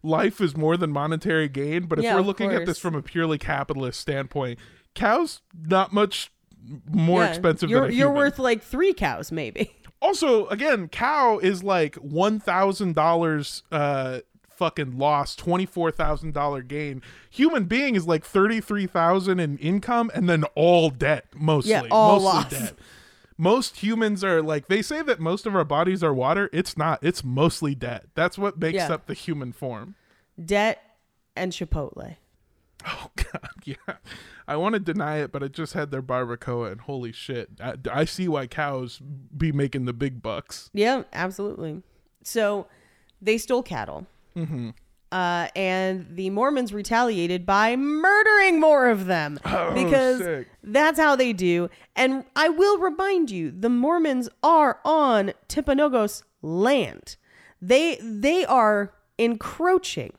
life 0.04 0.42
is 0.42 0.58
more 0.58 0.78
than 0.78 0.92
monetary 0.92 1.48
gain, 1.48 1.86
but 1.86 2.00
if 2.00 2.04
Yeah, 2.06 2.16
we're 2.16 2.22
looking 2.22 2.52
at 2.52 2.66
this 2.66 2.78
from 2.80 2.96
a 2.96 3.02
purely 3.02 3.38
capitalist 3.38 4.00
standpoint, 4.00 4.60
cows 4.96 5.42
not 5.56 5.94
much 5.94 6.32
more 6.92 7.22
Yeah, 7.22 7.30
expensive 7.30 7.70
You're 7.70 7.90
you're 7.90 8.12
worth 8.12 8.40
like 8.40 8.62
three 8.64 8.94
cows, 8.94 9.32
maybe. 9.32 9.72
also 10.06 10.48
again 10.48 10.88
cow 10.88 11.40
is 11.40 11.64
like 11.64 11.96
$1000 11.96 13.62
uh 13.72 14.20
fucking 14.50 14.98
loss 14.98 15.36
$24000 15.36 16.68
gain. 16.68 17.02
Human 17.30 17.66
being 17.66 17.96
is 17.96 18.08
like 18.08 18.24
33000 18.24 19.40
in 19.40 19.58
income 19.58 20.10
and 20.16 20.30
then 20.30 20.46
all 20.56 20.90
debt 20.90 21.26
mostly. 21.36 21.72
Yeah, 21.72 21.84
all 21.92 22.20
mostly 22.22 22.26
loss. 22.26 22.50
debt. 22.52 22.80
Most 23.38 23.78
humans 23.84 24.24
are 24.24 24.42
like 24.42 24.68
they 24.68 24.82
say 24.82 25.02
that 25.02 25.20
most 25.20 25.46
of 25.46 25.56
our 25.58 25.66
bodies 25.66 26.02
are 26.04 26.14
water. 26.14 26.50
It's 26.54 26.78
not. 26.78 27.00
It's 27.04 27.22
mostly 27.22 27.76
debt. 27.76 28.06
That's 28.16 28.38
what 28.38 28.58
makes 28.58 28.76
Yeah. 28.76 28.94
up 28.94 29.08
the 29.08 29.14
human 29.14 29.52
form. 29.52 29.96
Debt 30.44 30.82
and 31.36 31.52
Chipotle. 31.52 32.16
Oh 32.98 33.10
God, 33.16 33.50
yeah. 33.64 33.76
I 34.48 34.58
want 34.58 34.74
to 34.74 34.80
deny 34.80 35.18
it, 35.18 35.32
but 35.32 35.42
I 35.42 35.48
just 35.48 35.74
had 35.74 35.90
their 35.90 36.04
barbacoa, 36.04 36.72
and 36.72 36.82
holy 36.82 37.12
shit, 37.12 37.50
I, 37.60 37.74
I 37.92 38.06
see 38.06 38.28
why 38.28 38.46
cows 38.48 39.00
be 39.36 39.52
making 39.52 39.86
the 39.86 39.94
big 39.94 40.22
bucks. 40.22 40.70
Yeah, 40.74 41.04
absolutely. 41.12 41.82
So 42.24 42.68
they 43.22 43.38
stole 43.40 43.64
cattle. 43.64 44.06
Mm-hmm. 44.36 44.70
Uh, 45.12 45.48
and 45.56 46.06
the 46.12 46.30
Mormons 46.30 46.74
retaliated 46.74 47.46
by 47.46 47.76
murdering 47.76 48.60
more 48.60 48.90
of 48.90 49.06
them 49.06 49.40
Oh, 49.46 49.74
because 49.74 50.20
sick. 50.20 50.48
that's 50.64 51.00
how 51.00 51.16
they 51.16 51.32
do. 51.34 51.70
And 51.96 52.26
I 52.36 52.50
will 52.50 52.78
remind 52.80 53.32
you, 53.32 53.50
the 53.52 53.70
Mormons 53.70 54.30
are 54.44 54.80
on 54.86 55.34
Timpanogos 55.48 56.24
land. 56.42 57.16
They 57.62 57.98
they 58.02 58.46
are 58.46 58.94
encroaching 59.18 60.14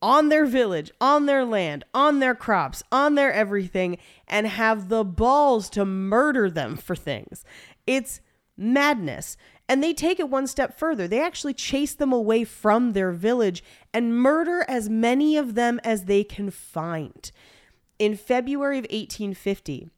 on 0.00 0.28
their 0.28 0.46
village, 0.46 0.90
on 1.00 1.26
their 1.26 1.44
land, 1.44 1.84
on 1.92 2.20
their 2.20 2.34
crops, 2.34 2.82
on 2.92 3.14
their 3.14 3.32
everything, 3.32 3.98
and 4.26 4.46
have 4.46 4.88
the 4.88 5.04
balls 5.04 5.68
to 5.70 5.84
murder 5.84 6.50
them 6.50 6.76
for 6.76 6.94
things. 6.94 7.44
It's 7.86 8.20
madness. 8.56 9.36
And 9.68 9.82
they 9.82 9.92
take 9.92 10.18
it 10.18 10.30
one 10.30 10.46
step 10.46 10.78
further. 10.78 11.06
They 11.06 11.20
actually 11.20 11.54
chase 11.54 11.94
them 11.94 12.12
away 12.12 12.44
from 12.44 12.92
their 12.92 13.12
village 13.12 13.62
and 13.92 14.16
murder 14.16 14.64
as 14.66 14.88
many 14.88 15.36
of 15.36 15.54
them 15.54 15.78
as 15.84 16.04
they 16.04 16.24
can 16.24 16.50
find. 16.50 17.30
In 17.98 18.16
February 18.16 18.78
of 18.78 18.84
1850, 18.84 19.90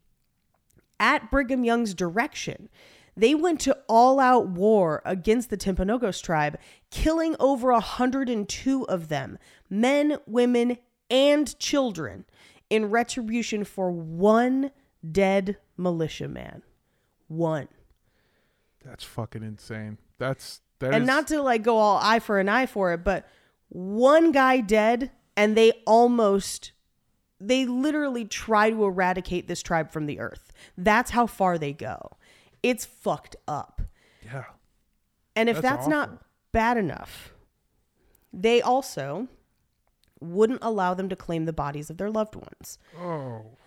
at 0.99 1.31
Brigham 1.31 1.63
Young's 1.63 1.93
direction, 1.93 2.69
they 3.15 3.35
went 3.35 3.59
to 3.61 3.77
all 3.87 4.19
out 4.19 4.47
war 4.47 5.01
against 5.05 5.49
the 5.49 5.57
Timpanogos 5.57 6.21
tribe, 6.21 6.57
killing 6.89 7.35
over 7.39 7.71
102 7.71 8.87
of 8.87 9.07
them 9.09 9.37
men, 9.69 10.17
women, 10.25 10.77
and 11.09 11.57
children 11.59 12.25
in 12.69 12.89
retribution 12.89 13.63
for 13.63 13.91
one 13.91 14.71
dead 15.09 15.57
militiaman. 15.77 16.61
One. 17.27 17.67
That's 18.83 19.03
fucking 19.03 19.43
insane. 19.43 19.97
That's 20.17 20.61
that 20.79 20.93
and 20.93 21.03
is- 21.03 21.07
not 21.07 21.27
to 21.27 21.41
like 21.41 21.63
go 21.63 21.77
all 21.77 21.99
eye 22.01 22.19
for 22.19 22.39
an 22.39 22.49
eye 22.49 22.65
for 22.65 22.93
it, 22.93 23.03
but 23.03 23.27
one 23.69 24.31
guy 24.31 24.59
dead, 24.59 25.11
and 25.37 25.55
they 25.55 25.71
almost, 25.85 26.71
they 27.39 27.65
literally 27.65 28.25
try 28.25 28.69
to 28.69 28.83
eradicate 28.83 29.47
this 29.47 29.61
tribe 29.61 29.91
from 29.91 30.07
the 30.07 30.19
earth. 30.19 30.51
That's 30.77 31.11
how 31.11 31.25
far 31.25 31.57
they 31.57 31.71
go. 31.73 32.17
It's 32.63 32.85
fucked 32.85 33.35
up. 33.47 33.81
yeah. 34.23 34.45
And 35.35 35.49
if 35.49 35.61
That's 35.61 35.85
that's, 35.85 35.87
not 35.87 36.23
bad 36.51 36.77
enough, 36.77 37.33
they 38.33 38.61
also 38.61 39.27
wouldn't 40.19 40.59
allow 40.61 40.93
them 40.93 41.09
to 41.09 41.15
claim 41.15 41.45
the 41.45 41.53
bodies 41.53 41.89
of 41.89 41.97
their 41.97 42.11
loved 42.11 42.35
ones. 42.35 42.77
Oh. 42.99 43.57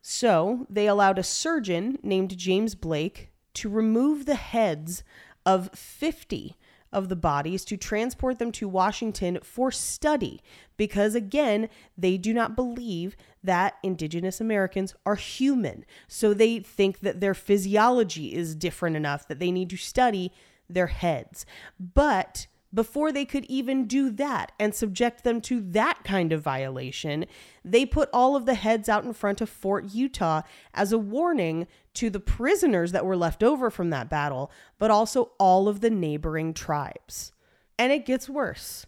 So 0.00 0.66
they 0.70 0.86
allowed 0.86 1.18
a 1.18 1.22
surgeon 1.22 1.98
named 2.02 2.38
James 2.38 2.74
Blake 2.74 3.30
to 3.54 3.68
remove 3.68 4.26
the 4.26 4.36
heads 4.36 5.02
of 5.44 5.70
50 5.74 6.56
of 6.92 7.08
the 7.08 7.16
bodies 7.16 7.64
to 7.66 7.76
transport 7.76 8.38
them 8.38 8.52
to 8.52 8.68
Washington 8.68 9.38
for 9.42 9.70
study 9.70 10.40
because, 10.76 11.14
again, 11.14 11.68
they 11.96 12.16
do 12.16 12.34
not 12.34 12.56
believe 12.56 13.16
that 13.42 13.74
Indigenous 13.82 14.40
Americans 14.40 14.94
are 15.06 15.14
human. 15.14 15.84
So 16.08 16.34
they 16.34 16.58
think 16.58 17.00
that 17.00 17.20
their 17.20 17.34
physiology 17.34 18.34
is 18.34 18.54
different 18.54 18.96
enough 18.96 19.28
that 19.28 19.38
they 19.38 19.50
need 19.50 19.70
to 19.70 19.76
study 19.76 20.32
their 20.68 20.88
heads. 20.88 21.46
But 21.78 22.46
before 22.72 23.10
they 23.10 23.24
could 23.24 23.44
even 23.46 23.86
do 23.86 24.10
that 24.10 24.52
and 24.58 24.74
subject 24.74 25.24
them 25.24 25.40
to 25.42 25.60
that 25.60 26.04
kind 26.04 26.32
of 26.32 26.42
violation, 26.42 27.26
they 27.64 27.84
put 27.84 28.08
all 28.12 28.36
of 28.36 28.46
the 28.46 28.54
heads 28.54 28.88
out 28.88 29.04
in 29.04 29.12
front 29.12 29.40
of 29.40 29.48
Fort 29.48 29.92
Utah 29.92 30.42
as 30.72 30.92
a 30.92 30.98
warning 30.98 31.66
to 31.94 32.10
the 32.10 32.20
prisoners 32.20 32.92
that 32.92 33.04
were 33.04 33.16
left 33.16 33.42
over 33.42 33.70
from 33.70 33.90
that 33.90 34.08
battle, 34.08 34.50
but 34.78 34.90
also 34.90 35.32
all 35.38 35.68
of 35.68 35.80
the 35.80 35.90
neighboring 35.90 36.54
tribes. 36.54 37.32
And 37.78 37.92
it 37.92 38.06
gets 38.06 38.28
worse. 38.28 38.86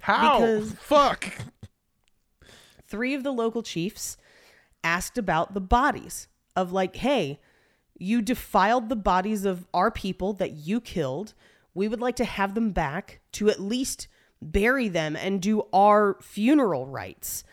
How? 0.00 0.38
Because- 0.40 0.72
Fuck. 0.74 1.32
Three 2.86 3.14
of 3.14 3.22
the 3.22 3.32
local 3.32 3.62
chiefs 3.62 4.16
asked 4.82 5.18
about 5.18 5.52
the 5.54 5.60
bodies 5.60 6.28
of, 6.56 6.72
like, 6.72 6.96
hey, 6.96 7.40
you 7.98 8.22
defiled 8.22 8.88
the 8.88 8.96
bodies 8.96 9.44
of 9.44 9.66
our 9.74 9.90
people 9.90 10.32
that 10.34 10.52
you 10.52 10.80
killed. 10.80 11.34
We 11.74 11.88
would 11.88 12.00
like 12.00 12.16
to 12.16 12.24
have 12.24 12.54
them 12.54 12.70
back 12.70 13.20
to 13.32 13.50
at 13.50 13.60
least 13.60 14.08
bury 14.40 14.88
them 14.88 15.16
and 15.16 15.42
do 15.42 15.64
our 15.72 16.16
funeral 16.22 16.86
rites. 16.86 17.44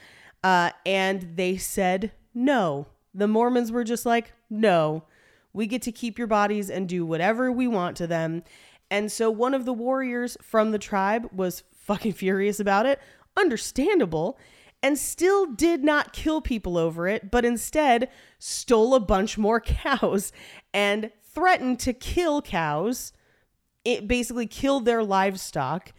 Uh, 0.43 0.69
and 0.85 1.35
they 1.35 1.57
said 1.57 2.11
no. 2.33 2.87
The 3.13 3.27
Mormons 3.27 3.71
were 3.71 3.83
just 3.83 4.05
like, 4.05 4.33
no, 4.49 5.05
we 5.53 5.67
get 5.67 5.81
to 5.83 5.91
keep 5.91 6.17
your 6.17 6.27
bodies 6.27 6.69
and 6.69 6.87
do 6.87 7.05
whatever 7.05 7.51
we 7.51 7.67
want 7.67 7.97
to 7.97 8.07
them. 8.07 8.43
And 8.91 9.11
so 9.11 9.31
one 9.31 9.53
of 9.53 9.65
the 9.65 9.73
warriors 9.73 10.37
from 10.41 10.71
the 10.71 10.79
tribe 10.79 11.29
was 11.31 11.63
fucking 11.73 12.13
furious 12.13 12.59
about 12.59 12.85
it, 12.85 12.99
understandable, 13.37 14.37
and 14.83 14.97
still 14.97 15.45
did 15.47 15.83
not 15.83 16.13
kill 16.13 16.41
people 16.41 16.77
over 16.77 17.07
it, 17.07 17.31
but 17.31 17.45
instead 17.45 18.09
stole 18.37 18.93
a 18.93 18.99
bunch 18.99 19.37
more 19.37 19.59
cows 19.61 20.31
and 20.73 21.11
threatened 21.23 21.79
to 21.79 21.93
kill 21.93 22.41
cows 22.41 23.11
it 23.85 24.07
basically 24.07 24.47
killed 24.47 24.83
their 24.83 25.03
livestock 25.03 25.93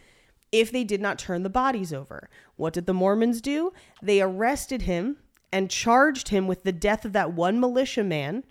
if 0.53 0.71
they 0.71 0.85
did 0.85 1.01
not 1.01 1.19
turn 1.19 1.45
the 1.45 1.49
bodies 1.49 1.93
over. 1.93 2.29
What 2.57 2.75
did 2.75 2.87
the 2.87 2.95
Mormons 2.95 3.41
do? 3.41 3.73
They 4.03 4.21
arrested 4.21 4.83
him 4.83 5.19
and 5.57 5.71
charged 5.71 6.29
him 6.29 6.47
with 6.47 6.65
the 6.65 6.73
death 6.73 7.07
of 7.07 7.15
that 7.15 7.33
one 7.33 7.59
militiaman 7.59 8.45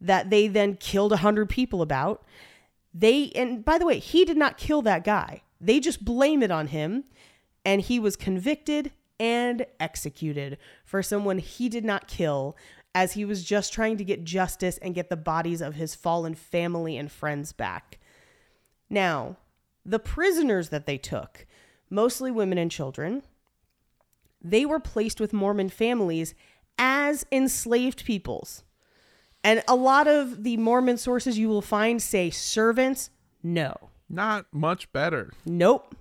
that 0.00 0.30
they 0.30 0.48
then 0.48 0.74
killed 0.74 1.12
a 1.12 1.20
100 1.20 1.50
people 1.50 1.82
about. 1.82 2.24
They 2.94 3.30
and 3.34 3.62
by 3.62 3.76
the 3.76 3.84
way, 3.84 3.98
he 3.98 4.24
did 4.24 4.38
not 4.38 4.56
kill 4.56 4.80
that 4.82 5.04
guy. 5.04 5.42
They 5.60 5.80
just 5.80 6.02
blame 6.02 6.42
it 6.42 6.50
on 6.50 6.68
him 6.68 7.04
and 7.62 7.82
he 7.82 8.00
was 8.00 8.16
convicted 8.16 8.90
and 9.18 9.66
executed 9.78 10.56
for 10.82 11.02
someone 11.02 11.40
he 11.40 11.68
did 11.68 11.84
not 11.84 12.08
kill 12.08 12.56
as 12.94 13.12
he 13.12 13.26
was 13.26 13.44
just 13.44 13.74
trying 13.74 13.98
to 13.98 14.04
get 14.04 14.24
justice 14.24 14.78
and 14.78 14.94
get 14.94 15.10
the 15.10 15.18
bodies 15.18 15.60
of 15.60 15.74
his 15.74 15.94
fallen 15.94 16.34
family 16.34 16.96
and 16.96 17.12
friends 17.12 17.52
back. 17.52 17.98
Now, 18.88 19.36
the 19.84 19.98
prisoners 19.98 20.70
that 20.70 20.86
they 20.86 20.96
took, 20.96 21.46
mostly 21.90 22.30
women 22.30 22.56
and 22.56 22.70
children, 22.70 23.24
they 24.42 24.64
were 24.64 24.80
placed 24.80 25.20
with 25.20 25.32
Mormon 25.32 25.68
families 25.68 26.34
as 26.78 27.26
enslaved 27.30 28.04
peoples. 28.04 28.64
And 29.42 29.62
a 29.66 29.74
lot 29.74 30.06
of 30.06 30.44
the 30.44 30.56
Mormon 30.56 30.98
sources 30.98 31.38
you 31.38 31.48
will 31.48 31.62
find 31.62 32.02
say 32.02 32.30
servants. 32.30 33.10
No. 33.42 33.74
Not 34.08 34.46
much 34.52 34.92
better. 34.92 35.32
Nope. 35.46 35.94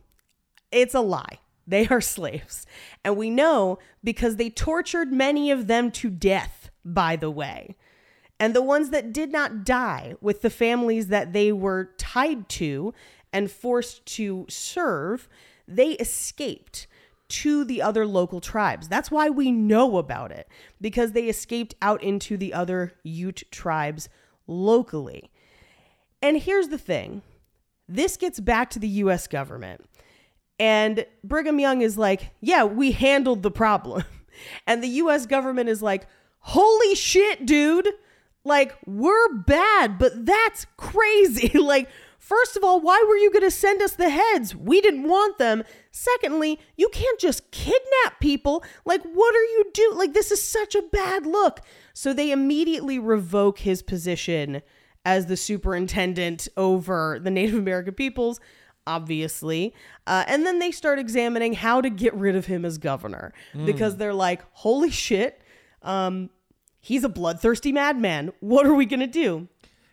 It's 0.72 0.94
a 0.94 1.02
lie. 1.02 1.40
They 1.68 1.88
are 1.88 2.02
slaves. 2.16 2.66
And 3.04 3.16
we 3.16 3.30
know 3.30 3.80
because 4.04 4.36
they 4.36 4.50
tortured 4.50 5.12
many 5.12 5.52
of 5.52 5.68
them 5.68 5.92
to 5.92 6.10
death, 6.10 6.70
by 6.84 7.16
the 7.16 7.32
way. 7.32 7.76
And 8.40 8.56
the 8.56 8.64
ones 8.64 8.90
that 8.92 9.14
did 9.14 9.32
not 9.32 9.66
die 9.66 10.16
with 10.22 10.42
the 10.42 10.50
families 10.50 11.08
that 11.08 11.34
they 11.34 11.52
were 11.52 11.92
tied 11.98 12.48
to 12.50 12.94
and 13.34 13.52
forced 13.52 14.06
to 14.06 14.46
serve, 14.50 15.28
they 15.68 15.92
escaped 15.92 16.88
to 17.30 17.64
the 17.64 17.82
other 17.82 18.06
local 18.06 18.42
tribes. 18.42 18.88
That's 18.88 19.12
why 19.12 19.30
we 19.30 19.52
know 19.52 19.98
about 19.98 20.32
it, 20.32 20.48
because 20.82 21.12
they 21.12 21.26
escaped 21.26 21.76
out 21.82 22.04
into 22.04 22.38
the 22.38 22.54
other 22.54 22.94
Ute 23.04 23.44
tribes 23.52 24.10
locally. 24.48 25.32
And 26.22 26.38
here's 26.38 26.68
the 26.68 26.78
thing 26.78 27.22
this 27.88 28.18
gets 28.18 28.40
back 28.40 28.70
to 28.72 28.80
the 28.80 28.88
US 28.88 29.28
government. 29.28 29.86
And 30.60 31.06
Brigham 31.24 31.60
Young 31.60 31.82
is 31.82 31.98
like, 31.98 32.32
yeah, 32.42 32.66
we 32.66 32.92
handled 32.92 33.44
the 33.44 33.52
problem. 33.52 34.04
And 34.66 34.82
the 34.82 34.88
US 34.88 35.26
government 35.26 35.68
is 35.68 35.82
like, 35.82 36.08
holy 36.40 36.96
shit, 36.96 37.46
dude. 37.46 37.90
Like, 38.46 38.74
we're 38.86 39.34
bad, 39.34 39.98
but 39.98 40.26
that's 40.26 40.66
crazy. 40.78 41.50
like, 41.60 41.90
first 42.18 42.56
of 42.56 42.64
all, 42.64 42.80
why 42.80 43.04
were 43.06 43.18
you 43.18 43.32
going 43.32 43.44
to 43.44 43.52
send 43.52 43.82
us 43.82 43.94
the 43.94 44.10
heads? 44.10 44.56
We 44.56 44.80
didn't 44.80 45.10
want 45.10 45.40
them. 45.40 45.64
Secondly, 45.92 46.60
you 46.78 46.90
can't 46.90 47.20
just 47.20 47.50
kidnap 47.52 48.20
people. 48.20 48.64
Like, 48.86 49.02
what 49.04 49.36
are 49.36 49.44
you 49.44 49.66
doing? 49.74 49.98
Like, 49.98 50.14
this 50.14 50.32
is 50.32 50.42
such 50.44 50.76
a 50.76 50.82
bad 50.82 51.26
look. 51.26 51.62
So 51.94 52.14
they 52.14 52.32
immediately 52.32 53.00
revoke 53.00 53.60
his 53.60 53.82
position 53.82 54.62
as 55.06 55.26
the 55.26 55.38
superintendent 55.38 56.48
over 56.58 57.20
the 57.24 57.32
Native 57.32 57.56
American 57.56 57.94
peoples, 57.94 58.40
obviously. 58.86 59.74
Uh, 60.06 60.24
and 60.28 60.46
then 60.46 60.60
they 60.60 60.72
start 60.72 61.00
examining 61.00 61.54
how 61.54 61.82
to 61.82 61.90
get 61.90 62.14
rid 62.14 62.36
of 62.36 62.46
him 62.46 62.66
as 62.66 62.78
governor 62.78 63.34
because 63.66 63.98
they're 63.98 64.14
like, 64.14 64.42
holy 64.52 64.92
shit, 64.92 65.42
um, 65.82 66.30
he's 66.80 67.04
a 67.04 67.10
bloodthirsty 67.10 67.72
madman. 67.72 68.32
What 68.40 68.66
are 68.66 68.74
we 68.74 68.86
going 68.86 69.00
to 69.00 69.08
do? 69.08 69.48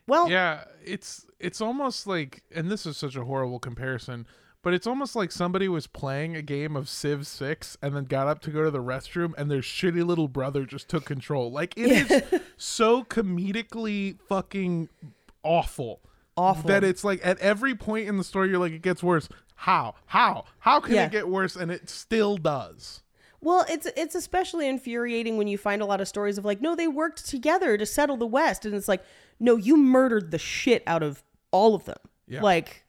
Well, 0.07 0.29
Yeah, 0.31 0.65
it's 0.85 1.27
it's 1.41 1.61
almost 1.61 2.07
like 2.07 2.43
and 2.55 2.71
this 2.71 2.87
is 2.87 2.97
such 2.97 3.17
a 3.17 3.25
horrible 3.25 3.59
comparison, 3.59 4.27
but 4.67 4.75
it's 4.75 4.89
almost 4.89 5.15
like 5.15 5.31
somebody 5.31 5.69
was 5.69 5.87
playing 5.87 6.35
a 6.35 6.43
game 6.43 6.75
of 6.75 6.89
Civ 6.89 7.25
6 7.25 7.79
and 7.81 7.95
then 7.95 8.03
got 8.03 8.27
up 8.27 8.41
to 8.41 8.51
go 8.51 8.65
to 8.65 8.71
the 8.73 8.83
restroom 8.83 9.33
and 9.39 9.49
their 9.49 9.61
shitty 9.61 10.05
little 10.05 10.27
brother 10.27 10.65
just 10.65 10.89
took 10.89 11.05
control. 11.05 11.53
Like 11.53 11.73
it 11.77 12.11
is 12.11 12.41
so 12.57 13.05
comedically 13.05 14.19
fucking 14.29 14.89
awful. 15.45 16.01
Awful. 16.37 16.67
That 16.67 16.83
it's 16.83 17.05
like 17.05 17.25
at 17.25 17.39
every 17.39 17.77
point 17.77 18.09
in 18.09 18.17
the 18.17 18.25
story 18.25 18.49
you're 18.51 18.59
like 18.59 18.73
it 18.73 18.83
gets 18.83 19.05
worse. 19.05 19.29
How? 19.55 19.95
How? 20.07 20.47
How 20.59 20.81
can 20.81 20.97
Yeah. 20.97 21.07
it 21.07 21.13
get 21.13 21.29
worse 21.29 21.55
and 21.55 21.71
it 21.71 21.89
still 21.89 22.37
does? 22.37 23.05
Well, 23.41 23.65
it's 23.69 23.87
it's 23.97 24.17
especially 24.17 24.67
infuriating 24.67 25.37
when 25.37 25.47
you 25.47 25.59
find 25.59 25.81
a 25.81 25.87
lot 25.87 26.01
of 26.01 26.09
stories 26.09 26.39
of 26.39 26.45
like, 26.45 26.61
no, 26.61 26.75
they 26.75 26.89
worked 26.89 27.25
together 27.29 27.79
to 27.79 27.87
settle 27.87 28.17
the 28.17 28.27
West, 28.27 28.67
and 28.67 28.75
it's 28.75 28.89
like, 28.89 29.05
no, 29.39 29.55
you 29.55 29.77
murdered 29.77 30.33
the 30.33 30.39
shit 30.39 30.83
out 30.89 31.05
of 31.05 31.23
all 31.53 31.77
of 31.77 31.85
them. 31.85 31.99
Yeah. 32.27 32.43
Like, 32.43 32.83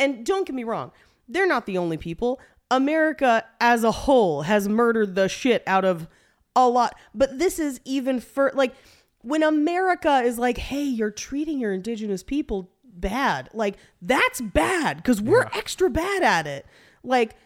and 0.00 0.26
don't 0.26 0.44
get 0.44 0.56
me 0.56 0.64
wrong, 0.64 0.90
they're 1.28 1.46
not 1.46 1.66
the 1.66 1.78
only 1.78 1.96
people. 1.96 2.40
America 2.70 3.44
as 3.60 3.84
a 3.84 3.92
whole 3.92 4.42
has 4.42 4.68
murdered 4.68 5.14
the 5.14 5.28
shit 5.28 5.62
out 5.66 5.84
of 5.84 6.08
a 6.56 6.68
lot, 6.68 6.94
but 7.14 7.38
this 7.38 7.58
is 7.58 7.80
even 7.84 8.20
for 8.20 8.50
like 8.54 8.74
when 9.22 9.42
America 9.42 10.20
is 10.20 10.38
like, 10.38 10.58
hey, 10.58 10.82
you're 10.82 11.10
treating 11.10 11.58
your 11.58 11.72
indigenous 11.72 12.22
people 12.22 12.70
bad, 12.84 13.48
like 13.54 13.76
that's 14.00 14.40
bad 14.40 14.98
because 14.98 15.20
we're 15.20 15.48
extra 15.54 15.88
bad 15.88 16.22
at 16.22 16.46
it. 16.46 16.66
Like, 17.02 17.36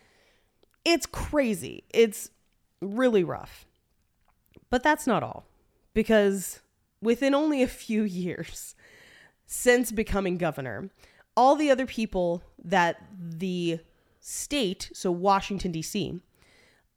it's 0.84 1.06
crazy. 1.06 1.84
It's 1.90 2.30
really 2.80 3.24
rough. 3.24 3.66
But 4.70 4.82
that's 4.82 5.06
not 5.06 5.22
all. 5.22 5.44
Because 5.94 6.60
within 7.00 7.34
only 7.34 7.62
a 7.62 7.68
few 7.68 8.02
years 8.04 8.74
since 9.46 9.92
becoming 9.92 10.38
governor, 10.38 10.90
all 11.36 11.56
the 11.56 11.70
other 11.70 11.86
people 11.86 12.42
that 12.64 13.02
the 13.18 13.80
state, 14.20 14.90
so 14.94 15.10
Washington, 15.12 15.70
D.C., 15.72 16.20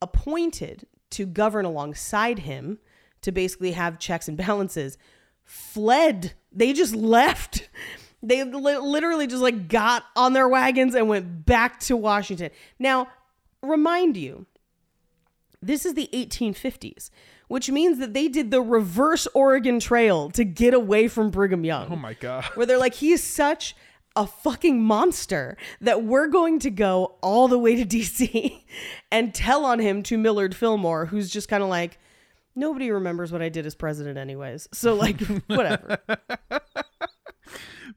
appointed 0.01 0.87
to 1.11 1.25
govern 1.25 1.65
alongside 1.65 2.39
him 2.39 2.79
to 3.21 3.31
basically 3.31 3.73
have 3.73 3.99
checks 3.99 4.27
and 4.27 4.37
balances 4.37 4.97
fled. 5.43 6.33
They 6.51 6.73
just 6.73 6.95
left. 6.95 7.69
They 8.21 8.43
li- 8.43 8.77
literally 8.77 9.27
just 9.27 9.41
like 9.41 9.67
got 9.67 10.03
on 10.15 10.33
their 10.33 10.47
wagons 10.47 10.93
and 10.95 11.07
went 11.07 11.45
back 11.45 11.79
to 11.81 11.95
Washington. 11.95 12.49
Now, 12.77 13.07
remind 13.61 14.17
you, 14.17 14.45
this 15.61 15.85
is 15.85 15.93
the 15.93 16.09
1850s, 16.13 17.09
which 17.47 17.69
means 17.71 17.97
that 17.99 18.13
they 18.13 18.27
did 18.27 18.51
the 18.51 18.61
reverse 18.61 19.27
Oregon 19.33 19.79
Trail 19.79 20.29
to 20.31 20.43
get 20.45 20.73
away 20.73 21.07
from 21.07 21.29
Brigham 21.31 21.65
Young 21.65 21.91
Oh 21.91 21.95
my 21.95 22.13
god. 22.13 22.45
where 22.55 22.65
they're 22.65 22.77
like, 22.77 22.95
he 22.95 23.11
is 23.11 23.23
such 23.23 23.75
a 24.15 24.25
fucking 24.27 24.81
monster 24.81 25.57
that 25.81 26.03
we're 26.03 26.27
going 26.27 26.59
to 26.59 26.69
go 26.69 27.15
all 27.21 27.47
the 27.47 27.59
way 27.59 27.75
to 27.75 27.85
DC 27.97 28.63
and 29.11 29.33
tell 29.33 29.65
on 29.65 29.79
him 29.79 30.03
to 30.03 30.17
Millard 30.17 30.55
Fillmore, 30.55 31.07
who's 31.07 31.29
just 31.29 31.47
kind 31.47 31.63
of 31.63 31.69
like, 31.69 31.97
nobody 32.55 32.91
remembers 32.91 33.31
what 33.31 33.41
I 33.41 33.49
did 33.49 33.65
as 33.65 33.75
president, 33.75 34.17
anyways. 34.17 34.67
So, 34.71 34.93
like, 34.93 35.21
whatever. 35.47 35.97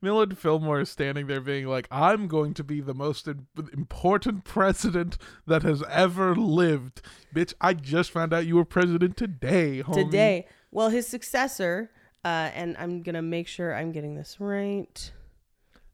Millard 0.00 0.36
Fillmore 0.36 0.80
is 0.80 0.90
standing 0.90 1.26
there 1.28 1.40
being 1.40 1.66
like, 1.66 1.86
I'm 1.90 2.26
going 2.26 2.54
to 2.54 2.64
be 2.64 2.80
the 2.80 2.94
most 2.94 3.28
important 3.72 4.44
president 4.44 5.16
that 5.46 5.62
has 5.62 5.82
ever 5.88 6.34
lived. 6.34 7.02
Bitch, 7.34 7.54
I 7.60 7.74
just 7.74 8.10
found 8.10 8.32
out 8.32 8.46
you 8.46 8.56
were 8.56 8.64
president 8.64 9.16
today, 9.16 9.82
homie. 9.82 9.94
Today, 9.94 10.46
well, 10.72 10.88
his 10.88 11.06
successor, 11.06 11.90
uh, 12.24 12.50
and 12.54 12.76
I'm 12.78 13.02
going 13.02 13.14
to 13.14 13.22
make 13.22 13.46
sure 13.46 13.74
I'm 13.74 13.92
getting 13.92 14.16
this 14.16 14.40
right. 14.40 15.12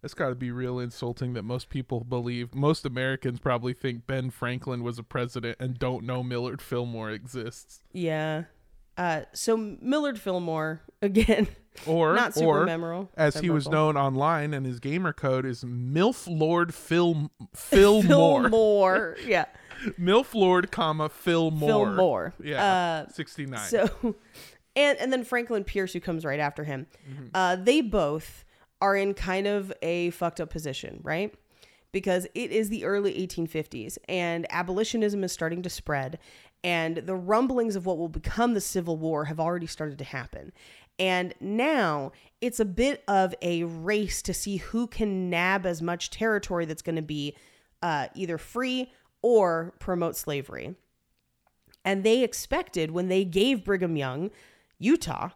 That's 0.03 0.15
got 0.15 0.29
to 0.29 0.35
be 0.37 0.51
real 0.53 0.79
insulting 0.79 1.33
that 1.35 1.43
most 1.43 1.71
people 1.71 2.05
believe. 2.05 2.55
Most 2.55 2.87
Americans 2.87 3.41
probably 3.41 3.73
think 3.73 4.07
Ben 4.07 4.31
Franklin 4.31 4.83
was 4.85 4.99
a 4.99 5.03
president 5.03 5.57
and 5.59 5.79
don't 5.79 6.05
know 6.05 6.23
Millard 6.23 6.63
Fillmore 6.63 7.11
exists. 7.11 7.81
Yeah. 7.93 8.45
Uh, 8.97 9.23
so, 9.33 9.57
Millard 9.57 10.21
Fillmore, 10.21 10.83
again, 11.03 11.49
Or, 11.87 12.15
not 12.15 12.35
super 12.35 12.63
or 12.63 12.67
memorable. 12.67 13.11
as 13.17 13.37
he 13.39 13.51
was 13.51 13.69
known 13.69 13.97
online 13.97 14.53
and 14.55 14.67
his 14.67 14.81
gamer 14.81 15.13
code 15.13 15.45
is 15.47 15.63
MILF 15.65 16.27
Lord 16.29 16.75
Phil 16.75 17.31
Fillmore. 17.55 18.43
Fillmore. 18.43 19.17
yeah. 19.27 19.47
MILF 20.01 20.35
Lord, 20.35 20.73
comma, 20.73 21.09
Fillmore. 21.09 21.69
Fillmore. 21.69 22.35
Yeah. 22.43 23.05
Uh, 23.09 23.13
69. 23.13 23.69
So, 23.69 23.89
and 24.77 24.99
and 24.99 25.13
then 25.13 25.23
Franklin 25.25 25.63
Pierce, 25.65 25.93
who 25.93 26.01
comes 26.01 26.25
right 26.25 26.41
after 26.41 26.65
him, 26.65 26.87
uh, 27.35 27.55
they 27.57 27.81
both 27.81 28.45
are 28.81 28.97
in 28.97 29.15
kind 29.15 29.47
of 29.47 29.73
a 29.83 30.11
fucked 30.11 30.41
up 30.41 30.51
position, 30.51 31.01
right? 31.03 31.35
Because 31.93 32.27
it 32.35 32.53
is 32.53 32.69
the 32.69 32.85
early 32.85 33.15
1850s, 33.27 33.99
and 34.09 34.47
abolitionism 34.51 35.25
is 35.25 35.33
starting 35.33 35.63
to 35.63 35.71
spread, 35.71 36.19
and 36.63 36.99
the 36.99 37.17
rumblings 37.17 37.77
of 37.77 37.87
what 37.87 37.99
will 37.99 38.09
become 38.09 38.55
the 38.55 38.61
Civil 38.61 38.97
War 38.97 39.25
have 39.27 39.41
already 39.41 39.67
started 39.67 39.99
to 39.99 40.05
happen. 40.05 40.53
And 40.99 41.33
now 41.41 42.13
it's 42.41 42.59
a 42.59 42.65
bit 42.65 43.05
of 43.07 43.35
a 43.41 43.65
race 43.65 44.21
to 44.23 44.35
see 44.35 44.57
who 44.57 44.87
can 44.87 45.31
nab 45.31 45.65
as 45.65 45.81
much 45.81 46.11
territory 46.11 46.65
that's 46.65 46.83
going 46.83 46.97
to 46.97 47.03
be 47.03 47.37
uh, 47.83 48.09
either 48.15 48.37
free 48.39 48.93
or 49.23 49.75
promote 49.79 50.17
slavery. 50.17 50.75
And 51.85 52.03
they 52.03 52.25
expected 52.25 52.91
when 52.91 53.09
they 53.09 53.25
gave 53.25 53.65
Brigham 53.65 53.97
Young 53.97 54.31
Utah 54.79 55.31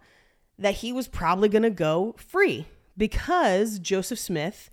that 0.58 0.76
he 0.76 0.92
was 0.92 1.08
probably 1.08 1.48
going 1.48 1.62
to 1.62 1.70
go 1.70 2.14
free 2.18 2.66
because 2.96 3.78
Joseph 3.78 4.18
Smith 4.18 4.70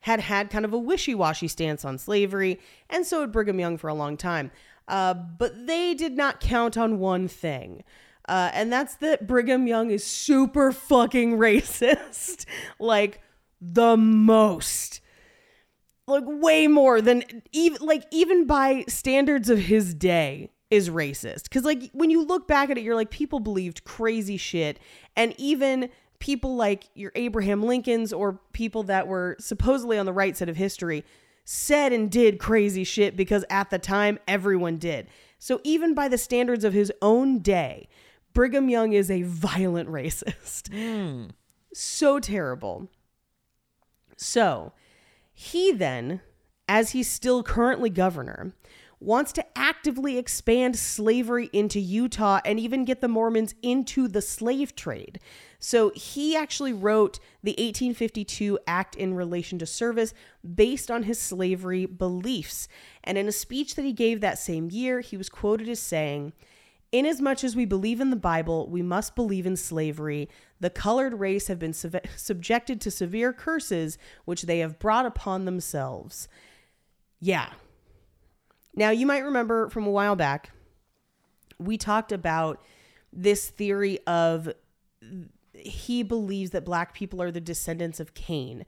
had 0.00 0.20
had 0.20 0.50
kind 0.50 0.64
of 0.64 0.72
a 0.72 0.78
wishy 0.78 1.14
washy 1.14 1.48
stance 1.48 1.84
on 1.84 1.98
slavery, 1.98 2.60
and 2.90 3.06
so 3.06 3.20
had 3.20 3.32
Brigham 3.32 3.60
Young 3.60 3.76
for 3.76 3.88
a 3.88 3.94
long 3.94 4.16
time. 4.16 4.50
Uh, 4.88 5.14
but 5.14 5.66
they 5.66 5.94
did 5.94 6.16
not 6.16 6.40
count 6.40 6.76
on 6.76 6.98
one 6.98 7.28
thing. 7.28 7.84
Uh, 8.28 8.50
and 8.52 8.72
that's 8.72 8.96
that 8.96 9.26
Brigham 9.26 9.66
Young 9.66 9.90
is 9.90 10.04
super 10.04 10.72
fucking 10.72 11.38
racist. 11.38 12.46
like, 12.78 13.20
the 13.62 13.96
most 13.96 15.00
like 16.08 16.24
way 16.26 16.66
more 16.66 17.00
than 17.00 17.22
even 17.52 17.78
like 17.80 18.04
even 18.10 18.44
by 18.44 18.84
standards 18.88 19.48
of 19.48 19.58
his 19.58 19.94
day 19.94 20.50
is 20.68 20.90
racist 20.90 21.44
because 21.44 21.64
like 21.64 21.88
when 21.92 22.10
you 22.10 22.24
look 22.24 22.48
back 22.48 22.70
at 22.70 22.76
it 22.76 22.82
you're 22.82 22.96
like 22.96 23.10
people 23.10 23.38
believed 23.38 23.84
crazy 23.84 24.36
shit 24.36 24.80
and 25.16 25.32
even 25.38 25.88
people 26.22 26.54
like 26.54 26.84
your 26.94 27.10
abraham 27.16 27.64
lincolns 27.64 28.12
or 28.12 28.38
people 28.52 28.84
that 28.84 29.08
were 29.08 29.34
supposedly 29.40 29.98
on 29.98 30.06
the 30.06 30.12
right 30.12 30.36
side 30.36 30.48
of 30.48 30.54
history 30.54 31.04
said 31.44 31.92
and 31.92 32.12
did 32.12 32.38
crazy 32.38 32.84
shit 32.84 33.16
because 33.16 33.44
at 33.50 33.70
the 33.70 33.78
time 33.78 34.20
everyone 34.28 34.76
did. 34.76 35.08
So 35.40 35.60
even 35.64 35.94
by 35.94 36.06
the 36.06 36.16
standards 36.16 36.62
of 36.62 36.72
his 36.72 36.92
own 37.02 37.40
day 37.40 37.88
brigham 38.34 38.68
young 38.68 38.92
is 38.92 39.10
a 39.10 39.22
violent 39.22 39.88
racist. 39.90 41.32
So 41.74 42.20
terrible. 42.20 42.88
So 44.16 44.72
he 45.34 45.72
then, 45.72 46.20
as 46.68 46.90
he's 46.90 47.10
still 47.10 47.42
currently 47.42 47.90
governor, 47.90 48.52
wants 49.04 49.32
to 49.32 49.44
actively 49.56 50.18
expand 50.18 50.78
slavery 50.78 51.50
into 51.52 51.80
Utah 51.80 52.40
and 52.44 52.58
even 52.58 52.84
get 52.84 53.00
the 53.00 53.08
Mormons 53.08 53.54
into 53.62 54.08
the 54.08 54.22
slave 54.22 54.74
trade. 54.74 55.20
So 55.58 55.90
he 55.94 56.36
actually 56.36 56.72
wrote 56.72 57.18
the 57.42 57.52
1852 57.52 58.58
Act 58.66 58.96
in 58.96 59.14
relation 59.14 59.58
to 59.58 59.66
service 59.66 60.12
based 60.54 60.90
on 60.90 61.04
his 61.04 61.20
slavery 61.20 61.86
beliefs. 61.86 62.68
And 63.04 63.16
in 63.16 63.28
a 63.28 63.32
speech 63.32 63.74
that 63.76 63.84
he 63.84 63.92
gave 63.92 64.20
that 64.20 64.38
same 64.38 64.70
year, 64.70 65.00
he 65.00 65.16
was 65.16 65.28
quoted 65.28 65.68
as 65.68 65.80
saying, 65.80 66.32
Inasmuch 66.92 67.42
as 67.42 67.56
we 67.56 67.64
believe 67.64 68.00
in 68.00 68.10
the 68.10 68.16
Bible, 68.16 68.68
we 68.68 68.82
must 68.82 69.14
believe 69.14 69.46
in 69.46 69.56
slavery. 69.56 70.28
The 70.60 70.68
colored 70.68 71.20
race 71.20 71.46
have 71.46 71.58
been 71.58 71.72
sub- 71.72 72.06
subjected 72.16 72.82
to 72.82 72.90
severe 72.90 73.32
curses 73.32 73.96
which 74.26 74.42
they 74.42 74.58
have 74.58 74.78
brought 74.78 75.06
upon 75.06 75.46
themselves. 75.46 76.28
Yeah. 77.18 77.48
Now, 78.74 78.90
you 78.90 79.06
might 79.06 79.24
remember 79.24 79.68
from 79.68 79.86
a 79.86 79.90
while 79.90 80.16
back, 80.16 80.50
we 81.58 81.76
talked 81.76 82.12
about 82.12 82.62
this 83.12 83.50
theory 83.50 83.98
of 84.06 84.52
he 85.54 86.02
believes 86.02 86.50
that 86.50 86.64
black 86.64 86.94
people 86.94 87.20
are 87.20 87.30
the 87.30 87.40
descendants 87.40 88.00
of 88.00 88.14
Cain 88.14 88.64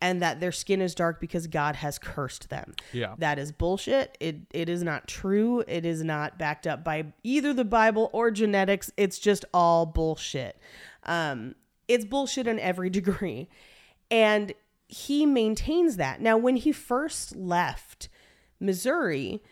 and 0.00 0.20
that 0.20 0.40
their 0.40 0.52
skin 0.52 0.82
is 0.82 0.94
dark 0.94 1.20
because 1.20 1.46
God 1.46 1.76
has 1.76 1.98
cursed 1.98 2.50
them. 2.50 2.74
Yeah. 2.92 3.14
That 3.18 3.38
is 3.38 3.52
bullshit. 3.52 4.16
It 4.20 4.36
it 4.52 4.68
is 4.68 4.82
not 4.82 5.08
true. 5.08 5.64
It 5.66 5.86
is 5.86 6.02
not 6.04 6.38
backed 6.38 6.66
up 6.66 6.84
by 6.84 7.06
either 7.22 7.54
the 7.54 7.64
Bible 7.64 8.10
or 8.12 8.30
genetics. 8.30 8.90
It's 8.96 9.18
just 9.18 9.44
all 9.54 9.86
bullshit. 9.86 10.58
Um 11.04 11.54
it's 11.88 12.04
bullshit 12.04 12.46
in 12.46 12.58
every 12.58 12.90
degree. 13.00 13.48
And 14.10 14.52
he 14.88 15.24
maintains 15.24 15.96
that. 15.96 16.20
Now 16.20 16.36
when 16.36 16.56
he 16.56 16.72
first 16.72 17.34
left 17.34 18.08
Missouri, 18.60 19.42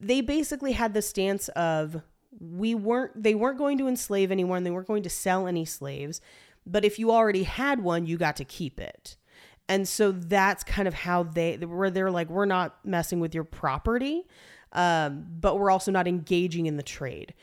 they 0.00 0.20
basically 0.20 0.72
had 0.72 0.94
the 0.94 1.02
stance 1.02 1.48
of 1.50 2.02
we 2.40 2.74
weren't 2.74 3.22
they 3.22 3.34
weren't 3.34 3.58
going 3.58 3.78
to 3.78 3.88
enslave 3.88 4.30
anyone, 4.30 4.62
they 4.62 4.70
weren't 4.70 4.86
going 4.86 5.02
to 5.02 5.10
sell 5.10 5.46
any 5.46 5.64
slaves, 5.64 6.20
but 6.66 6.84
if 6.84 6.98
you 6.98 7.10
already 7.10 7.44
had 7.44 7.82
one, 7.82 8.06
you 8.06 8.16
got 8.16 8.36
to 8.36 8.44
keep 8.44 8.80
it. 8.80 9.16
And 9.68 9.86
so 9.86 10.12
that's 10.12 10.64
kind 10.64 10.88
of 10.88 10.94
how 10.94 11.24
they, 11.24 11.56
where 11.56 11.90
they're 11.90 12.10
like, 12.10 12.30
we're 12.30 12.46
not 12.46 12.78
messing 12.84 13.20
with 13.20 13.34
your 13.34 13.44
property, 13.44 14.26
um, 14.72 15.26
but 15.28 15.58
we're 15.58 15.70
also 15.70 15.90
not 15.90 16.08
engaging 16.08 16.66
in 16.66 16.76
the 16.76 16.82
trade. 16.82 17.34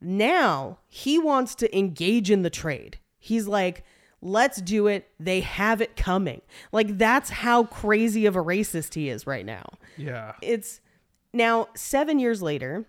Now 0.00 0.78
he 0.88 1.18
wants 1.18 1.54
to 1.56 1.76
engage 1.76 2.30
in 2.30 2.42
the 2.42 2.50
trade. 2.50 2.98
He's 3.18 3.48
like, 3.48 3.84
let's 4.24 4.60
do 4.60 4.88
it. 4.88 5.08
They 5.20 5.40
have 5.40 5.80
it 5.80 5.94
coming. 5.94 6.40
Like, 6.72 6.98
that's 6.98 7.30
how 7.30 7.64
crazy 7.64 8.26
of 8.26 8.34
a 8.34 8.42
racist 8.42 8.94
he 8.94 9.08
is 9.08 9.26
right 9.26 9.46
now. 9.46 9.64
Yeah. 9.96 10.32
It's 10.42 10.80
now 11.32 11.68
seven 11.76 12.18
years 12.18 12.42
later, 12.42 12.86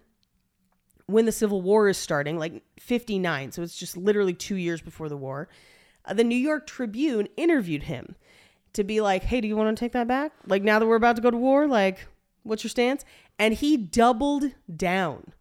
when 1.07 1.25
the 1.25 1.31
Civil 1.31 1.61
War 1.61 1.89
is 1.89 1.97
starting, 1.97 2.39
like 2.39 2.63
59, 2.79 3.51
so 3.51 3.61
it's 3.61 3.77
just 3.77 3.95
literally 3.95 4.33
two 4.33 4.55
years 4.55 4.81
before 4.81 5.09
the 5.09 5.17
war, 5.17 5.49
uh, 6.05 6.13
the 6.13 6.23
New 6.23 6.37
York 6.37 6.65
Tribune 6.65 7.27
interviewed 7.37 7.83
him 7.83 8.15
to 8.73 8.83
be 8.83 9.01
like, 9.01 9.23
hey, 9.23 9.41
do 9.41 9.47
you 9.47 9.55
want 9.55 9.75
to 9.75 9.79
take 9.79 9.91
that 9.91 10.07
back? 10.07 10.31
Like, 10.47 10.63
now 10.63 10.79
that 10.79 10.87
we're 10.87 10.95
about 10.95 11.17
to 11.17 11.21
go 11.21 11.31
to 11.31 11.37
war, 11.37 11.67
like, 11.67 12.07
what's 12.43 12.63
your 12.63 12.69
stance? 12.69 13.05
And 13.37 13.53
he 13.53 13.77
doubled 13.77 14.51
down, 14.73 15.33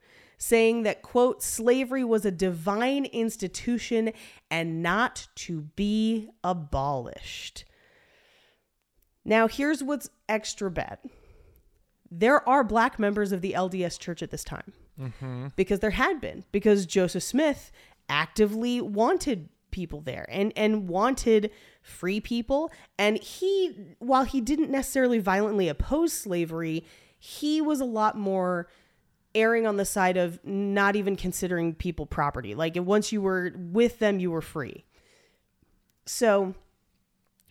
saying 0.45 0.83
that, 0.83 1.01
quote, 1.01 1.43
slavery 1.43 2.05
was 2.05 2.27
a 2.27 2.31
divine 2.31 3.07
institution 3.07 4.13
and 4.51 4.83
not 4.83 5.27
to 5.35 5.63
be 5.75 6.29
abolished. 6.43 7.65
Now, 9.25 9.49
here's 9.49 9.83
what's 9.83 10.11
extra 10.29 10.71
bad. 10.71 10.99
There 12.11 12.47
are 12.47 12.63
black 12.63 12.99
members 12.99 13.33
of 13.33 13.41
the 13.41 13.53
LDS 13.53 13.99
church 13.99 14.23
at 14.23 14.31
this 14.31 14.45
time. 14.45 14.75
Mm-hmm. 15.01 15.47
Because 15.57 15.81
there 15.81 15.91
had 15.91 16.21
been. 16.21 16.45
Because 16.53 16.85
Joseph 16.85 17.23
Smith 17.23 17.73
actively 18.11 18.83
wanted 18.83 19.49
people 19.71 20.03
there 20.03 20.27
and 20.29 20.53
and 20.55 20.87
wanted 20.87 21.51
free 21.83 22.21
people. 22.21 22.71
And 22.99 23.17
he 23.17 23.75
while 23.99 24.25
he 24.25 24.41
didn't 24.41 24.71
necessarily 24.71 25.19
violently 25.19 25.69
oppose 25.69 26.13
slavery 26.13 26.85
he 27.27 27.59
was 27.63 27.81
a 27.81 27.87
lot 27.87 28.19
more 28.19 28.69
erring 29.35 29.67
on 29.67 29.77
the 29.77 29.85
side 29.85 30.17
of 30.17 30.39
not 30.45 30.97
even 30.97 31.17
considering 31.17 31.75
people 31.75 32.07
property 32.07 32.55
like 32.55 32.77
once 32.77 33.13
you 33.13 33.21
were 33.21 33.53
with 33.57 33.99
them 33.99 34.19
you 34.19 34.31
were 34.31 34.43
free 34.43 34.85
so 36.07 36.55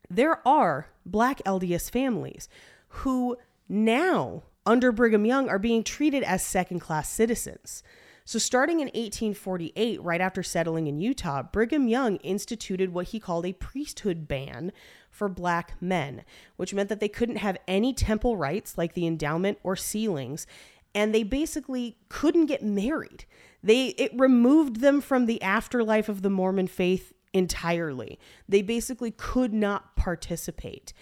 there 0.10 0.48
are 0.48 0.88
black 1.06 1.42
LDS 1.46 1.90
families 1.90 2.48
who 2.88 3.38
now, 3.68 4.44
under 4.66 4.92
Brigham 4.92 5.26
Young, 5.26 5.50
are 5.50 5.60
being 5.60 5.84
treated 5.84 6.24
as 6.24 6.46
second 6.46 6.80
class 6.80 7.10
citizens. 7.10 7.82
So, 8.26 8.40
starting 8.40 8.80
in 8.80 8.88
1848, 8.88 10.02
right 10.02 10.22
after 10.22 10.44
settling 10.44 10.88
in 10.88 11.00
Utah, 11.00 11.44
Brigham 11.44 11.88
Young 11.88 12.18
instituted 12.18 12.94
what 12.94 13.08
he 13.08 13.20
called 13.20 13.46
a 13.46 13.54
priesthood 13.54 14.28
ban 14.28 14.72
for 15.10 15.28
black 15.28 15.74
men, 15.82 16.24
which 16.56 16.74
meant 16.74 16.88
that 16.90 17.02
they 17.02 17.10
couldn't 17.10 17.38
have 17.38 17.58
any 17.68 17.94
temple 17.94 18.38
rites 18.38 18.78
like 18.78 18.94
the 18.94 19.06
endowment 19.06 19.58
or 19.62 19.76
sealings, 19.76 20.48
and 20.96 21.14
they 21.14 21.24
basically 21.24 21.98
couldn't 22.10 22.46
get 22.48 22.64
married. 22.64 23.26
They 23.62 23.88
it 23.90 24.12
removed 24.18 24.82
them 24.82 25.02
from 25.02 25.26
the 25.26 25.42
afterlife 25.42 26.10
of 26.10 26.22
the 26.22 26.30
Mormon 26.30 26.68
faith 26.68 27.14
entirely. 27.34 28.20
They 28.48 28.62
basically 28.62 29.12
could 29.12 29.54
not 29.54 29.96
participate. 29.96 30.94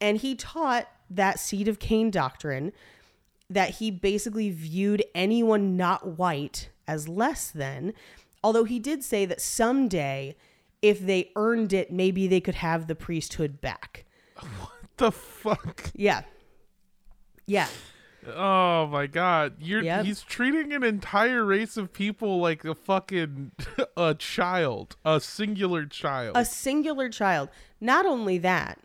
And 0.00 0.18
he 0.18 0.34
taught 0.34 0.88
that 1.10 1.38
seed 1.38 1.68
of 1.68 1.78
Cain 1.78 2.10
doctrine 2.10 2.72
that 3.48 3.76
he 3.76 3.90
basically 3.90 4.50
viewed 4.50 5.04
anyone 5.14 5.76
not 5.76 6.18
white 6.18 6.70
as 6.88 7.08
less 7.08 7.50
than, 7.50 7.92
although 8.42 8.64
he 8.64 8.78
did 8.78 9.04
say 9.04 9.24
that 9.24 9.40
someday, 9.40 10.36
if 10.82 11.00
they 11.00 11.30
earned 11.36 11.72
it, 11.72 11.92
maybe 11.92 12.26
they 12.26 12.40
could 12.40 12.56
have 12.56 12.86
the 12.86 12.94
priesthood 12.94 13.60
back. 13.60 14.04
What 14.96 15.12
the 15.12 15.12
fuck? 15.12 15.90
Yeah. 15.94 16.22
Yeah. 17.46 17.68
Oh 18.34 18.86
my 18.86 19.06
god. 19.06 19.54
You're 19.58 19.82
Yep. 19.82 20.04
he's 20.04 20.22
treating 20.22 20.72
an 20.72 20.82
entire 20.82 21.44
race 21.44 21.76
of 21.76 21.92
people 21.92 22.40
like 22.40 22.64
a 22.64 22.74
fucking 22.74 23.52
a 23.96 24.14
child, 24.14 24.96
a 25.04 25.20
singular 25.20 25.86
child. 25.86 26.36
A 26.36 26.44
singular 26.44 27.08
child. 27.08 27.48
Not 27.80 28.06
only 28.06 28.38
that, 28.38 28.78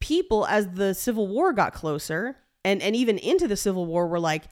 people, 0.00 0.46
as 0.46 0.68
the 0.74 0.94
Civil 0.94 1.28
War 1.28 1.52
got 1.52 1.72
closer 1.74 2.36
and, 2.64 2.80
and 2.82 2.94
even 2.96 3.18
into 3.18 3.46
the 3.48 3.56
Civil 3.56 3.86
War, 3.86 4.06
were 4.06 4.20
like, 4.20 4.44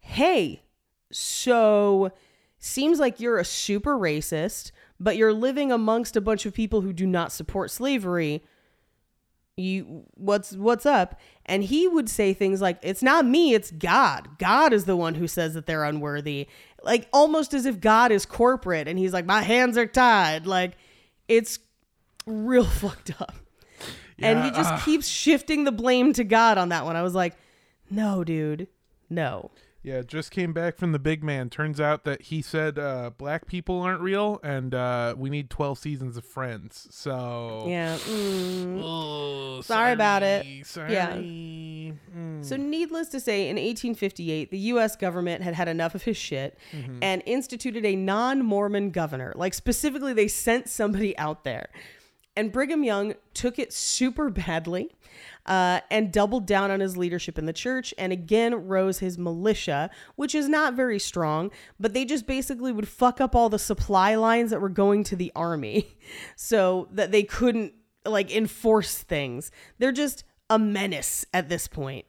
hey, 0.00 0.62
so 1.12 2.12
seems 2.58 2.98
like 2.98 3.20
you're 3.20 3.38
a 3.38 3.44
super 3.44 3.96
racist, 3.96 4.70
but 4.98 5.16
you're 5.16 5.32
living 5.32 5.72
amongst 5.72 6.16
a 6.16 6.20
bunch 6.20 6.46
of 6.46 6.54
people 6.54 6.80
who 6.82 6.92
do 6.92 7.06
not 7.06 7.32
support 7.32 7.70
slavery. 7.70 8.42
You 9.60 10.04
what's 10.14 10.52
what's 10.52 10.86
up? 10.86 11.20
And 11.46 11.64
he 11.64 11.86
would 11.88 12.08
say 12.08 12.32
things 12.32 12.60
like, 12.60 12.78
It's 12.82 13.02
not 13.02 13.24
me, 13.24 13.54
it's 13.54 13.70
God. 13.70 14.38
God 14.38 14.72
is 14.72 14.84
the 14.84 14.96
one 14.96 15.14
who 15.14 15.26
says 15.26 15.54
that 15.54 15.66
they're 15.66 15.84
unworthy. 15.84 16.48
Like 16.82 17.08
almost 17.12 17.54
as 17.54 17.66
if 17.66 17.80
God 17.80 18.12
is 18.12 18.24
corporate 18.24 18.88
and 18.88 18.98
he's 18.98 19.12
like, 19.12 19.26
My 19.26 19.42
hands 19.42 19.76
are 19.76 19.86
tied. 19.86 20.46
Like 20.46 20.72
it's 21.28 21.58
real 22.26 22.64
fucked 22.64 23.20
up. 23.20 23.34
and 24.18 24.44
he 24.44 24.50
just 24.50 24.72
ah. 24.72 24.82
keeps 24.84 25.08
shifting 25.08 25.64
the 25.64 25.72
blame 25.72 26.12
to 26.14 26.24
God 26.24 26.58
on 26.58 26.70
that 26.70 26.84
one. 26.84 26.96
I 26.96 27.02
was 27.02 27.14
like, 27.14 27.36
No, 27.90 28.24
dude. 28.24 28.68
No. 29.08 29.50
Yeah, 29.82 30.02
just 30.02 30.30
came 30.30 30.52
back 30.52 30.76
from 30.76 30.92
the 30.92 30.98
big 30.98 31.24
man. 31.24 31.48
Turns 31.50 31.80
out 31.80 32.04
that 32.04 32.22
he 32.22 32.42
said 32.42 32.78
uh, 32.78 33.10
black 33.16 33.46
people 33.46 33.80
aren't 33.80 34.00
real 34.00 34.38
and 34.42 34.74
uh, 34.74 35.14
we 35.16 35.30
need 35.30 35.48
12 35.50 35.78
seasons 35.78 36.16
of 36.16 36.24
friends. 36.24 36.86
So 36.90 37.64
Yeah. 37.66 37.96
mm. 37.96 38.80
Oh, 38.82 39.60
Sorry 39.62 39.92
about 39.92 40.22
it. 40.22 40.66
Sorry. 40.66 40.92
Yeah. 40.92 41.16
Mm. 41.16 42.44
So, 42.44 42.56
needless 42.56 43.08
to 43.08 43.20
say, 43.20 43.42
in 43.48 43.56
1858, 43.56 44.50
the 44.50 44.58
U.S. 44.58 44.96
government 44.96 45.42
had 45.42 45.54
had 45.54 45.68
enough 45.68 45.94
of 45.94 46.02
his 46.02 46.16
shit 46.16 46.58
and 47.02 47.22
instituted 47.26 47.84
a 47.84 47.96
non 47.96 48.44
Mormon 48.44 48.90
governor. 48.90 49.32
Like, 49.36 49.54
specifically, 49.54 50.12
they 50.12 50.28
sent 50.28 50.68
somebody 50.68 51.16
out 51.18 51.44
there. 51.44 51.68
And 52.36 52.52
Brigham 52.52 52.84
Young 52.84 53.14
took 53.34 53.58
it 53.58 53.72
super 53.72 54.30
badly 54.30 54.94
uh, 55.46 55.80
and 55.90 56.12
doubled 56.12 56.46
down 56.46 56.70
on 56.70 56.80
his 56.80 56.96
leadership 56.96 57.38
in 57.38 57.46
the 57.46 57.52
church 57.52 57.92
and 57.98 58.12
again 58.12 58.68
rose 58.68 59.00
his 59.00 59.18
militia, 59.18 59.90
which 60.16 60.34
is 60.34 60.48
not 60.48 60.74
very 60.74 60.98
strong, 60.98 61.50
but 61.78 61.92
they 61.92 62.04
just 62.04 62.26
basically 62.26 62.72
would 62.72 62.88
fuck 62.88 63.20
up 63.20 63.34
all 63.34 63.48
the 63.48 63.58
supply 63.58 64.14
lines 64.14 64.50
that 64.50 64.60
were 64.60 64.68
going 64.68 65.02
to 65.04 65.16
the 65.16 65.32
army 65.34 65.96
so 66.36 66.88
that 66.92 67.10
they 67.10 67.24
couldn't 67.24 67.74
like 68.06 68.34
enforce 68.34 68.98
things. 68.98 69.50
They're 69.78 69.92
just 69.92 70.24
a 70.48 70.58
menace 70.58 71.24
at 71.34 71.48
this 71.48 71.66
point. 71.66 72.06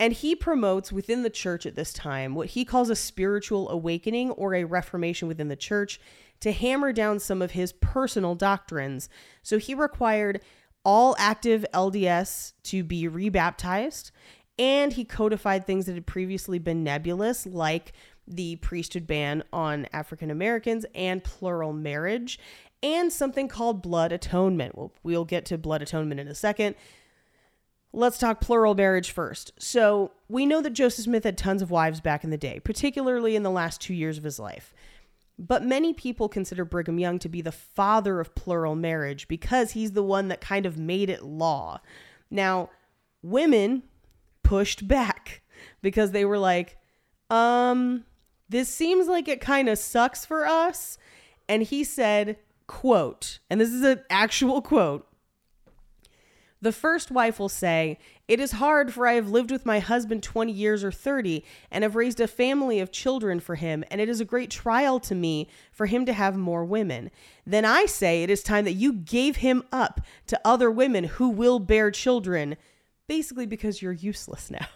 And 0.00 0.12
he 0.12 0.36
promotes 0.36 0.92
within 0.92 1.22
the 1.22 1.30
church 1.30 1.66
at 1.66 1.74
this 1.74 1.92
time 1.92 2.34
what 2.34 2.48
he 2.48 2.64
calls 2.64 2.88
a 2.88 2.94
spiritual 2.94 3.68
awakening 3.68 4.30
or 4.30 4.54
a 4.54 4.64
reformation 4.64 5.26
within 5.26 5.48
the 5.48 5.56
church 5.56 6.00
to 6.40 6.52
hammer 6.52 6.92
down 6.92 7.18
some 7.18 7.42
of 7.42 7.52
his 7.52 7.72
personal 7.72 8.34
doctrines. 8.34 9.08
So 9.42 9.58
he 9.58 9.74
required 9.74 10.40
all 10.84 11.16
active 11.18 11.66
LDS 11.74 12.52
to 12.64 12.82
be 12.82 13.08
rebaptized, 13.08 14.10
and 14.58 14.92
he 14.92 15.04
codified 15.04 15.66
things 15.66 15.86
that 15.86 15.94
had 15.94 16.06
previously 16.06 16.58
been 16.58 16.82
nebulous, 16.82 17.46
like 17.46 17.92
the 18.26 18.56
priesthood 18.56 19.06
ban 19.06 19.42
on 19.52 19.86
African 19.92 20.30
Americans 20.30 20.84
and 20.94 21.24
plural 21.24 21.72
marriage, 21.72 22.38
and 22.82 23.12
something 23.12 23.48
called 23.48 23.82
blood 23.82 24.12
atonement. 24.12 24.76
We'll, 24.76 24.92
we'll 25.02 25.24
get 25.24 25.44
to 25.46 25.58
blood 25.58 25.82
atonement 25.82 26.20
in 26.20 26.28
a 26.28 26.34
second. 26.34 26.76
Let's 27.92 28.18
talk 28.18 28.40
plural 28.40 28.74
marriage 28.74 29.10
first. 29.10 29.52
So, 29.58 30.12
we 30.28 30.44
know 30.44 30.60
that 30.60 30.74
Joseph 30.74 31.04
Smith 31.04 31.24
had 31.24 31.38
tons 31.38 31.62
of 31.62 31.70
wives 31.70 32.00
back 32.00 32.22
in 32.22 32.30
the 32.30 32.36
day, 32.36 32.60
particularly 32.60 33.34
in 33.34 33.42
the 33.42 33.50
last 33.50 33.80
two 33.80 33.94
years 33.94 34.18
of 34.18 34.24
his 34.24 34.38
life. 34.38 34.74
But 35.38 35.64
many 35.64 35.92
people 35.94 36.28
consider 36.28 36.64
Brigham 36.64 36.98
Young 36.98 37.18
to 37.20 37.28
be 37.28 37.40
the 37.40 37.52
father 37.52 38.18
of 38.20 38.34
plural 38.34 38.74
marriage 38.74 39.28
because 39.28 39.72
he's 39.72 39.92
the 39.92 40.02
one 40.02 40.28
that 40.28 40.40
kind 40.40 40.66
of 40.66 40.76
made 40.76 41.08
it 41.08 41.22
law. 41.22 41.80
Now, 42.30 42.70
women 43.22 43.84
pushed 44.42 44.88
back 44.88 45.42
because 45.82 46.10
they 46.10 46.24
were 46.24 46.38
like, 46.38 46.76
um, 47.30 48.04
this 48.48 48.68
seems 48.68 49.06
like 49.06 49.28
it 49.28 49.40
kind 49.40 49.68
of 49.68 49.78
sucks 49.78 50.24
for 50.24 50.46
us. 50.46 50.98
And 51.48 51.62
he 51.62 51.84
said, 51.84 52.38
quote, 52.66 53.38
and 53.48 53.60
this 53.60 53.70
is 53.70 53.82
an 53.82 54.02
actual 54.10 54.60
quote. 54.62 55.06
The 56.60 56.72
first 56.72 57.12
wife 57.12 57.38
will 57.38 57.48
say, 57.48 57.98
It 58.28 58.40
is 58.40 58.52
hard, 58.52 58.92
for 58.92 59.06
I 59.06 59.14
have 59.14 59.30
lived 59.30 59.50
with 59.50 59.64
my 59.64 59.78
husband 59.78 60.22
20 60.22 60.52
years 60.52 60.84
or 60.84 60.92
30, 60.92 61.42
and 61.70 61.82
have 61.82 61.96
raised 61.96 62.20
a 62.20 62.28
family 62.28 62.78
of 62.78 62.92
children 62.92 63.40
for 63.40 63.54
him, 63.54 63.82
and 63.90 64.02
it 64.02 64.08
is 64.08 64.20
a 64.20 64.24
great 64.26 64.50
trial 64.50 65.00
to 65.00 65.14
me 65.14 65.48
for 65.72 65.86
him 65.86 66.04
to 66.04 66.12
have 66.12 66.36
more 66.36 66.62
women. 66.62 67.10
Then 67.46 67.64
I 67.64 67.86
say, 67.86 68.22
It 68.22 68.28
is 68.28 68.42
time 68.42 68.66
that 68.66 68.74
you 68.74 68.92
gave 68.92 69.36
him 69.36 69.64
up 69.72 70.02
to 70.26 70.38
other 70.44 70.70
women 70.70 71.04
who 71.04 71.30
will 71.30 71.58
bear 71.58 71.90
children, 71.90 72.58
basically 73.06 73.46
because 73.46 73.80
you're 73.80 73.92
useless 73.92 74.50
now. 74.50 74.66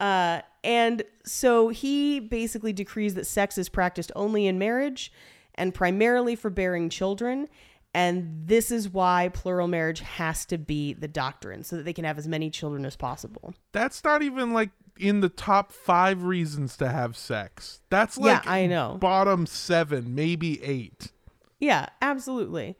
Uh, 0.00 0.42
and 0.64 1.04
so 1.24 1.68
he 1.68 2.18
basically 2.18 2.72
decrees 2.72 3.14
that 3.14 3.28
sex 3.28 3.56
is 3.58 3.68
practiced 3.68 4.10
only 4.16 4.48
in 4.48 4.58
marriage 4.58 5.12
and 5.54 5.72
primarily 5.72 6.34
for 6.34 6.50
bearing 6.50 6.88
children. 6.88 7.48
And 7.94 8.46
this 8.46 8.70
is 8.70 8.88
why 8.88 9.30
plural 9.34 9.68
marriage 9.68 10.00
has 10.00 10.46
to 10.46 10.56
be 10.56 10.94
the 10.94 11.08
doctrine 11.08 11.62
so 11.62 11.76
that 11.76 11.84
they 11.84 11.92
can 11.92 12.04
have 12.06 12.18
as 12.18 12.26
many 12.26 12.48
children 12.48 12.86
as 12.86 12.96
possible. 12.96 13.54
That's 13.72 14.02
not 14.02 14.22
even 14.22 14.54
like 14.54 14.70
in 14.98 15.20
the 15.20 15.28
top 15.28 15.72
five 15.72 16.22
reasons 16.22 16.76
to 16.78 16.88
have 16.88 17.16
sex. 17.16 17.80
That's 17.90 18.16
like 18.16 18.44
Yeah, 18.44 18.50
I 18.50 18.66
know. 18.66 18.96
bottom 18.98 19.46
seven, 19.46 20.14
maybe 20.14 20.62
eight. 20.62 21.12
Yeah, 21.60 21.86
absolutely. 22.00 22.76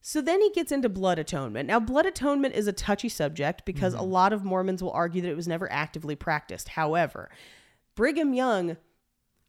So 0.00 0.20
then 0.20 0.40
he 0.40 0.50
gets 0.50 0.72
into 0.72 0.88
blood 0.88 1.18
atonement. 1.18 1.66
Now, 1.66 1.80
blood 1.80 2.04
atonement 2.04 2.54
is 2.54 2.66
a 2.66 2.72
touchy 2.72 3.08
subject 3.08 3.64
because 3.64 3.94
mm-hmm. 3.94 4.02
a 4.02 4.06
lot 4.06 4.32
of 4.32 4.44
Mormons 4.44 4.82
will 4.82 4.92
argue 4.92 5.22
that 5.22 5.30
it 5.30 5.36
was 5.36 5.48
never 5.48 5.70
actively 5.72 6.14
practiced. 6.14 6.70
However, 6.70 7.30
Brigham 7.94 8.34
Young, 8.34 8.76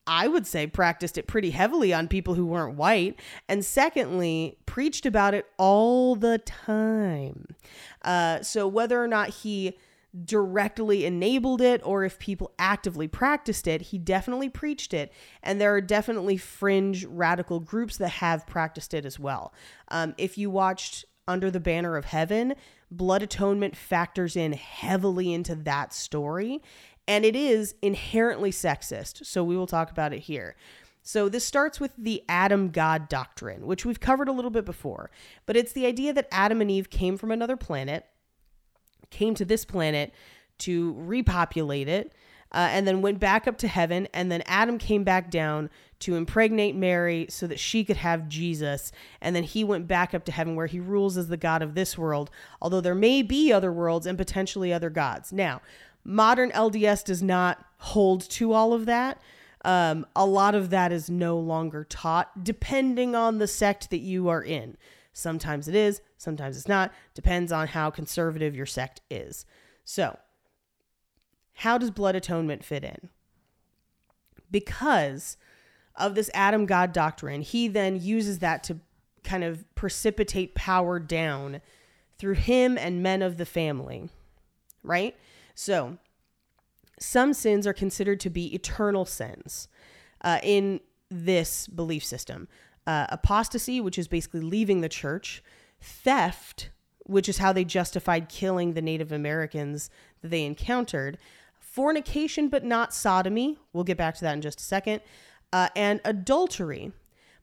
I 0.08 0.28
would 0.28 0.46
say, 0.46 0.68
practiced 0.68 1.18
it 1.18 1.28
pretty 1.28 1.52
heavily 1.52 1.94
on 1.94 2.08
people 2.08 2.36
who 2.36 2.46
weren't 2.46 2.78
white. 2.78 3.20
And 3.50 3.66
secondly, 3.66 4.58
preached 4.66 5.06
about 5.06 5.34
it 5.34 5.48
all 5.58 6.16
the 6.16 6.38
time. 6.40 7.56
Uh, 8.04 8.42
so 8.42 8.68
whether 8.68 9.02
or 9.02 9.08
not 9.08 9.30
he 9.30 9.78
directly 10.24 11.06
enabled 11.06 11.60
it 11.60 11.82
or 11.84 12.06
if 12.06 12.18
people 12.20 12.52
actively 12.58 13.08
practiced 13.08 13.68
it, 13.68 13.82
he 13.82 13.98
definitely 13.98 14.48
preached 14.48 14.94
it. 14.94 15.12
And 15.44 15.60
there 15.60 15.74
are 15.74 15.82
definitely 15.82 16.38
fringe 16.38 17.04
radical 17.06 17.60
groups 17.60 17.98
that 17.98 18.10
have 18.10 18.48
practiced 18.48 18.94
it 18.94 19.06
as 19.06 19.20
well. 19.20 19.54
Um, 19.90 20.14
if 20.18 20.38
you 20.38 20.50
watched 20.50 21.06
Under 21.28 21.52
the 21.52 21.60
Banner 21.60 21.98
of 21.98 22.06
Heaven, 22.06 22.56
blood 22.92 23.24
atonement 23.24 23.76
factors 23.76 24.36
in 24.36 24.54
heavily 24.54 25.34
into 25.34 25.56
that 25.56 25.94
story. 25.94 26.62
And 27.08 27.24
it 27.24 27.36
is 27.36 27.76
inherently 27.82 28.52
sexist. 28.52 29.26
So 29.26 29.44
we 29.44 29.56
will 29.56 29.68
talk 29.68 29.92
about 29.92 30.14
it 30.14 30.20
here. 30.20 30.56
So 31.04 31.30
this 31.30 31.46
starts 31.46 31.80
with 31.80 31.94
the 31.98 32.24
Adam 32.28 32.70
God 32.70 33.10
doctrine, 33.10 33.68
which 33.68 33.86
we've 33.86 34.00
covered 34.00 34.28
a 34.28 34.32
little 34.32 34.50
bit 34.50 34.66
before. 34.66 35.12
But 35.46 35.56
it's 35.56 35.72
the 35.72 35.86
idea 35.86 36.14
that 36.14 36.28
Adam 36.32 36.62
and 36.62 36.72
Eve 36.72 36.90
came 36.90 37.16
from 37.18 37.32
another 37.32 37.56
planet 37.56 38.06
came 39.12 39.36
to 39.36 39.46
this 39.46 39.66
planet 39.66 40.14
to 40.60 40.94
repopulate 40.94 41.88
it 41.88 42.14
uh, 42.52 42.70
and 42.72 42.88
then 42.88 43.02
went 43.02 43.20
back 43.20 43.48
up 43.48 43.58
to 43.58 43.68
heaven 43.68 44.08
and 44.14 44.32
then 44.32 44.42
adam 44.46 44.78
came 44.78 45.04
back 45.04 45.30
down 45.30 45.70
to 46.00 46.16
impregnate 46.16 46.76
mary 46.76 47.26
so 47.30 47.48
that 47.48 47.60
she 47.60 47.84
could 47.84 47.98
have 47.98 48.30
jesus 48.30 48.92
and 49.22 49.36
then 49.36 49.44
he 49.44 49.64
went 49.64 49.88
back 49.88 50.14
up 50.14 50.24
to 50.24 50.32
heaven 50.32 50.56
where 50.56 50.68
he 50.68 50.80
rules 50.80 51.18
as 51.18 51.28
the 51.28 51.38
god 51.38 51.62
of 51.62 51.76
this 51.76 51.98
world 51.98 52.30
although 52.62 52.82
there 52.82 52.96
may 52.96 53.22
be 53.22 53.52
other 53.52 53.72
worlds 53.72 54.06
and 54.06 54.18
potentially 54.18 54.72
other 54.72 54.90
gods 54.90 55.34
now 55.34 55.62
modern 56.06 56.52
lds 56.52 57.04
does 57.04 57.22
not 57.22 57.66
hold 57.80 58.22
to 58.30 58.54
all 58.54 58.74
of 58.74 58.86
that 58.86 59.20
um, 59.66 60.06
a 60.16 60.26
lot 60.26 60.54
of 60.54 60.70
that 60.70 60.92
is 60.92 61.10
no 61.10 61.38
longer 61.40 61.84
taught 61.84 62.44
depending 62.44 63.16
on 63.16 63.40
the 63.40 63.48
sect 63.48 63.90
that 63.90 64.00
you 64.00 64.30
are 64.30 64.44
in 64.44 64.78
Sometimes 65.18 65.70
it 65.70 65.76
is, 65.76 66.02
sometimes 66.18 66.58
it's 66.58 66.68
not. 66.68 66.94
Depends 67.14 67.54
on 67.54 67.68
how 67.70 67.90
conservative 67.90 68.54
your 68.54 68.66
sect 68.66 69.00
is. 69.10 69.46
So, 69.86 70.20
how 71.54 71.78
does 71.78 71.90
blood 71.90 72.18
atonement 72.18 72.66
fit 72.66 72.84
in? 72.84 73.08
Because 74.52 75.38
of 75.96 76.16
this 76.16 76.30
Adam 76.34 76.66
God 76.66 76.92
doctrine, 76.92 77.44
he 77.44 77.70
then 77.70 77.98
uses 77.98 78.40
that 78.40 78.62
to 78.66 78.80
kind 79.24 79.46
of 79.46 79.64
precipitate 79.74 80.54
power 80.54 81.00
down 81.00 81.62
through 82.18 82.34
him 82.34 82.78
and 82.78 83.02
men 83.02 83.22
of 83.22 83.38
the 83.38 83.46
family, 83.46 84.10
right? 84.84 85.16
So, 85.56 85.98
some 87.00 87.34
sins 87.34 87.66
are 87.66 87.74
considered 87.74 88.20
to 88.22 88.30
be 88.30 88.54
eternal 88.54 89.06
sins 89.06 89.68
uh, 90.22 90.40
in 90.44 90.82
this 91.10 91.68
belief 91.68 92.04
system 92.04 92.48
uh, 92.88 93.08
apostasy, 93.10 93.82
which 93.82 93.98
is 93.98 94.08
basically 94.08 94.42
leaving 94.42 94.82
the 94.82 94.90
church, 94.90 95.44
theft, 95.82 96.70
which 97.06 97.28
is 97.30 97.38
how 97.38 97.52
they 97.52 97.66
justified 97.66 98.30
killing 98.30 98.74
the 98.74 98.82
Native 98.82 99.12
Americans 99.12 99.90
that 100.22 100.30
they 100.30 100.44
encountered, 100.44 101.18
fornication, 101.60 102.48
but 102.48 102.64
not 102.64 102.94
sodomy. 102.94 103.58
We'll 103.74 103.84
get 103.84 103.98
back 103.98 104.16
to 104.16 104.22
that 104.22 104.34
in 104.34 104.42
just 104.42 104.60
a 104.60 104.64
second, 104.64 105.02
uh, 105.52 105.70
and 105.76 106.00
adultery. 106.06 106.92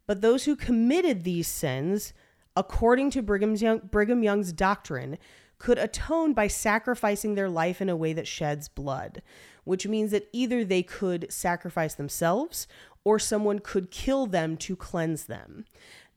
But 0.07 0.21
those 0.21 0.45
who 0.45 0.57
committed 0.57 1.25
these 1.25 1.49
sins, 1.49 2.13
according 2.57 3.11
to 3.11 3.23
Brigham's 3.23 3.63
Young, 3.63 3.79
Brigham 3.79 4.23
Young's 4.23 4.53
doctrine, 4.53 5.19
could 5.63 5.79
atone 5.79 6.33
by 6.33 6.49
sacrificing 6.49 7.37
their 7.37 7.49
life 7.49 7.81
in 7.81 7.89
a 7.89 7.95
way 7.95 8.13
that 8.13 8.27
sheds 8.27 8.67
blood, 8.67 9.23
which 9.63 9.87
means 9.87 10.11
that 10.11 10.29
either 10.33 10.65
they 10.65 10.83
could 10.83 11.33
sacrifice 11.33 11.95
themselves 11.95 12.67
or 13.05 13.17
someone 13.17 13.61
could 13.61 13.89
kill 13.89 14.27
them 14.27 14.57
to 14.57 14.75
cleanse 14.75 15.27
them. 15.27 15.65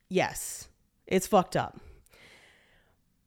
Yes, 0.10 0.68
it's 1.06 1.28
fucked 1.28 1.56
up. 1.56 1.80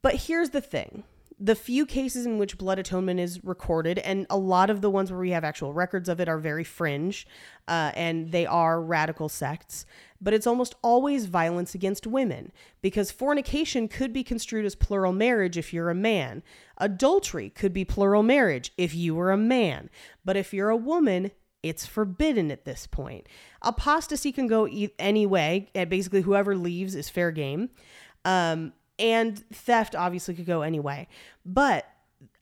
But 0.03 0.16
here's 0.16 0.51
the 0.51 0.61
thing 0.61 1.05
the 1.41 1.55
few 1.55 1.86
cases 1.86 2.26
in 2.26 2.39
which 2.39 2.59
blood 2.59 2.78
atonement 2.78 3.20
is 3.20 3.43
recorded, 3.45 3.99
and 4.01 4.26
a 4.28 4.36
lot 4.36 4.70
of 4.70 4.80
the 4.80 4.91
ones 4.91 5.11
where 5.11 5.20
we 5.20 5.30
have 5.30 5.45
actual 5.45 5.72
records 5.72 6.09
of 6.09 6.20
it 6.20 6.28
are 6.28 6.39
very 6.39 6.64
fringe 6.64 7.26
uh, 7.68 7.93
and 7.95 8.32
they 8.32 8.45
are 8.45 8.82
radical 8.82 9.28
sects, 9.28 9.86
but 10.20 10.34
it's 10.34 10.49
almost 10.49 10.74
always 10.82 11.26
violence 11.26 11.74
against 11.76 12.07
women 12.07 12.51
because 12.82 13.12
fornication 13.12 13.86
could 13.86 14.12
be 14.12 14.24
construed 14.24 14.64
as 14.64 14.74
plural 14.74 15.12
marriage 15.12 15.57
if 15.57 15.72
you're 15.72 15.91
a 15.91 15.95
man. 15.95 16.43
Adultery 16.78 17.51
could 17.51 17.72
be 17.72 17.84
plural 17.84 18.24
marriage 18.24 18.72
if 18.76 18.95
you 18.95 19.14
were 19.14 19.30
a 19.30 19.36
man. 19.36 19.91
But 20.24 20.36
if 20.36 20.53
you're 20.53 20.70
a 20.70 20.76
woman, 20.76 21.30
it's 21.62 21.86
forbidden 21.86 22.51
at 22.51 22.64
this 22.64 22.89
point. 22.89 23.28
Apostasy 23.62 24.32
can 24.32 24.49
go 24.49 24.66
e- 24.66 24.91
any 24.99 25.26
way, 25.26 25.70
basically 25.72 26.22
whoever 26.22 26.57
leaves 26.57 26.97
is 26.97 27.09
fair 27.09 27.30
game. 27.30 27.70
Um, 28.24 28.72
and 28.99 29.38
theft 29.53 29.94
obviously 29.94 30.34
could 30.34 30.46
go 30.46 30.62
any 30.62 30.80
way. 30.80 31.09
But 31.44 31.86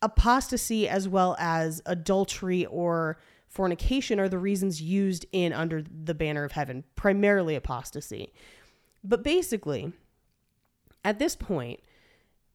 apostasy 0.02 0.88
as 0.88 1.08
well 1.08 1.36
as 1.38 1.82
adultery 1.86 2.66
or 2.66 3.18
fornication 3.48 4.20
are 4.20 4.28
the 4.28 4.38
reasons 4.38 4.82
used 4.82 5.26
in 5.32 5.52
under 5.52 5.82
the 5.82 6.14
banner 6.14 6.44
of 6.44 6.52
heaven, 6.52 6.84
primarily 6.94 7.54
apostasy. 7.54 8.32
But 9.02 9.22
basically, 9.22 9.92
at 11.04 11.18
this 11.18 11.36
point, 11.36 11.80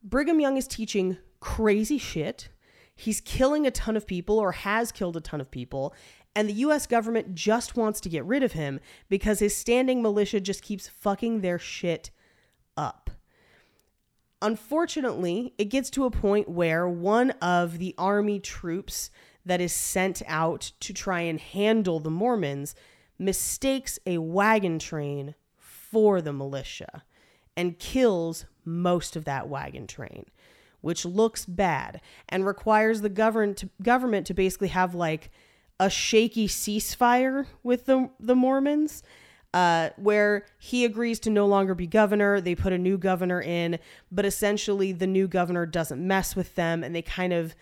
Brigham 0.03 0.39
Young 0.39 0.57
is 0.57 0.67
teaching 0.67 1.17
crazy 1.39 1.97
shit. 1.97 2.49
He's 2.95 3.21
killing 3.21 3.65
a 3.65 3.71
ton 3.71 3.95
of 3.95 4.05
people 4.05 4.37
or 4.37 4.51
has 4.51 4.91
killed 4.91 5.17
a 5.17 5.21
ton 5.21 5.41
of 5.41 5.49
people. 5.49 5.95
And 6.35 6.47
the 6.47 6.53
US 6.53 6.87
government 6.87 7.35
just 7.35 7.75
wants 7.75 7.99
to 8.01 8.09
get 8.09 8.25
rid 8.25 8.43
of 8.43 8.53
him 8.53 8.79
because 9.09 9.39
his 9.39 9.55
standing 9.55 10.01
militia 10.01 10.39
just 10.39 10.61
keeps 10.61 10.87
fucking 10.87 11.41
their 11.41 11.59
shit. 11.59 12.11
Unfortunately, 14.41 15.53
it 15.57 15.65
gets 15.65 15.89
to 15.91 16.05
a 16.05 16.11
point 16.11 16.49
where 16.49 16.87
one 16.87 17.31
of 17.41 17.77
the 17.77 17.93
army 17.97 18.39
troops 18.39 19.11
that 19.45 19.61
is 19.61 19.73
sent 19.73 20.21
out 20.27 20.71
to 20.79 20.93
try 20.93 21.21
and 21.21 21.39
handle 21.39 21.99
the 21.99 22.09
Mormons 22.09 22.75
mistakes 23.19 23.99
a 24.05 24.17
wagon 24.17 24.79
train 24.79 25.35
for 25.57 26.21
the 26.21 26.33
militia 26.33 27.03
and 27.55 27.77
kills 27.77 28.45
most 28.65 29.15
of 29.15 29.25
that 29.25 29.47
wagon 29.47 29.85
train, 29.85 30.25
which 30.81 31.05
looks 31.05 31.45
bad 31.45 32.01
and 32.29 32.45
requires 32.45 33.01
the 33.01 33.09
govern 33.09 33.53
to, 33.55 33.69
government 33.83 34.25
to 34.25 34.33
basically 34.33 34.69
have 34.69 34.95
like 34.95 35.29
a 35.79 35.89
shaky 35.89 36.47
ceasefire 36.47 37.45
with 37.61 37.85
the, 37.85 38.09
the 38.19 38.35
Mormons 38.35 39.03
uh, 39.53 39.89
where 39.97 40.45
he 40.57 40.85
agrees 40.85 41.19
to 41.21 41.29
no 41.29 41.45
longer 41.45 41.75
be 41.75 41.87
governor. 41.87 42.39
They 42.39 42.55
put 42.55 42.73
a 42.73 42.77
new 42.77 42.97
governor 42.97 43.41
in, 43.41 43.79
but 44.11 44.25
essentially 44.25 44.91
the 44.91 45.07
new 45.07 45.27
governor 45.27 45.65
doesn't 45.65 46.05
mess 46.05 46.35
with 46.35 46.55
them, 46.55 46.83
and 46.83 46.95
they 46.95 47.01
kind 47.01 47.33
of 47.33 47.55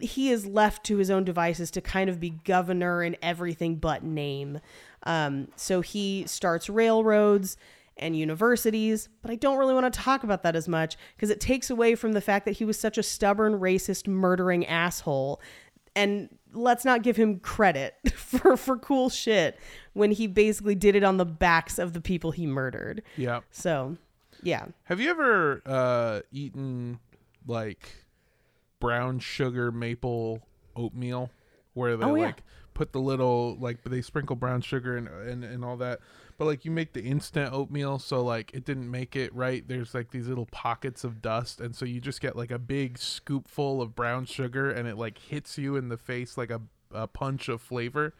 he 0.00 0.30
is 0.30 0.46
left 0.46 0.84
to 0.84 0.98
his 0.98 1.10
own 1.10 1.24
devices 1.24 1.70
to 1.72 1.80
kind 1.80 2.08
of 2.08 2.20
be 2.20 2.30
governor 2.30 3.02
in 3.02 3.16
everything 3.20 3.76
but 3.76 4.04
name. 4.04 4.60
Um, 5.02 5.48
so 5.56 5.80
he 5.80 6.24
starts 6.26 6.68
railroads 6.68 7.56
and 7.96 8.16
universities, 8.16 9.08
but 9.22 9.30
I 9.30 9.34
don't 9.34 9.58
really 9.58 9.74
want 9.74 9.92
to 9.92 10.00
talk 10.00 10.24
about 10.24 10.42
that 10.44 10.56
as 10.56 10.68
much 10.68 10.96
because 11.16 11.30
it 11.30 11.40
takes 11.40 11.68
away 11.68 11.94
from 11.94 12.12
the 12.12 12.20
fact 12.20 12.44
that 12.46 12.52
he 12.52 12.64
was 12.64 12.78
such 12.78 12.96
a 12.96 13.02
stubborn, 13.02 13.54
racist, 13.54 14.06
murdering 14.06 14.64
asshole. 14.66 15.40
And 15.96 16.30
let's 16.52 16.84
not 16.84 17.02
give 17.02 17.16
him 17.16 17.38
credit 17.40 17.94
for, 18.14 18.56
for 18.56 18.76
cool 18.78 19.08
shit 19.08 19.58
when 19.92 20.10
he 20.10 20.26
basically 20.26 20.74
did 20.74 20.94
it 20.96 21.04
on 21.04 21.16
the 21.16 21.24
backs 21.24 21.78
of 21.78 21.92
the 21.92 22.00
people 22.00 22.30
he 22.30 22.46
murdered. 22.46 23.02
Yeah. 23.16 23.40
So, 23.50 23.96
yeah. 24.42 24.66
Have 24.84 25.00
you 25.00 25.10
ever 25.10 25.62
uh, 25.66 26.20
eaten 26.32 26.98
like 27.46 28.06
brown 28.78 29.18
sugar 29.18 29.70
maple 29.70 30.40
oatmeal 30.76 31.30
where 31.74 31.96
they 31.96 32.04
Oh, 32.04 32.14
yeah. 32.14 32.26
like 32.26 32.42
put 32.74 32.92
the 32.92 33.00
little 33.00 33.56
like 33.60 33.82
they 33.84 34.00
sprinkle 34.00 34.36
brown 34.36 34.60
sugar 34.62 34.96
and, 34.96 35.08
and 35.08 35.44
and 35.44 35.64
all 35.64 35.76
that 35.78 36.00
but 36.40 36.46
like 36.46 36.64
you 36.64 36.70
make 36.70 36.94
the 36.94 37.02
instant 37.02 37.52
oatmeal 37.52 37.98
so 37.98 38.24
like 38.24 38.50
it 38.54 38.64
didn't 38.64 38.90
make 38.90 39.14
it 39.14 39.32
right? 39.34 39.62
There's 39.68 39.92
like 39.92 40.10
these 40.10 40.26
little 40.26 40.46
pockets 40.46 41.04
of 41.04 41.20
dust 41.20 41.60
and 41.60 41.76
so 41.76 41.84
you 41.84 42.00
just 42.00 42.22
get 42.22 42.34
like 42.34 42.50
a 42.50 42.58
big 42.58 42.96
scoopful 42.96 43.82
of 43.82 43.94
brown 43.94 44.24
sugar 44.24 44.70
and 44.70 44.88
it 44.88 44.96
like 44.96 45.18
hits 45.18 45.58
you 45.58 45.76
in 45.76 45.90
the 45.90 45.98
face 45.98 46.38
like 46.38 46.50
a, 46.50 46.62
a 46.92 47.06
punch 47.06 47.50
of 47.50 47.60
flavor 47.60 48.14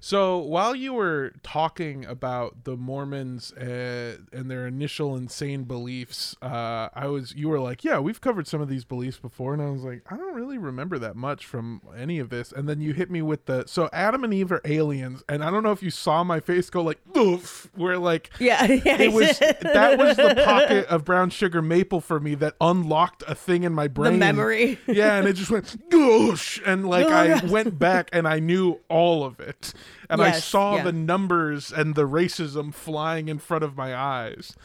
So 0.00 0.38
while 0.38 0.74
you 0.74 0.92
were 0.92 1.32
talking 1.42 2.04
about 2.04 2.64
the 2.64 2.76
Mormons 2.76 3.52
uh, 3.52 4.18
and 4.32 4.50
their 4.50 4.66
initial 4.66 5.16
insane 5.16 5.64
beliefs, 5.64 6.36
uh, 6.40 6.88
I 6.94 7.06
was 7.08 7.34
you 7.34 7.48
were 7.48 7.58
like, 7.60 7.82
"Yeah, 7.84 7.98
we've 7.98 8.20
covered 8.20 8.46
some 8.46 8.60
of 8.60 8.68
these 8.68 8.84
beliefs 8.84 9.18
before," 9.18 9.52
and 9.54 9.62
I 9.62 9.70
was 9.70 9.82
like, 9.82 10.02
"I 10.10 10.16
don't 10.16 10.34
really 10.34 10.58
remember 10.58 10.98
that 11.00 11.16
much 11.16 11.46
from 11.46 11.82
any 11.96 12.18
of 12.18 12.30
this." 12.30 12.52
And 12.52 12.68
then 12.68 12.80
you 12.80 12.92
hit 12.92 13.10
me 13.10 13.22
with 13.22 13.46
the 13.46 13.64
so 13.66 13.88
Adam 13.92 14.24
and 14.24 14.32
Eve 14.32 14.52
are 14.52 14.60
aliens, 14.64 15.22
and 15.28 15.42
I 15.42 15.50
don't 15.50 15.62
know 15.62 15.72
if 15.72 15.82
you 15.82 15.90
saw 15.90 16.22
my 16.24 16.38
face 16.40 16.70
go 16.70 16.82
like, 16.82 17.00
"Oof," 17.16 17.70
where 17.74 17.98
like 17.98 18.30
Yeah, 18.38 18.64
yeah. 18.66 19.00
it 19.02 19.12
was 19.12 19.38
that 19.38 19.98
was 19.98 20.16
the 20.16 20.40
pocket 20.44 20.86
of 20.88 21.04
brown 21.04 21.30
sugar 21.30 21.60
maple 21.60 22.00
for 22.00 22.20
me 22.20 22.34
that 22.36 22.54
unlocked 22.60 23.24
a 23.26 23.34
thing 23.34 23.64
in 23.64 23.72
my 23.72 23.88
brain. 23.88 24.12
The 24.14 24.18
memory. 24.18 24.78
Yeah, 24.86 25.16
and 25.16 25.26
it 25.26 25.34
just 25.34 25.50
went 25.50 25.90
goosh, 25.90 26.60
and 26.64 26.88
like 26.88 27.06
Oh, 27.06 27.12
I 27.12 27.24
yes. 27.26 27.42
went 27.44 27.78
back 27.78 28.10
and 28.12 28.26
I 28.28 28.38
knew 28.38 28.80
all 28.88 29.24
of 29.24 29.27
it, 29.40 29.74
and 30.08 30.22
I 30.22 30.32
saw 30.32 30.76
yeah. 30.76 30.84
the 30.84 30.92
numbers 30.92 31.72
and 31.72 31.94
the 31.94 32.08
racism 32.08 32.72
flying 32.72 33.28
in 33.28 33.38
front 33.38 33.64
of 33.64 33.76
my 33.76 33.94
eyes. 33.94 34.56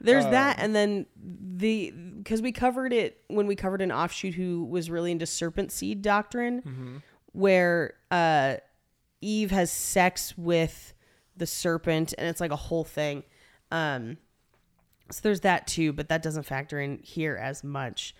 There's 0.00 0.24
Um, 0.24 0.32
that, 0.32 0.58
and 0.58 0.74
then 0.74 1.06
the 1.16 1.92
because 2.18 2.42
we 2.42 2.52
covered 2.52 2.92
it 2.92 3.22
when 3.28 3.46
we 3.46 3.54
covered 3.54 3.80
an 3.80 3.92
offshoot 3.92 4.34
who 4.34 4.64
was 4.64 4.90
really 4.90 5.12
into 5.12 5.26
serpent 5.26 5.70
seed 5.72 6.02
doctrine, 6.02 6.62
Mm-hmm. 6.62 6.96
where 7.32 7.94
uh, 8.10 8.56
Eve 9.20 9.50
has 9.52 9.70
sex 9.70 10.36
with 10.36 10.94
the 11.36 11.46
serpent, 11.46 12.12
and 12.18 12.28
it's 12.28 12.40
like 12.40 12.50
a 12.50 12.56
whole 12.56 12.84
thing. 12.84 13.22
Um, 13.70 14.18
so 15.10 15.20
there's 15.22 15.40
that 15.40 15.66
too, 15.66 15.92
but 15.92 16.08
that 16.08 16.22
doesn't 16.22 16.42
factor 16.44 16.80
in 16.80 16.98
here 17.02 17.36
as 17.36 17.62
much. 17.62 18.14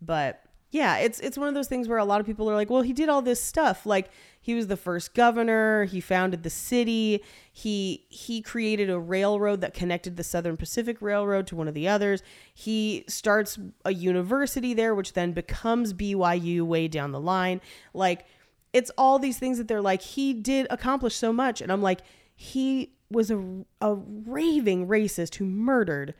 But 0.00 0.42
yeah, 0.72 0.96
it's 0.96 1.20
it's 1.20 1.36
one 1.36 1.48
of 1.48 1.54
those 1.54 1.68
things 1.68 1.86
where 1.86 1.98
a 1.98 2.04
lot 2.04 2.18
of 2.18 2.26
people 2.26 2.50
are 2.50 2.54
like, 2.54 2.70
well, 2.70 2.80
he 2.80 2.94
did 2.94 3.10
all 3.10 3.20
this 3.20 3.42
stuff. 3.42 3.84
Like 3.84 4.10
he 4.40 4.54
was 4.54 4.68
the 4.68 4.76
first 4.76 5.14
governor, 5.14 5.84
he 5.84 6.00
founded 6.00 6.44
the 6.44 6.50
city, 6.50 7.22
he 7.52 8.06
he 8.08 8.40
created 8.40 8.88
a 8.88 8.98
railroad 8.98 9.60
that 9.60 9.74
connected 9.74 10.16
the 10.16 10.24
Southern 10.24 10.56
Pacific 10.56 10.96
Railroad 11.02 11.46
to 11.48 11.56
one 11.56 11.68
of 11.68 11.74
the 11.74 11.86
others. 11.86 12.22
He 12.54 13.04
starts 13.06 13.58
a 13.84 13.92
university 13.92 14.72
there, 14.72 14.94
which 14.94 15.12
then 15.12 15.32
becomes 15.32 15.92
BYU 15.92 16.62
way 16.62 16.88
down 16.88 17.12
the 17.12 17.20
line. 17.20 17.60
Like 17.92 18.24
it's 18.72 18.90
all 18.96 19.18
these 19.18 19.38
things 19.38 19.58
that 19.58 19.68
they're 19.68 19.82
like 19.82 20.00
he 20.00 20.32
did 20.32 20.66
accomplish 20.70 21.14
so 21.14 21.34
much, 21.34 21.60
and 21.60 21.70
I'm 21.70 21.82
like 21.82 22.00
he 22.34 22.94
was 23.10 23.30
a 23.30 23.64
a 23.82 23.94
raving 23.94 24.88
racist 24.88 25.34
who 25.34 25.44
murdered 25.44 26.14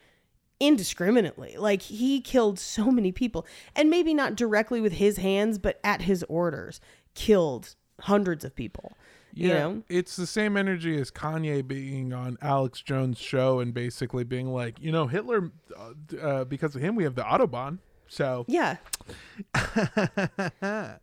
indiscriminately. 0.63 1.57
Like 1.59 1.83
he 1.83 2.21
killed 2.21 2.59
so 2.59 2.91
many 2.91 3.11
people, 3.13 3.47
and 3.75 3.91
maybe 3.91 4.15
not 4.15 4.37
directly 4.37 4.81
with 4.81 4.95
his 4.95 5.19
hands, 5.19 5.59
but 5.59 5.81
at 5.83 6.03
his 6.03 6.25
orders, 6.29 6.81
killed 7.15 7.75
hundreds 8.01 8.45
of 8.45 8.55
people. 8.55 8.93
You 9.35 9.49
know, 9.49 9.83
it's 9.89 10.15
the 10.15 10.27
same 10.27 10.59
energy 10.59 11.01
as 11.01 11.11
Kanye 11.11 11.67
being 11.67 12.13
on 12.13 12.37
Alex 12.43 12.83
Jones' 12.83 13.19
show 13.19 13.61
and 13.61 13.73
basically 13.73 14.25
being 14.25 14.53
like, 14.53 14.79
you 14.79 14.93
know, 14.93 15.07
Hitler, 15.07 15.51
uh, 15.75 16.17
uh, 16.21 16.45
because 16.45 16.77
of 16.77 16.83
him, 16.83 16.97
we 16.97 17.05
have 17.05 17.15
the 17.15 17.23
autobahn. 17.23 17.79
So 18.09 18.45
yeah. 18.47 18.77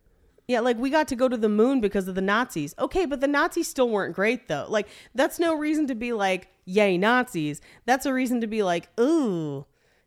Yeah, 0.50 0.60
like 0.60 0.78
we 0.78 0.90
got 0.90 1.06
to 1.08 1.16
go 1.16 1.28
to 1.28 1.36
the 1.36 1.48
moon 1.48 1.80
because 1.80 2.08
of 2.08 2.16
the 2.16 2.20
Nazis. 2.20 2.74
Okay, 2.78 3.06
but 3.06 3.20
the 3.20 3.28
Nazis 3.28 3.68
still 3.68 3.88
weren't 3.88 4.14
great 4.16 4.48
though. 4.48 4.66
Like 4.68 4.88
that's 5.14 5.38
no 5.38 5.54
reason 5.54 5.86
to 5.86 5.94
be 5.94 6.12
like, 6.12 6.48
"Yay 6.64 6.98
Nazis." 6.98 7.60
That's 7.86 8.04
a 8.04 8.12
reason 8.12 8.40
to 8.40 8.46
be 8.48 8.62
like, 8.64 8.88
"Ooh, 8.98 9.64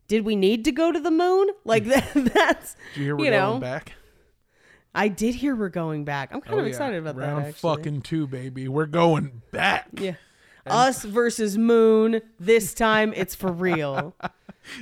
did 0.09 0.25
we 0.25 0.35
need 0.35 0.65
to 0.65 0.71
go 0.73 0.91
to 0.91 0.99
the 0.99 1.11
moon?" 1.11 1.47
Like 1.63 1.85
that, 1.93 2.11
that's 2.13 2.75
do 2.93 2.99
you 2.99 3.05
hear 3.05 3.15
we're 3.15 3.25
you 3.25 3.31
know, 3.31 3.49
going 3.51 3.61
back? 3.61 3.93
I 4.93 5.07
did 5.07 5.35
hear 5.35 5.55
we're 5.55 5.69
going 5.69 6.03
back. 6.03 6.33
I'm 6.33 6.41
kind 6.41 6.55
Oh, 6.55 6.59
of 6.59 6.65
yeah. 6.65 6.69
excited 6.69 6.97
about 6.99 7.15
Round 7.15 7.45
that 7.45 7.49
actually. 7.49 7.75
fucking 7.77 8.01
two, 8.01 8.27
baby. 8.27 8.67
We're 8.67 8.85
going 8.85 9.41
back. 9.51 9.87
Yeah. 9.93 10.15
Us 10.65 11.03
versus 11.05 11.57
moon. 11.57 12.21
This 12.39 12.73
time 12.73 13.13
it's 13.15 13.33
for 13.33 13.51
real. 13.51 14.15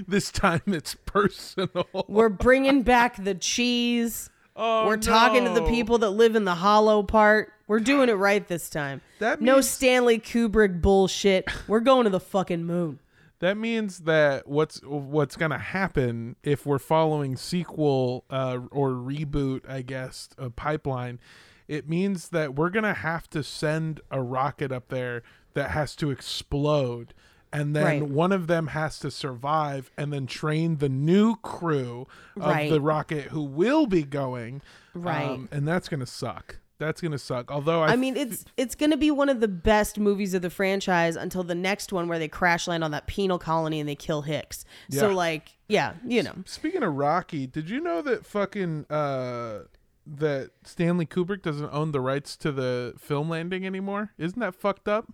This 0.07 0.31
time 0.31 0.61
it's 0.67 0.93
personal. 1.07 1.87
We're 2.07 2.29
bringing 2.29 2.83
back 2.83 3.23
the 3.23 3.33
cheese. 3.33 4.29
Oh, 4.55 4.85
We're 4.85 4.97
talking 4.97 5.45
to 5.45 5.51
the 5.51 5.63
people 5.63 5.99
that 5.99 6.09
live 6.09 6.35
in 6.35 6.43
the 6.43 6.55
hollow 6.55 7.03
part. 7.03 7.53
We're 7.67 7.79
doing 7.79 8.09
it 8.09 8.13
right 8.13 8.45
this 8.47 8.69
time. 8.69 9.01
That 9.19 9.41
no 9.41 9.61
Stanley 9.61 10.19
Kubrick 10.19 10.81
bullshit. 10.81 11.47
We're 11.67 11.79
going 11.79 12.03
to 12.03 12.09
the 12.09 12.19
fucking 12.19 12.65
moon. 12.65 12.99
That 13.39 13.57
means 13.57 13.99
that 13.99 14.47
what's 14.47 14.83
what's 14.83 15.35
gonna 15.35 15.57
happen 15.57 16.35
if 16.43 16.65
we're 16.65 16.77
following 16.77 17.35
sequel 17.37 18.23
uh, 18.29 18.59
or 18.69 18.89
reboot, 18.89 19.67
I 19.67 19.81
guess, 19.81 20.29
a 20.37 20.51
pipeline. 20.51 21.19
It 21.67 21.89
means 21.89 22.29
that 22.29 22.53
we're 22.53 22.69
gonna 22.69 22.93
have 22.93 23.27
to 23.31 23.43
send 23.43 24.01
a 24.11 24.21
rocket 24.21 24.71
up 24.71 24.89
there 24.89 25.23
that 25.55 25.71
has 25.71 25.95
to 25.97 26.11
explode, 26.11 27.15
and 27.53 27.75
then 27.75 27.83
Right. 27.83 28.01
one 28.03 28.31
of 28.31 28.47
them 28.47 28.67
has 28.67 28.97
to 28.99 29.11
survive, 29.11 29.91
and 29.97 30.11
then 30.13 30.27
train 30.27 30.77
the 30.77 30.89
new 30.89 31.35
crew 31.37 32.07
of 32.35 32.43
Right. 32.43 32.69
the 32.69 32.81
rocket 32.81 33.25
who 33.25 33.41
will 33.43 33.85
be 33.87 34.03
going. 34.03 34.61
Right. 34.93 35.29
um, 35.29 35.49
and 35.51 35.67
that's 35.67 35.87
gonna 35.89 36.05
suck. 36.05 36.57
That's 36.77 36.99
gonna 36.99 37.19
suck. 37.19 37.51
Although 37.51 37.83
I, 37.83 37.89
I 37.89 37.95
mean, 37.95 38.17
it's 38.17 38.43
it's 38.57 38.73
gonna 38.73 38.97
be 38.97 39.11
one 39.11 39.29
of 39.29 39.39
the 39.39 39.47
best 39.47 39.99
movies 39.99 40.33
of 40.33 40.41
the 40.41 40.49
franchise 40.49 41.15
until 41.15 41.43
the 41.43 41.53
next 41.55 41.93
one 41.93 42.07
where 42.07 42.17
they 42.17 42.27
crash 42.27 42.67
land 42.67 42.83
on 42.83 42.89
that 42.91 43.05
penal 43.05 43.37
colony 43.37 43.79
and 43.79 43.87
they 43.87 43.95
kill 43.95 44.23
Hicks. 44.23 44.65
So 44.89 45.09
like, 45.13 45.57
yeah, 45.67 45.93
you 46.05 46.23
know. 46.23 46.33
Speaking 46.45 46.81
of 46.81 46.95
Rocky, 46.95 47.45
did 47.45 47.69
you 47.69 47.79
know 47.81 48.01
that 48.01 48.25
fucking 48.25 48.87
uh 48.89 49.59
that 50.07 50.49
Stanley 50.63 51.05
Kubrick 51.05 51.43
doesn't 51.43 51.69
own 51.71 51.91
the 51.91 52.01
rights 52.01 52.35
to 52.37 52.51
the 52.51 52.95
film 52.97 53.29
landing 53.29 53.65
anymore? 53.67 54.13
Isn't 54.17 54.39
that 54.39 54.55
fucked 54.55 54.87
up? 54.87 55.13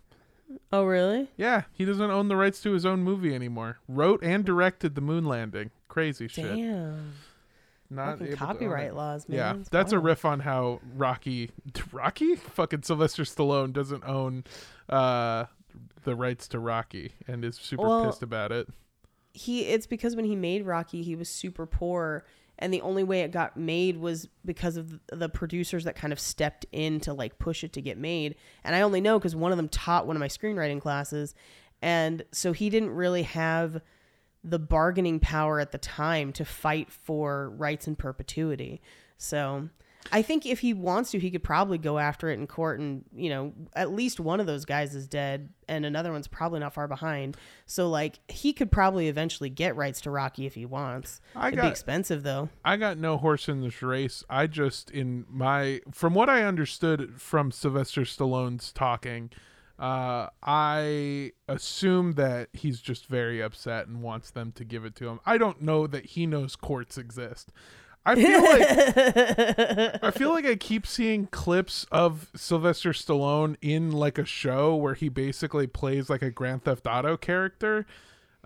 Oh 0.72 0.86
really? 0.86 1.30
Yeah, 1.38 1.64
he 1.74 1.86
doesn't 1.86 2.10
own 2.12 2.28
the 2.28 2.36
rights 2.36 2.62
to 2.62 2.72
his 2.72 2.86
own 2.86 3.04
movie 3.04 3.34
anymore. 3.36 3.80
Wrote 3.88 4.22
and 4.24 4.46
directed 4.46 4.96
the 4.96 5.02
moon 5.02 5.26
landing. 5.26 5.72
Crazy 5.88 6.28
shit. 6.28 6.56
Damn. 6.56 7.14
Not 7.90 8.20
copyright 8.36 8.96
laws, 8.96 9.30
man. 9.30 9.38
Yeah, 9.38 9.56
It's 9.62 9.70
that's 9.70 9.94
a 9.94 10.00
riff 10.00 10.26
on 10.26 10.42
how 10.42 10.82
Rocky, 10.96 11.52
Rocky, 11.92 12.36
fucking 12.36 12.84
Sylvester 12.84 13.24
Stallone 13.24 13.72
doesn't 13.74 14.04
own 14.04 14.44
uh 14.90 15.46
the 16.04 16.16
rights 16.16 16.48
to 16.50 16.60
Rocky 16.60 17.12
and 17.28 17.44
is 17.46 17.56
super 17.56 17.84
Well, 17.84 18.06
pissed 18.06 18.24
about 18.24 18.52
it. 18.52 18.68
he 19.34 19.62
it's 19.64 19.88
because 19.88 20.16
when 20.16 20.26
he 20.26 20.36
made 20.36 20.66
Rocky, 20.66 21.02
he 21.04 21.16
was 21.16 21.30
super 21.30 21.66
poor, 21.66 22.26
and 22.60 22.74
the 22.74 22.82
only 22.82 23.04
way 23.04 23.22
it 23.22 23.32
got 23.32 23.58
made 23.58 23.98
was 23.98 24.28
because 24.46 24.78
of 24.78 25.00
the- 25.08 25.30
producers 25.30 25.84
that 25.84 25.96
kind 25.96 26.12
of 26.12 26.20
stepped 26.20 26.66
in 26.72 27.00
to 27.02 27.14
like 27.14 27.38
push 27.40 27.64
it 27.64 27.74
to 27.74 27.82
get 27.82 27.98
made. 27.98 28.36
And 28.64 28.76
I 28.76 28.82
only 28.82 29.02
know 29.02 29.20
because 29.20 29.36
one 29.36 29.52
of 29.52 29.58
them 29.58 29.70
taught 29.70 30.08
one 30.08 30.16
of 30.16 30.20
my 30.20 30.28
screenwriting 30.28 30.82
classes, 30.82 31.36
and 31.82 32.24
so 32.32 32.54
he 32.54 32.70
didn't 32.70 32.92
really 32.92 33.24
have 33.24 33.82
the 34.44 34.60
bargaining 34.60 35.20
power 35.20 35.60
at 35.60 35.72
the 35.72 35.78
time 35.78 36.32
to 36.34 36.46
fight 36.46 36.92
for 36.92 37.50
rights 37.52 37.88
in 37.88 37.96
perpetuity. 37.96 38.82
So. 39.18 39.70
I 40.12 40.22
think 40.22 40.46
if 40.46 40.60
he 40.60 40.74
wants 40.74 41.12
to, 41.12 41.20
he 41.20 41.32
could 41.32 41.44
probably 41.44 41.78
go 41.78 41.98
after 42.00 42.30
it 42.30 42.34
in 42.40 42.48
court, 42.48 42.80
and 42.80 43.04
you 43.16 43.30
know, 43.30 43.54
at 43.76 43.92
least 43.92 44.20
one 44.20 44.40
of 44.40 44.46
those 44.46 44.66
guys 44.66 44.96
is 44.96 45.08
dead, 45.08 45.50
and 45.68 45.86
another 45.86 46.12
one's 46.12 46.28
probably 46.28 46.60
not 46.60 46.74
far 46.74 46.88
behind. 46.88 47.38
So, 47.66 47.90
like, 47.90 48.20
he 48.28 48.54
could 48.54 48.72
probably 48.72 49.08
eventually 49.08 49.50
get 49.50 49.76
rights 49.76 50.02
to 50.02 50.12
Rocky 50.12 50.46
if 50.46 50.56
he 50.56 50.66
wants. 50.66 51.20
I 51.36 51.48
It'd 51.48 51.58
got- 51.58 51.64
be 51.64 51.70
expensive 51.70 52.24
though. 52.24 52.50
I 52.66 52.78
got 52.78 52.98
no 52.98 53.18
horse 53.18 53.48
in 53.50 53.62
this 53.62 53.82
race. 53.82 54.24
I 54.30 54.48
just 54.48 54.90
in 54.92 55.26
my 55.30 55.82
from 55.92 56.14
what 56.14 56.30
I 56.30 56.44
understood 56.44 57.20
from 57.22 57.52
Sylvester 57.52 58.02
Stallone's 58.02 58.72
talking, 58.72 59.30
uh, 59.80 60.28
I 60.42 61.34
assume 61.48 62.14
that 62.14 62.50
he's 62.54 62.82
just 62.82 63.06
very 63.06 63.42
upset 63.42 63.88
and 63.88 64.02
wants 64.02 64.32
them 64.32 64.52
to 64.54 64.64
give 64.66 64.86
it 64.86 64.96
to 64.96 65.08
him. 65.08 65.20
I 65.26 65.38
don't 65.38 65.62
know 65.62 65.86
that 65.86 66.06
he 66.08 66.26
knows 66.26 66.56
courts 66.56 66.98
exist. 66.98 67.52
I 68.08 68.16
feel 68.16 68.42
like 68.42 70.00
I 70.04 70.12
feel 70.12 70.30
like 70.32 70.46
I 70.46 70.56
keep 70.56 70.88
seeing 70.88 71.28
clips 71.28 71.86
of 71.92 72.30
Sylvester 72.36 72.92
Stallone 72.92 73.58
in 73.62 73.92
like 73.92 74.18
a 74.18 74.24
show 74.26 74.76
where 74.76 74.94
he 74.94 75.10
basically 75.10 75.68
plays 75.68 76.10
like 76.10 76.22
a 76.22 76.32
Grand 76.32 76.64
Theft 76.64 76.88
Auto 76.88 77.18
character. 77.18 77.86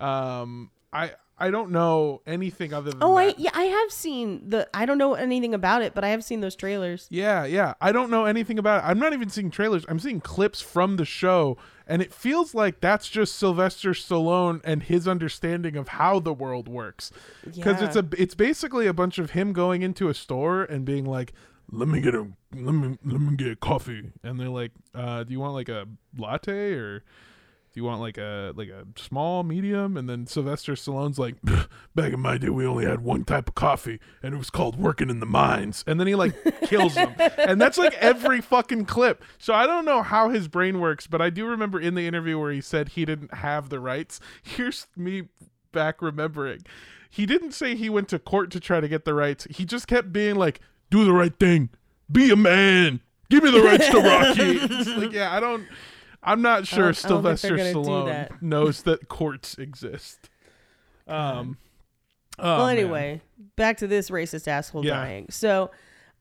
Um, 0.00 0.70
I 0.92 1.12
I 1.42 1.50
don't 1.50 1.72
know 1.72 2.22
anything 2.24 2.72
other 2.72 2.92
than 2.92 3.02
Oh, 3.02 3.16
I 3.16 3.34
yeah, 3.36 3.50
I 3.52 3.64
have 3.64 3.90
seen 3.90 4.48
the. 4.48 4.68
I 4.72 4.86
don't 4.86 4.96
know 4.96 5.14
anything 5.14 5.54
about 5.54 5.82
it, 5.82 5.92
but 5.92 6.04
I 6.04 6.10
have 6.10 6.22
seen 6.22 6.40
those 6.40 6.54
trailers. 6.54 7.08
Yeah, 7.10 7.44
yeah. 7.44 7.74
I 7.80 7.90
don't 7.90 8.10
know 8.10 8.26
anything 8.26 8.60
about 8.60 8.84
it. 8.84 8.86
I'm 8.86 9.00
not 9.00 9.12
even 9.12 9.28
seeing 9.28 9.50
trailers. 9.50 9.84
I'm 9.88 9.98
seeing 9.98 10.20
clips 10.20 10.60
from 10.60 10.98
the 10.98 11.04
show, 11.04 11.56
and 11.84 12.00
it 12.00 12.14
feels 12.14 12.54
like 12.54 12.80
that's 12.80 13.08
just 13.08 13.34
Sylvester 13.34 13.90
Stallone 13.90 14.60
and 14.62 14.84
his 14.84 15.08
understanding 15.08 15.74
of 15.76 15.88
how 15.88 16.20
the 16.20 16.32
world 16.32 16.68
works. 16.68 17.10
Because 17.44 17.82
it's 17.82 17.96
a 17.96 18.06
it's 18.16 18.36
basically 18.36 18.86
a 18.86 18.94
bunch 18.94 19.18
of 19.18 19.32
him 19.32 19.52
going 19.52 19.82
into 19.82 20.08
a 20.08 20.14
store 20.14 20.62
and 20.62 20.84
being 20.84 21.04
like, 21.04 21.32
"Let 21.72 21.88
me 21.88 22.00
get 22.00 22.14
a 22.14 22.28
let 22.54 22.72
me 22.72 22.98
let 23.04 23.20
me 23.20 23.34
get 23.34 23.50
a 23.50 23.56
coffee," 23.56 24.12
and 24.22 24.38
they're 24.38 24.48
like, 24.48 24.70
uh, 24.94 25.24
"Do 25.24 25.32
you 25.32 25.40
want 25.40 25.54
like 25.54 25.68
a 25.68 25.88
latte 26.16 26.74
or?" 26.74 27.02
Do 27.72 27.80
you 27.80 27.84
want 27.84 28.02
like 28.02 28.18
a 28.18 28.52
like 28.54 28.68
a 28.68 28.84
small, 28.96 29.44
medium? 29.44 29.96
And 29.96 30.06
then 30.06 30.26
Sylvester 30.26 30.74
Stallone's 30.74 31.18
like, 31.18 31.36
back 31.94 32.12
in 32.12 32.20
my 32.20 32.36
day, 32.36 32.50
we 32.50 32.66
only 32.66 32.84
had 32.84 33.00
one 33.00 33.24
type 33.24 33.48
of 33.48 33.54
coffee, 33.54 33.98
and 34.22 34.34
it 34.34 34.36
was 34.36 34.50
called 34.50 34.78
working 34.78 35.08
in 35.08 35.20
the 35.20 35.26
mines. 35.26 35.82
And 35.86 35.98
then 35.98 36.06
he 36.06 36.14
like 36.14 36.34
kills 36.64 36.94
him, 36.94 37.14
and 37.18 37.58
that's 37.58 37.78
like 37.78 37.94
every 37.94 38.42
fucking 38.42 38.84
clip. 38.84 39.24
So 39.38 39.54
I 39.54 39.66
don't 39.66 39.86
know 39.86 40.02
how 40.02 40.28
his 40.28 40.48
brain 40.48 40.80
works, 40.80 41.06
but 41.06 41.22
I 41.22 41.30
do 41.30 41.46
remember 41.46 41.80
in 41.80 41.94
the 41.94 42.06
interview 42.06 42.38
where 42.38 42.52
he 42.52 42.60
said 42.60 42.90
he 42.90 43.06
didn't 43.06 43.32
have 43.34 43.70
the 43.70 43.80
rights. 43.80 44.20
Here's 44.42 44.86
me 44.94 45.28
back 45.72 46.02
remembering. 46.02 46.60
He 47.08 47.24
didn't 47.24 47.52
say 47.52 47.74
he 47.74 47.88
went 47.88 48.08
to 48.08 48.18
court 48.18 48.50
to 48.50 48.60
try 48.60 48.80
to 48.80 48.88
get 48.88 49.06
the 49.06 49.14
rights. 49.14 49.46
He 49.50 49.64
just 49.64 49.86
kept 49.86 50.12
being 50.12 50.34
like, 50.34 50.60
"Do 50.90 51.06
the 51.06 51.12
right 51.14 51.38
thing, 51.38 51.70
be 52.10 52.30
a 52.30 52.36
man, 52.36 53.00
give 53.30 53.42
me 53.42 53.50
the 53.50 53.62
rights 53.62 53.88
to 53.88 53.98
Rocky." 53.98 54.58
It's 54.78 54.88
like, 54.90 55.12
yeah, 55.12 55.34
I 55.34 55.40
don't. 55.40 55.66
I'm 56.22 56.42
not 56.42 56.66
sure 56.66 56.88
I 56.90 56.92
Sylvester 56.92 57.48
they're 57.48 57.72
gonna 57.72 57.72
do 57.72 57.78
Stallone 57.90 58.06
that. 58.06 58.42
knows 58.42 58.82
that 58.82 59.08
courts 59.08 59.58
exist. 59.58 60.30
Um. 61.08 61.58
oh, 62.38 62.58
well, 62.58 62.66
man. 62.66 62.78
anyway, 62.78 63.20
back 63.56 63.78
to 63.78 63.86
this 63.86 64.10
racist 64.10 64.46
asshole 64.46 64.84
Yeah. 64.84 64.94
dying. 64.94 65.26
So, 65.30 65.70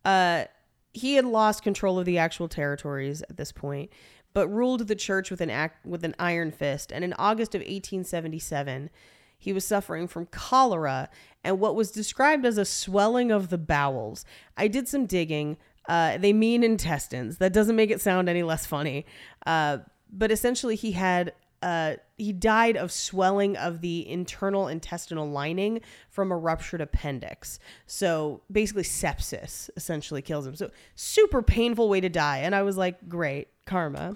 uh, 0.04 0.46
he 0.94 1.16
had 1.16 1.26
lost 1.26 1.64
control 1.64 2.00
of 2.00 2.06
the 2.06 2.18
actual 2.18 2.48
territories 2.48 3.22
at 3.30 3.38
this 3.38 3.52
point, 3.52 3.92
but 4.34 4.48
ruled 4.50 4.88
the 4.88 4.96
church 4.96 5.30
with 5.32 5.40
an 5.42 5.50
act 5.50 5.86
with 5.86 6.04
an 6.04 6.16
iron 6.20 6.52
fist. 6.52 6.92
And 6.92 7.04
in 7.04 7.14
August 7.14 7.54
of 7.56 7.60
1877, 7.60 8.90
he 9.38 9.54
was 9.54 9.66
suffering 9.66 10.08
from 10.08 10.26
cholera 10.28 11.10
and 11.44 11.60
what 11.60 11.76
was 11.76 11.92
described 11.92 12.46
as 12.46 12.58
a 12.58 12.66
swelling 12.66 13.32
of 13.32 13.50
the 13.50 13.58
bowels. 13.58 14.26
I 14.58 14.68
did 14.68 14.88
some 14.88 15.06
digging. 15.06 15.58
Uh, 15.88 16.18
they 16.18 16.34
mean 16.34 16.64
intestines. 16.64 17.38
That 17.38 17.54
doesn't 17.54 17.76
make 17.76 17.90
it 17.90 18.02
sound 18.02 18.30
any 18.30 18.44
less 18.44 18.66
funny. 18.66 19.06
Uh, 19.46 19.80
but 20.12 20.32
essentially, 20.32 20.76
he 20.76 20.92
had 20.92 21.34
uh, 21.62 21.96
he 22.18 22.34
died 22.34 22.76
of 22.76 22.92
swelling 22.92 23.56
of 23.56 23.82
the 23.82 24.08
internal 24.10 24.68
intestinal 24.68 25.30
lining 25.30 25.82
from 26.10 26.32
a 26.32 26.38
ruptured 26.38 26.82
appendix. 26.82 27.60
So 27.86 28.42
basically, 28.52 28.84
sepsis 28.84 29.70
essentially 29.76 30.22
kills 30.22 30.48
him. 30.48 30.56
So 30.56 30.72
super 30.96 31.44
painful 31.44 31.88
way 31.88 32.02
to 32.02 32.10
die. 32.10 32.40
And 32.40 32.56
I 32.56 32.64
was 32.64 32.78
like, 32.78 33.08
great 33.08 33.50
karma. 33.66 34.16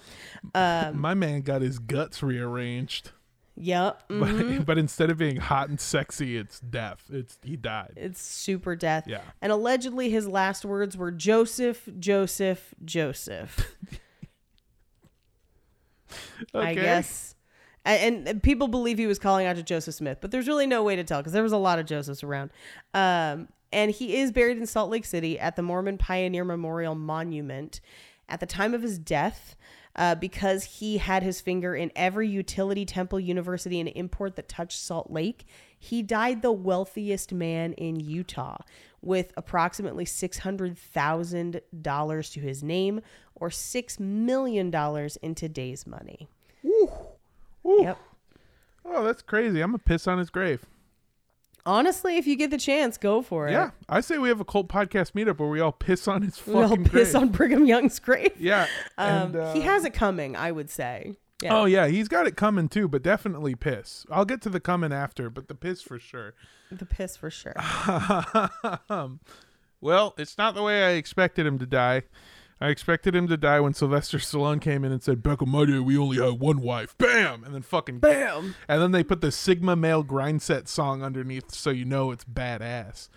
Um, 0.56 1.00
My 1.00 1.14
man 1.14 1.42
got 1.42 1.62
his 1.62 1.78
guts 1.78 2.24
rearranged, 2.24 3.12
yep. 3.56 4.08
mhm. 4.10 4.58
but 4.58 4.66
but 4.66 4.78
instead 4.78 5.10
of 5.10 5.18
being 5.18 5.38
hot 5.38 5.70
and 5.70 5.80
sexy, 5.80 6.38
it's 6.38 6.60
death. 6.60 7.04
It's 7.12 7.38
he 7.44 7.56
died. 7.56 7.94
It's 7.96 8.22
super 8.22 8.76
death. 8.76 9.06
Yeah. 9.08 9.22
And 9.42 9.52
allegedly, 9.52 10.10
his 10.10 10.28
last 10.28 10.66
words 10.66 10.98
were 10.98 11.12
Joseph, 11.12 11.88
Joseph, 12.00 12.74
Joseph. 12.84 13.76
I 16.54 16.74
guess. 16.74 17.36
And, 17.86 18.28
and 18.28 18.42
people 18.42 18.68
believe 18.68 18.98
he 18.98 19.06
was 19.06 19.20
calling 19.20 19.46
out 19.46 19.58
to 19.58 19.64
Joseph 19.64 19.94
Smith, 19.94 20.18
but 20.20 20.32
there's 20.32 20.48
really 20.48 20.66
no 20.66 20.84
way 20.84 20.96
to 20.96 21.04
tell 21.04 21.20
because 21.20 21.34
there 21.34 21.44
was 21.44 21.52
a 21.52 21.58
lot 21.58 21.78
of 21.78 21.86
Josephs 21.86 22.24
around. 22.24 22.50
Um, 22.96 23.48
and 23.72 23.92
he 23.92 24.18
is 24.18 24.32
buried 24.32 24.58
in 24.58 24.66
Salt 24.66 24.90
Lake 24.90 25.06
City 25.06 25.40
at 25.40 25.56
the 25.56 25.62
Mormon 25.62 25.98
Pioneer 25.98 26.44
Memorial 26.44 26.96
Monument. 26.96 27.80
At 28.28 28.40
the 28.40 28.48
time 28.48 28.74
of 28.74 28.82
his 28.82 28.98
death, 28.98 29.56
uh, 29.96 30.16
because 30.16 30.64
he 30.64 30.98
had 30.98 31.22
his 31.24 31.40
finger 31.42 31.76
in 31.76 31.92
every 31.96 32.28
utility, 32.28 32.86
temple, 32.86 33.20
university, 33.20 33.80
and 33.80 33.90
import 33.96 34.36
that 34.36 34.50
touched 34.50 34.80
Salt 34.80 35.12
Lake, 35.12 35.46
he 35.78 36.02
died 36.02 36.42
the 36.42 36.52
wealthiest 36.52 37.32
man 37.34 37.74
in 37.74 38.00
Utah 38.00 38.58
with 39.02 39.34
approximately 39.38 40.06
$600,000 40.06 42.34
to 42.34 42.40
his 42.40 42.64
name 42.64 43.02
or 43.36 43.50
$6 43.50 44.00
million 44.00 44.74
in 45.22 45.36
today's 45.36 45.86
money. 45.86 46.28
Ooh. 46.66 46.90
Yep. 47.64 48.00
Oh, 48.86 49.04
that's 49.04 49.22
crazy. 49.22 49.62
I'm 49.62 49.72
gonna 49.72 49.80
piss 49.80 50.08
on 50.08 50.20
his 50.20 50.30
grave. 50.30 50.66
Honestly, 51.66 52.18
if 52.18 52.28
you 52.28 52.36
get 52.36 52.52
the 52.52 52.58
chance, 52.58 52.98
go 52.98 53.22
for 53.22 53.48
it. 53.48 53.52
Yeah, 53.52 53.72
I 53.90 54.02
say 54.02 54.18
we 54.20 54.30
have 54.30 54.40
a 54.40 54.46
cult 54.46 54.68
podcast 54.68 55.14
meetup 55.14 55.40
where 55.40 55.50
we 55.50 55.60
all 55.60 55.72
piss 55.72 56.08
on 56.08 56.22
his 56.22 56.38
fucking. 56.38 56.54
We 56.56 56.64
all 56.64 56.78
piss 56.78 57.12
grave. 57.12 57.16
on 57.16 57.30
Brigham 57.30 57.66
Young's 57.66 57.98
grave. 58.00 58.34
yeah, 58.40 58.68
Um, 58.98 59.08
and, 59.10 59.36
uh, 59.36 59.54
he 59.54 59.62
has 59.62 59.84
it 59.86 59.94
coming, 59.94 60.36
I 60.36 60.52
would 60.52 60.70
say. 60.70 61.16
Yeah. 61.42 61.58
Oh 61.58 61.66
yeah, 61.66 61.88
he's 61.88 62.08
got 62.08 62.28
it 62.28 62.38
coming 62.38 62.70
too, 62.70 62.88
but 62.88 63.02
definitely 63.04 63.56
piss. 63.56 64.06
I'll 64.10 64.26
get 64.26 64.42
to 64.44 64.50
the 64.50 64.60
coming 64.62 64.94
after, 64.94 65.30
but 65.30 65.48
the 65.48 65.56
piss 65.56 65.82
for 65.82 66.00
sure. 66.00 66.34
The 66.72 66.86
piss 66.86 67.18
for 67.18 67.30
sure. 67.30 67.56
um, 68.90 69.20
well, 69.82 70.14
it's 70.18 70.38
not 70.38 70.56
the 70.56 70.64
way 70.64 70.84
I 70.86 70.92
expected 70.92 71.46
him 71.46 71.60
to 71.60 71.66
die. 71.66 72.04
I 72.66 72.70
expected 72.70 73.16
him 73.16 73.28
to 73.28 73.38
die 73.38 73.60
when 73.60 73.74
Sylvester 73.76 74.18
Stallone 74.18 74.60
came 74.60 74.84
in 74.84 74.92
and 74.92 75.04
said, 75.04 75.22
"Back 75.22 75.42
in 75.44 75.50
my 75.50 75.66
day, 75.66 75.78
we 75.78 75.98
only 76.00 76.18
had 76.18 76.40
one 76.40 76.62
wife." 76.62 76.98
Bam, 76.98 77.44
and 77.44 77.54
then 77.54 77.62
fucking 77.62 78.00
Bam. 78.00 78.56
and 78.68 78.82
then 78.82 78.92
they 78.92 79.04
put 79.04 79.22
the 79.22 79.32
Sigma 79.32 79.76
Male 79.76 80.02
Grind 80.02 80.42
Set 80.42 80.68
song 80.68 81.04
underneath, 81.04 81.54
so 81.54 81.70
you 81.70 81.86
know 81.86 82.10
it's 82.10 82.24
badass. 82.24 83.10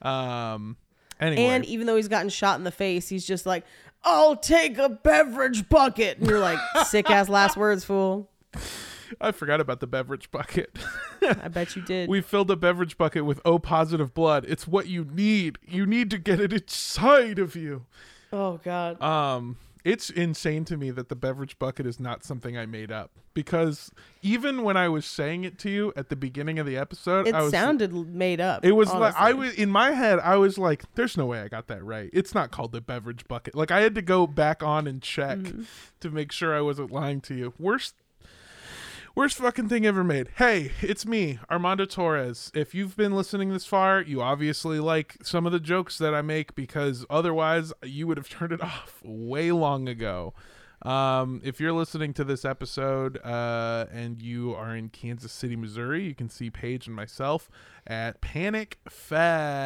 Um. 0.00 0.76
Anyway, 1.20 1.42
And 1.42 1.64
even 1.64 1.86
though 1.86 1.96
he's 1.96 2.08
gotten 2.08 2.28
shot 2.28 2.58
in 2.58 2.64
the 2.64 2.70
face, 2.70 3.08
he's 3.08 3.24
just 3.26 3.46
like, 3.46 3.64
I'll 4.04 4.36
take 4.36 4.78
a 4.78 4.88
beverage 4.88 5.68
bucket. 5.68 6.18
And 6.18 6.28
you're 6.28 6.40
like, 6.40 6.58
sick 6.86 7.08
ass 7.10 7.28
last 7.28 7.56
words, 7.56 7.84
fool. 7.84 8.30
I 9.20 9.32
forgot 9.32 9.60
about 9.60 9.80
the 9.80 9.86
beverage 9.86 10.30
bucket. 10.30 10.76
I 11.22 11.48
bet 11.48 11.76
you 11.76 11.82
did. 11.82 12.08
we 12.08 12.20
filled 12.20 12.50
a 12.50 12.56
beverage 12.56 12.98
bucket 12.98 13.24
with 13.24 13.40
O 13.44 13.58
positive 13.58 14.12
blood. 14.14 14.44
It's 14.48 14.66
what 14.68 14.86
you 14.86 15.04
need. 15.04 15.58
You 15.66 15.86
need 15.86 16.10
to 16.10 16.18
get 16.18 16.40
it 16.40 16.52
inside 16.52 17.38
of 17.38 17.56
you. 17.56 17.86
Oh, 18.34 18.60
God. 18.62 19.00
Um, 19.02 19.56
it's 19.84 20.08
insane 20.10 20.64
to 20.66 20.76
me 20.78 20.90
that 20.90 21.08
the 21.10 21.14
beverage 21.16 21.58
bucket 21.58 21.84
is 21.86 22.00
not 22.00 22.24
something 22.24 22.56
I 22.56 22.64
made 22.64 22.90
up 22.90 23.10
because 23.34 23.90
even 24.22 24.62
when 24.62 24.78
I 24.78 24.88
was 24.88 25.04
saying 25.04 25.44
it 25.44 25.58
to 25.58 25.68
you 25.68 25.92
at 25.94 26.08
the 26.08 26.16
beginning 26.16 26.58
of 26.58 26.64
the 26.64 26.78
episode, 26.78 27.28
It 27.28 27.34
I 27.34 27.42
was 27.42 27.50
sounded 27.50 27.92
made 27.92 28.40
up. 28.40 28.64
It 28.64 28.72
was 28.72 28.90
like 28.90 29.14
I 29.14 29.34
was 29.34 29.52
in 29.54 29.68
my 29.68 29.90
head. 29.90 30.20
I 30.20 30.36
was 30.36 30.56
like, 30.56 30.84
"There's 30.94 31.18
no 31.18 31.26
way 31.26 31.40
I 31.42 31.48
got 31.48 31.66
that 31.66 31.84
right. 31.84 32.08
It's 32.14 32.34
not 32.34 32.50
called 32.50 32.72
the 32.72 32.80
beverage 32.80 33.28
bucket." 33.28 33.54
Like 33.54 33.70
I 33.70 33.80
had 33.80 33.94
to 33.96 34.02
go 34.02 34.26
back 34.26 34.62
on 34.62 34.86
and 34.86 35.02
check 35.02 35.36
Mm-hmm. 35.38 35.62
to 36.00 36.10
make 36.10 36.32
sure 36.32 36.54
I 36.56 36.62
wasn't 36.62 36.90
lying 36.90 37.20
to 37.22 37.34
you. 37.34 37.52
Worst, 37.58 37.94
worst 39.14 39.36
fucking 39.38 39.68
thing 39.68 39.86
ever 39.86 40.02
made. 40.04 40.28
Hey, 40.36 40.72
it's 40.82 41.06
me, 41.06 41.38
Armando 41.50 41.84
Torres. 41.84 42.50
If 42.54 42.74
you've 42.74 42.96
been 42.96 43.12
listening 43.14 43.50
this 43.50 43.66
far, 43.66 44.00
you 44.02 44.20
obviously 44.22 44.80
like 44.80 45.16
some 45.22 45.46
of 45.46 45.52
the 45.52 45.60
jokes 45.60 45.98
that 45.98 46.14
I 46.14 46.22
make 46.22 46.54
because 46.54 47.04
otherwise 47.08 47.72
you 47.82 48.06
would 48.06 48.16
have 48.16 48.28
turned 48.30 48.52
it 48.52 48.60
off 48.62 49.00
way 49.04 49.52
long 49.52 49.88
ago. 49.88 50.34
Um, 50.82 51.40
if 51.42 51.60
you're 51.60 51.72
listening 51.72 52.12
to 52.14 52.24
this 52.24 52.44
episode 52.44 53.16
uh, 53.24 53.86
and 53.90 54.20
you 54.20 54.54
are 54.54 54.76
in 54.76 54.90
Kansas 54.90 55.32
City, 55.32 55.56
Missouri, 55.56 56.04
you 56.04 56.14
can 56.14 56.28
see 56.28 56.50
Paige 56.50 56.86
and 56.88 56.94
myself 56.94 57.48
at 57.86 58.20
Panic 58.20 58.76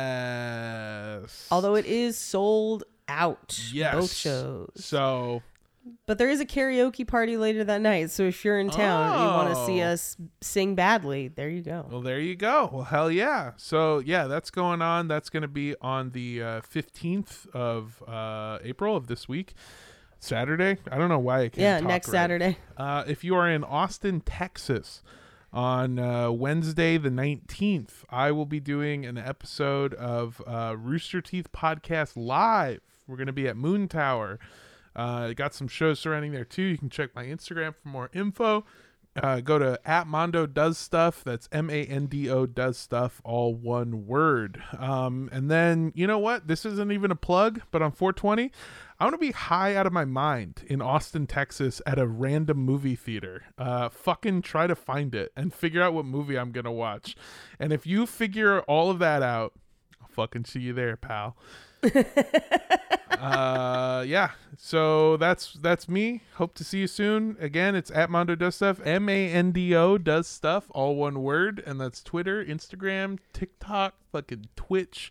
Fest. 0.09 1.47
Although 1.51 1.75
it 1.75 1.87
is 1.87 2.17
sold 2.17 2.85
out. 3.09 3.59
yes, 3.73 3.95
Both 3.95 4.13
shows. 4.15 4.71
So 4.77 5.43
But 6.07 6.19
there 6.19 6.29
is 6.31 6.41
a 6.41 6.47
karaoke 6.47 7.07
party 7.07 7.37
later 7.37 7.65
that 7.65 7.81
night. 7.81 8.11
So 8.11 8.25
if 8.25 8.45
you're 8.45 8.59
in 8.59 8.71
town 8.71 9.13
and 9.13 9.21
you 9.23 9.27
want 9.29 9.55
to 9.55 9.67
see 9.67 9.83
Oh. 9.83 9.87
us 9.93 10.17
sing 10.41 10.75
badly, 10.75 11.29
there 11.29 11.49
you 11.49 11.63
go. 11.63 11.87
Well, 11.91 12.01
there 12.01 12.19
you 12.21 12.35
go. 12.37 12.71
Well, 12.73 12.85
hell 12.85 13.11
yeah. 13.11 13.53
So, 13.57 13.99
yeah, 13.99 14.27
that's 14.27 14.51
going 14.51 14.83
on. 14.83 15.09
That's 15.09 15.29
going 15.31 15.43
to 15.43 15.49
be 15.49 15.75
on 15.81 16.11
the 16.11 16.43
uh, 16.43 16.61
15th 16.63 17.49
of 17.51 18.03
uh, 18.09 18.59
April 18.65 18.97
of 18.97 19.07
this 19.07 19.29
week. 19.29 19.55
Saturday. 20.21 20.79
I 20.91 20.99
don't 20.99 21.09
know 21.09 21.19
why 21.19 21.43
I 21.43 21.49
can't 21.49 21.59
Yeah, 21.59 21.79
talk 21.81 21.89
next 21.89 22.09
right. 22.09 22.13
Saturday. 22.13 22.59
Uh, 22.77 23.05
if 23.07 23.23
you 23.23 23.37
are 23.37 23.49
in 23.49 23.63
Austin, 23.63 24.21
Texas, 24.21 25.03
on 25.53 25.99
uh, 25.99 26.31
Wednesday 26.33 26.99
the 26.99 27.09
19th, 27.11 28.05
I 28.11 28.33
will 28.33 28.45
be 28.47 28.59
doing 28.61 29.07
an 29.07 29.17
episode 29.17 29.95
of 29.95 30.43
uh, 30.47 30.75
Rooster 30.77 31.21
Teeth 31.21 31.53
Podcast 31.53 32.13
Live. 32.17 32.81
We're 33.07 33.17
going 33.17 33.29
to 33.29 33.33
be 33.33 33.47
at 33.49 33.57
Moon 33.57 33.87
Tower. 33.89 34.39
Uh, 34.97 35.29
I 35.29 35.35
got 35.35 35.55
some 35.55 35.69
shows 35.69 35.99
surrounding 35.99 36.33
there 36.33 36.45
too. 36.45 36.63
You 36.63 36.79
can 36.79 36.91
check 36.91 37.15
my 37.15 37.25
Instagram 37.25 37.75
for 37.75 37.89
more 37.89 38.11
info. 38.13 38.65
Uh, 39.23 39.41
go 39.41 39.59
to 39.59 39.81
at 39.85 40.07
Mondo 40.07 40.47
Does 40.47 40.79
Stuff. 40.79 41.25
That's 41.25 41.49
M 41.51 41.71
A 41.71 41.85
N 41.85 42.07
D 42.07 42.31
O 42.31 42.47
Does 42.47 42.77
Stuff, 42.77 43.21
all 43.25 43.55
one 43.55 44.07
word. 44.07 44.63
Um, 44.79 45.29
and 45.33 45.51
then, 45.51 45.93
you 45.95 46.07
know 46.07 46.19
what? 46.19 46.47
This 46.47 46.65
isn't 46.65 46.93
even 46.93 47.11
a 47.11 47.17
plug, 47.17 47.63
but 47.71 47.83
on 47.83 47.91
420, 47.91 48.53
I 49.01 49.05
want 49.05 49.15
to 49.15 49.19
be 49.19 49.33
high 49.33 49.75
out 49.75 49.87
of 49.87 49.93
my 49.93 50.05
mind 50.05 50.63
in 50.67 50.81
Austin, 50.81 51.27
Texas 51.27 51.83
at 51.87 51.99
a 51.99 52.07
random 52.07 52.59
movie 52.59 52.97
theater. 52.97 53.45
Uh, 53.57 53.89
fucking 53.89 54.43
try 54.43 54.67
to 54.67 54.77
find 54.77 55.15
it 55.15 55.33
and 55.37 55.53
figure 55.53 55.83
out 55.83 55.95
what 55.95 56.05
movie 56.05 56.39
I'm 56.39 56.53
going 56.53 56.65
to 56.65 56.71
watch. 56.71 57.17
And 57.59 57.73
if 57.73 57.87
you 57.87 58.07
figure 58.07 58.61
all 58.63 58.91
of 58.91 58.99
that 59.01 59.23
out, 59.23 59.53
I'll 60.01 60.09
fucking 60.09 60.45
see 60.45 60.61
you 60.61 60.73
there, 60.73 60.97
pal. 60.97 61.37
Uh 63.11 64.05
yeah. 64.07 64.31
So 64.57 65.17
that's 65.17 65.55
that's 65.55 65.89
me. 65.89 66.23
Hope 66.35 66.55
to 66.55 66.65
see 66.65 66.81
you 66.81 66.87
soon. 66.87 67.37
Again 67.41 67.75
it's 67.75 67.91
at 67.91 68.11
mondo 68.11 68.35
does 68.35 68.57
stuff. 68.57 68.81
M-a-n-d-o 68.85 69.99
does 69.99 70.27
stuff 70.27 70.67
all 70.71 70.97
one 70.97 71.23
word. 71.23 71.63
And 71.65 71.81
that's 71.81 72.03
twitter 72.03 72.45
instagram 72.45 73.19
tiktok 73.33 73.95
fucking 74.13 74.49
twitch 74.57 75.11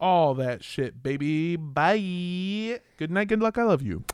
all 0.00 0.34
that 0.34 0.64
shit 0.64 1.02
baby. 1.02 1.56
Bye. 1.56 2.80
Good 2.96 3.10
night. 3.10 3.28
Good 3.28 3.40
luck. 3.40 3.58
I 3.58 3.64
love 3.64 3.82
you. 3.82 4.04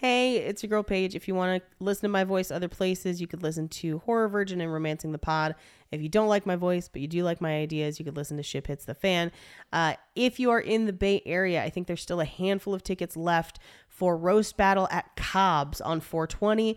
Hey, 0.00 0.36
it's 0.36 0.62
your 0.62 0.68
girl 0.68 0.82
Paige. 0.82 1.14
If 1.14 1.26
you 1.26 1.34
want 1.34 1.62
to 1.62 1.68
listen 1.80 2.02
to 2.02 2.08
my 2.08 2.22
voice 2.22 2.50
other 2.50 2.68
places, 2.68 3.18
you 3.18 3.26
could 3.26 3.42
listen 3.42 3.66
to 3.68 3.98
Horror 4.00 4.28
Virgin 4.28 4.60
and 4.60 4.70
Romancing 4.70 5.12
the 5.12 5.18
Pod. 5.18 5.54
If 5.92 6.02
you 6.02 6.08
don't 6.08 6.28
like 6.28 6.46
my 6.46 6.56
voice, 6.56 6.88
but 6.88 7.00
you 7.00 7.08
do 7.08 7.22
like 7.22 7.40
my 7.40 7.56
ideas, 7.56 7.98
you 7.98 8.04
could 8.04 8.16
listen 8.16 8.36
to 8.36 8.42
Ship 8.42 8.66
Hits 8.66 8.84
the 8.84 8.94
Fan. 8.94 9.32
Uh, 9.72 9.94
if 10.14 10.40
you 10.40 10.50
are 10.50 10.60
in 10.60 10.86
the 10.86 10.92
Bay 10.92 11.22
Area, 11.24 11.62
I 11.62 11.70
think 11.70 11.86
there's 11.86 12.02
still 12.02 12.20
a 12.20 12.24
handful 12.24 12.74
of 12.74 12.82
tickets 12.82 13.16
left 13.16 13.58
for 13.88 14.16
Roast 14.16 14.56
Battle 14.56 14.88
at 14.90 15.16
Cobb's 15.16 15.80
on 15.80 16.00
420 16.00 16.76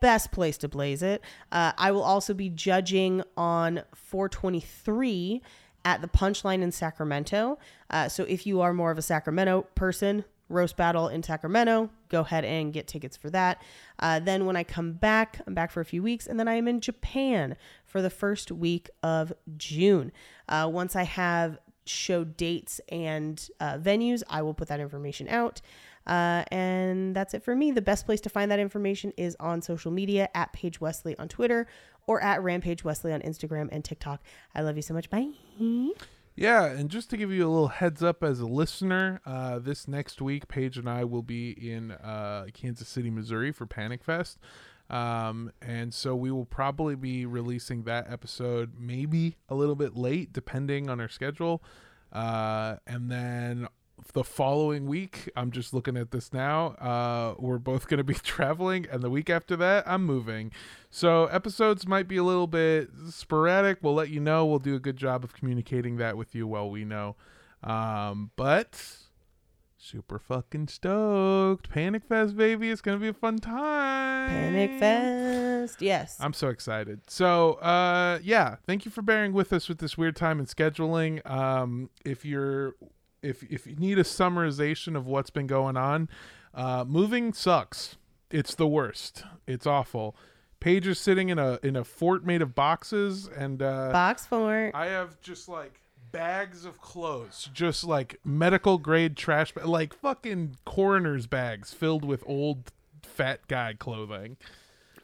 best 0.00 0.32
place 0.32 0.56
to 0.58 0.68
blaze 0.68 1.02
it. 1.02 1.22
Uh, 1.52 1.72
I 1.76 1.90
will 1.90 2.02
also 2.02 2.34
be 2.34 2.48
judging 2.48 3.22
on 3.36 3.82
423 3.94 5.42
at 5.84 6.02
the 6.02 6.08
Punchline 6.08 6.62
in 6.62 6.72
Sacramento. 6.72 7.58
Uh, 7.90 8.08
so 8.08 8.24
if 8.24 8.46
you 8.46 8.60
are 8.60 8.74
more 8.74 8.90
of 8.90 8.98
a 8.98 9.02
Sacramento 9.02 9.66
person, 9.74 10.24
roast 10.50 10.76
battle 10.76 11.08
in 11.08 11.22
Sacramento, 11.22 11.90
go 12.08 12.20
ahead 12.20 12.44
and 12.44 12.72
get 12.72 12.86
tickets 12.86 13.16
for 13.16 13.30
that. 13.30 13.62
Uh, 13.98 14.20
then 14.20 14.44
when 14.44 14.56
I 14.56 14.64
come 14.64 14.92
back, 14.92 15.40
I'm 15.46 15.54
back 15.54 15.70
for 15.70 15.80
a 15.80 15.84
few 15.84 16.02
weeks, 16.02 16.26
and 16.26 16.38
then 16.38 16.48
I 16.48 16.54
am 16.54 16.68
in 16.68 16.80
Japan 16.80 17.56
for 17.84 18.02
the 18.02 18.10
first 18.10 18.52
week 18.52 18.90
of 19.02 19.32
June. 19.56 20.12
Uh, 20.48 20.68
once 20.70 20.96
I 20.96 21.04
have 21.04 21.58
show 21.86 22.24
dates 22.24 22.80
and 22.90 23.48
uh, 23.60 23.78
venues, 23.78 24.22
I 24.28 24.42
will 24.42 24.54
put 24.54 24.68
that 24.68 24.80
information 24.80 25.28
out. 25.28 25.60
Uh, 26.06 26.44
and 26.50 27.14
that's 27.14 27.34
it 27.34 27.42
for 27.42 27.54
me. 27.54 27.70
The 27.70 27.82
best 27.82 28.06
place 28.06 28.20
to 28.22 28.28
find 28.28 28.50
that 28.50 28.58
information 28.58 29.12
is 29.16 29.36
on 29.38 29.62
social 29.62 29.90
media 29.90 30.28
at 30.34 30.52
Paige 30.52 30.80
Weldon 30.80 31.14
on 31.18 31.28
Twitter 31.28 31.66
or 32.06 32.22
at 32.22 32.42
Rampage 32.42 32.84
Weldon 32.84 33.12
on 33.12 33.20
Instagram 33.20 33.68
and 33.70 33.84
TikTok. 33.84 34.22
I 34.54 34.62
love 34.62 34.76
you 34.76 34.82
so 34.82 34.94
much. 34.94 35.10
Bye. 35.10 35.28
Yeah, 36.40 36.64
and 36.64 36.88
just 36.88 37.10
to 37.10 37.18
give 37.18 37.30
you 37.30 37.46
a 37.46 37.50
little 37.50 37.68
heads 37.68 38.02
up 38.02 38.24
as 38.24 38.40
a 38.40 38.46
listener, 38.46 39.20
uh, 39.26 39.58
this 39.58 39.86
next 39.86 40.22
week, 40.22 40.48
Paige 40.48 40.78
and 40.78 40.88
I 40.88 41.04
will 41.04 41.20
be 41.20 41.50
in 41.50 41.90
uh, 41.90 42.46
Kansas 42.54 42.88
City, 42.88 43.10
Missouri 43.10 43.52
for 43.52 43.66
Panic 43.66 44.02
Fest. 44.02 44.38
Um, 44.88 45.52
and 45.60 45.92
so 45.92 46.16
we 46.16 46.30
will 46.30 46.46
probably 46.46 46.94
be 46.94 47.26
releasing 47.26 47.82
that 47.82 48.10
episode 48.10 48.72
maybe 48.78 49.36
a 49.50 49.54
little 49.54 49.74
bit 49.74 49.98
late, 49.98 50.32
depending 50.32 50.88
on 50.88 50.98
our 50.98 51.10
schedule. 51.10 51.62
Uh, 52.10 52.76
and 52.86 53.10
then 53.10 53.68
the 54.12 54.24
following 54.24 54.86
week, 54.86 55.30
I'm 55.36 55.50
just 55.50 55.72
looking 55.72 55.96
at 55.96 56.10
this 56.10 56.32
now. 56.32 56.68
Uh, 56.72 57.34
we're 57.38 57.58
both 57.58 57.88
going 57.88 57.98
to 57.98 58.04
be 58.04 58.14
traveling, 58.22 58.86
and 58.90 59.02
the 59.02 59.10
week 59.10 59.30
after 59.30 59.56
that, 59.56 59.84
I'm 59.86 60.04
moving. 60.04 60.52
So 60.90 61.26
episodes 61.26 61.86
might 61.86 62.08
be 62.08 62.16
a 62.16 62.24
little 62.24 62.46
bit 62.46 62.90
sporadic. 63.10 63.78
We'll 63.82 63.94
let 63.94 64.10
you 64.10 64.20
know. 64.20 64.46
We'll 64.46 64.58
do 64.58 64.74
a 64.74 64.80
good 64.80 64.96
job 64.96 65.24
of 65.24 65.32
communicating 65.32 65.96
that 65.96 66.16
with 66.16 66.34
you 66.34 66.46
while 66.46 66.70
we 66.70 66.84
know. 66.84 67.16
Um, 67.62 68.30
but 68.36 68.80
super 69.76 70.18
fucking 70.18 70.68
stoked. 70.68 71.70
Panic 71.70 72.04
Fest, 72.04 72.36
baby. 72.36 72.70
It's 72.70 72.80
going 72.80 72.98
to 72.98 73.02
be 73.02 73.08
a 73.08 73.14
fun 73.14 73.38
time. 73.38 74.28
Panic 74.28 74.78
Fest. 74.78 75.80
Yes. 75.80 76.16
I'm 76.20 76.32
so 76.32 76.48
excited. 76.48 77.00
So, 77.08 77.54
uh, 77.54 78.18
yeah, 78.22 78.56
thank 78.66 78.84
you 78.84 78.90
for 78.90 79.02
bearing 79.02 79.32
with 79.32 79.52
us 79.52 79.68
with 79.68 79.78
this 79.78 79.96
weird 79.96 80.16
time 80.16 80.38
and 80.38 80.48
scheduling. 80.48 81.28
Um, 81.28 81.90
if 82.04 82.24
you're 82.24 82.74
if 83.22 83.42
if 83.44 83.66
you 83.66 83.76
need 83.76 83.98
a 83.98 84.02
summarization 84.04 84.96
of 84.96 85.06
what's 85.06 85.30
been 85.30 85.46
going 85.46 85.76
on, 85.76 86.08
uh, 86.54 86.84
moving 86.86 87.32
sucks. 87.32 87.96
It's 88.30 88.54
the 88.54 88.66
worst. 88.66 89.24
It's 89.46 89.66
awful. 89.66 90.16
Paige 90.60 90.86
is 90.86 90.98
sitting 90.98 91.28
in 91.30 91.38
a 91.38 91.58
in 91.62 91.74
a 91.76 91.84
fort 91.84 92.24
made 92.24 92.42
of 92.42 92.54
boxes, 92.54 93.28
and 93.28 93.62
uh, 93.62 93.90
Box 93.92 94.26
fort. 94.26 94.72
I 94.74 94.86
have 94.86 95.20
just 95.20 95.48
like 95.48 95.80
bags 96.12 96.64
of 96.64 96.80
clothes, 96.80 97.48
just 97.52 97.84
like 97.84 98.18
medical 98.24 98.78
grade 98.78 99.16
trash, 99.16 99.52
like 99.64 99.94
fucking 99.94 100.56
coroner's 100.64 101.26
bags 101.26 101.72
filled 101.72 102.04
with 102.04 102.22
old 102.26 102.72
fat 103.02 103.40
guy 103.48 103.74
clothing. 103.78 104.36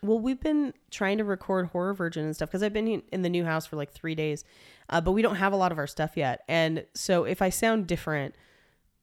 Well, 0.03 0.19
we've 0.21 0.41
been 0.41 0.75
trying 0.91 1.19
to 1.19 1.25
record 1.25 1.67
Horror 1.69 1.95
Virgin 1.95 2.25
and 2.27 2.35
stuff 2.37 2.51
because 2.51 2.63
I've 2.63 2.73
been 2.73 2.87
in- 2.87 3.03
in 3.11 3.23
the 3.23 3.31
new 3.31 3.45
house 3.45 3.67
for 3.67 3.77
like 3.77 3.91
three 3.93 4.15
days, 4.15 4.45
uh, 4.91 5.01
but 5.01 5.13
we 5.13 5.23
don't 5.23 5.37
have 5.37 5.53
a 5.53 5.57
lot 5.57 5.73
of 5.73 5.79
our 5.79 5.87
stuff 5.87 6.17
yet. 6.17 6.43
And 6.49 6.85
so 6.95 7.25
if 7.25 7.41
I 7.43 7.51
sound 7.51 7.87
different, 7.87 8.35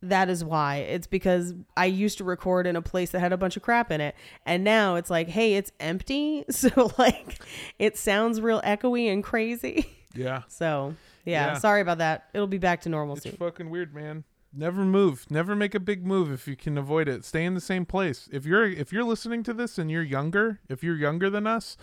that 0.02 0.30
is 0.30 0.44
why. 0.44 0.78
It's 0.78 1.08
because 1.08 1.54
I 1.78 1.86
used 1.86 2.18
to 2.18 2.24
record 2.26 2.68
in 2.68 2.76
a 2.76 2.82
place 2.82 3.12
that 3.12 3.20
had 3.20 3.32
a 3.32 3.38
bunch 3.38 3.56
of 3.56 3.64
crap 3.64 3.90
in 3.92 4.02
it. 4.02 4.16
And 4.46 4.64
now 4.64 4.96
it's 4.96 5.10
like, 5.10 5.30
hey, 5.30 5.56
it's 5.56 5.72
empty. 5.80 6.44
So, 6.52 6.92
like, 6.98 7.42
it 7.80 7.98
sounds 7.98 8.42
real 8.42 8.62
echoey 8.64 9.12
and 9.12 9.24
crazy. 9.24 9.86
Yeah. 10.14 10.42
So, 10.50 10.96
yeah, 11.26 11.54
Yeah. 11.54 11.58
sorry 11.58 11.80
about 11.82 12.00
that. 12.00 12.26
It'll 12.34 12.48
be 12.48 12.58
back 12.58 12.82
to 12.82 12.90
normal 12.90 13.16
It's 13.16 13.26
fucking 13.38 13.70
weird, 13.70 13.94
man. 13.96 14.26
Never 14.56 14.84
move. 14.84 15.26
Never 15.32 15.56
make 15.56 15.74
a 15.74 15.80
big 15.80 16.06
move 16.06 16.32
if 16.32 16.48
you 16.48 16.56
can 16.56 16.78
avoid 16.78 17.08
it. 17.08 17.26
Stay 17.26 17.44
in 17.46 17.56
the 17.56 17.62
same 17.62 17.86
place. 17.86 18.30
If 18.32 18.46
you're 18.46 18.66
if 18.66 18.94
you're 18.94 19.04
listening 19.04 19.42
to 19.44 19.54
this 19.54 19.80
and 19.80 19.90
you're 19.90 20.04
younger, 20.04 20.60
if 20.70 20.84
you're 20.84 20.96
younger 20.98 21.30
than 21.32 21.48
us, 21.48 21.76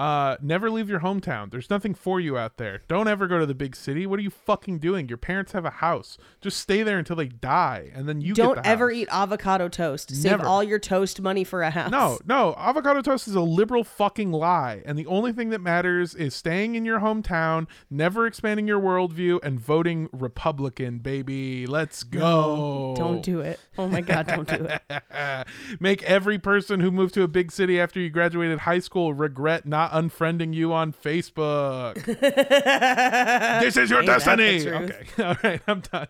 uh, 0.00 0.38
never 0.40 0.70
leave 0.70 0.88
your 0.88 1.00
hometown. 1.00 1.50
There's 1.50 1.68
nothing 1.68 1.92
for 1.92 2.18
you 2.20 2.38
out 2.38 2.56
there. 2.56 2.80
Don't 2.88 3.06
ever 3.06 3.26
go 3.26 3.38
to 3.38 3.44
the 3.44 3.54
big 3.54 3.76
city. 3.76 4.06
What 4.06 4.18
are 4.18 4.22
you 4.22 4.30
fucking 4.30 4.78
doing? 4.78 5.08
Your 5.10 5.18
parents 5.18 5.52
have 5.52 5.66
a 5.66 5.70
house. 5.70 6.16
Just 6.40 6.56
stay 6.56 6.82
there 6.82 6.98
until 6.98 7.16
they 7.16 7.28
die, 7.28 7.90
and 7.94 8.08
then 8.08 8.22
you 8.22 8.32
Don't 8.32 8.64
ever 8.64 8.88
house. 8.88 8.96
eat 8.96 9.08
avocado 9.10 9.68
toast. 9.68 10.16
Save 10.16 10.30
Never. 10.38 10.46
all 10.46 10.64
your 10.64 10.78
toast 10.78 11.20
money 11.20 11.44
for 11.44 11.62
a 11.62 11.68
house. 11.70 11.90
No, 11.90 12.18
no, 12.24 12.54
avocado 12.56 13.02
toast 13.02 13.28
is 13.28 13.34
a 13.34 13.42
liberal 13.42 13.84
fucking 13.84 14.32
lie. 14.32 14.80
And 14.86 14.98
the 14.98 15.04
only 15.04 15.34
thing 15.34 15.50
that 15.50 15.60
matters 15.60 16.14
is 16.14 16.34
staying 16.34 16.76
in 16.76 16.86
your 16.86 17.00
hometown, 17.00 17.66
never 17.90 18.26
expanding 18.26 18.66
your 18.66 18.80
worldview, 18.80 19.40
and 19.42 19.60
voting 19.60 20.08
Republican, 20.12 21.00
baby. 21.00 21.66
Let's 21.66 22.04
go. 22.04 22.94
Don't 22.96 23.20
do 23.20 23.40
it. 23.40 23.60
Oh 23.76 23.86
my 23.86 24.00
God, 24.00 24.26
don't 24.28 24.48
do 24.48 24.66
it. 24.66 25.46
Make 25.80 26.02
every 26.04 26.38
person 26.38 26.80
who 26.80 26.90
moved 26.90 27.12
to 27.14 27.22
a 27.22 27.28
big 27.28 27.52
city 27.52 27.78
after 27.78 28.00
you 28.00 28.08
graduated 28.08 28.60
high 28.60 28.78
school 28.78 29.12
regret 29.12 29.66
not 29.66 29.89
unfriending 29.90 30.54
you 30.54 30.72
on 30.72 30.92
Facebook. 30.92 31.94
this 33.60 33.76
is 33.76 33.90
your 33.90 34.00
Ain't 34.00 34.06
destiny. 34.06 34.68
Okay. 34.68 35.06
All 35.22 35.36
right. 35.42 35.60
I'm 35.66 35.80
done. 35.80 36.08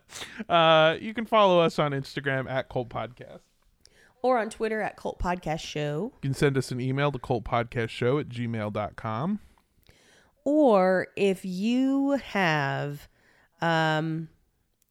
Uh, 0.49 0.97
you 1.01 1.14
can 1.14 1.26
follow 1.26 1.61
us 1.61 1.78
on 1.78 1.93
Instagram 1.93 2.49
at 2.49 2.68
Cult 2.68 2.89
Podcast. 2.89 3.41
Or 4.22 4.39
on 4.39 4.51
Twitter 4.51 4.81
at 4.81 4.97
Cult 4.97 5.18
Podcast 5.18 5.61
Show. 5.61 6.12
You 6.22 6.28
can 6.28 6.35
send 6.35 6.59
us 6.59 6.70
an 6.70 6.81
email 6.81 7.11
to 7.11 7.18
cultpodcastshow 7.18 8.20
at 8.20 8.28
gmail.com. 8.28 9.41
Or 10.45 11.09
if 11.16 11.45
you 11.45 12.12
have, 12.12 13.09
um, 13.61 14.28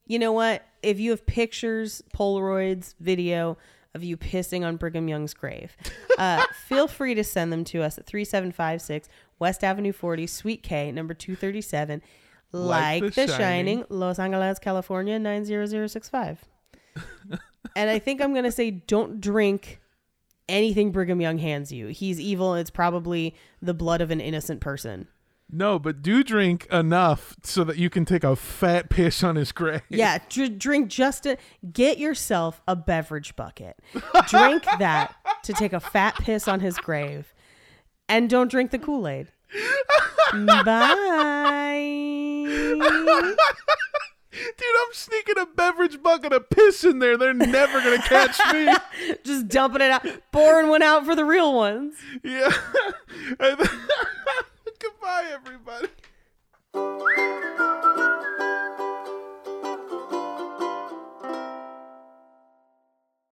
you 0.05 0.19
know 0.19 0.31
what? 0.31 0.65
If 0.81 0.99
you 0.99 1.11
have 1.11 1.25
pictures, 1.25 2.01
Polaroids, 2.15 2.95
video 2.99 3.57
of 3.95 4.03
you 4.03 4.17
pissing 4.17 4.65
on 4.65 4.77
Brigham 4.77 5.07
Young's 5.07 5.33
grave, 5.33 5.75
uh, 6.17 6.43
feel 6.67 6.87
free 6.87 7.15
to 7.15 7.23
send 7.23 7.51
them 7.51 7.63
to 7.65 7.81
us 7.81 7.97
at 7.97 8.05
3756 8.05 9.09
West 9.39 9.63
Avenue 9.63 9.93
40, 9.93 10.27
Suite 10.27 10.63
K, 10.63 10.91
number 10.91 11.13
237, 11.13 12.01
like, 12.51 13.03
The 13.03 13.09
the, 13.09 13.27
Shining. 13.27 13.37
Shining, 13.37 13.85
Los 13.89 14.19
Angeles, 14.19 14.59
California, 14.59 15.17
90065. 15.19 16.45
and 17.75 17.89
I 17.89 17.99
think 17.99 18.21
I'm 18.21 18.33
going 18.33 18.45
to 18.45 18.51
say 18.51 18.71
don't 18.71 19.21
drink 19.21 19.79
anything 20.49 20.91
Brigham 20.91 21.21
Young 21.21 21.37
hands 21.37 21.71
you. 21.71 21.87
He's 21.87 22.19
evil. 22.19 22.55
It's 22.55 22.71
probably 22.71 23.35
the 23.61 23.73
blood 23.73 24.01
of 24.01 24.11
an 24.11 24.19
innocent 24.19 24.59
person. 24.61 25.07
No, 25.51 25.79
but 25.79 26.01
do 26.03 26.23
drink 26.23 26.67
enough 26.71 27.35
so 27.43 27.63
that 27.63 27.77
you 27.77 27.89
can 27.89 28.05
take 28.05 28.23
a 28.23 28.35
fat 28.35 28.89
piss 28.89 29.23
on 29.23 29.35
his 29.35 29.51
grave. 29.51 29.81
Yeah, 29.89 30.19
dr- 30.29 30.59
drink 30.59 30.89
just 30.89 31.25
a 31.25 31.37
get 31.73 31.97
yourself 31.97 32.61
a 32.67 32.75
beverage 32.75 33.35
bucket. 33.35 33.77
Drink 34.27 34.63
that 34.77 35.15
to 35.43 35.53
take 35.53 35.73
a 35.73 35.79
fat 35.79 36.15
piss 36.15 36.47
on 36.47 36.59
his 36.59 36.77
grave. 36.77 37.33
And 38.07 38.29
don't 38.29 38.49
drink 38.49 38.71
the 38.71 38.79
Kool-Aid. 38.79 39.31
Bye. 40.33 42.45
Dude, 44.31 44.75
I'm 44.81 44.93
sneaking 44.93 45.37
a 45.39 45.45
beverage 45.47 46.01
bucket 46.01 46.33
of 46.33 46.49
piss 46.49 46.83
in 46.83 46.99
there. 46.99 47.17
They're 47.17 47.33
never 47.33 47.81
going 47.81 47.99
to 47.99 48.07
catch 48.07 48.39
me. 48.53 49.15
Just 49.23 49.47
dumping 49.47 49.81
it 49.81 49.91
out, 49.91 50.05
pouring 50.31 50.69
one 50.69 50.83
out 50.83 51.05
for 51.05 51.15
the 51.15 51.25
real 51.25 51.53
ones. 51.55 51.95
Yeah. 52.23 52.51
Goodbye, 54.79 55.25
everybody. 55.33 55.89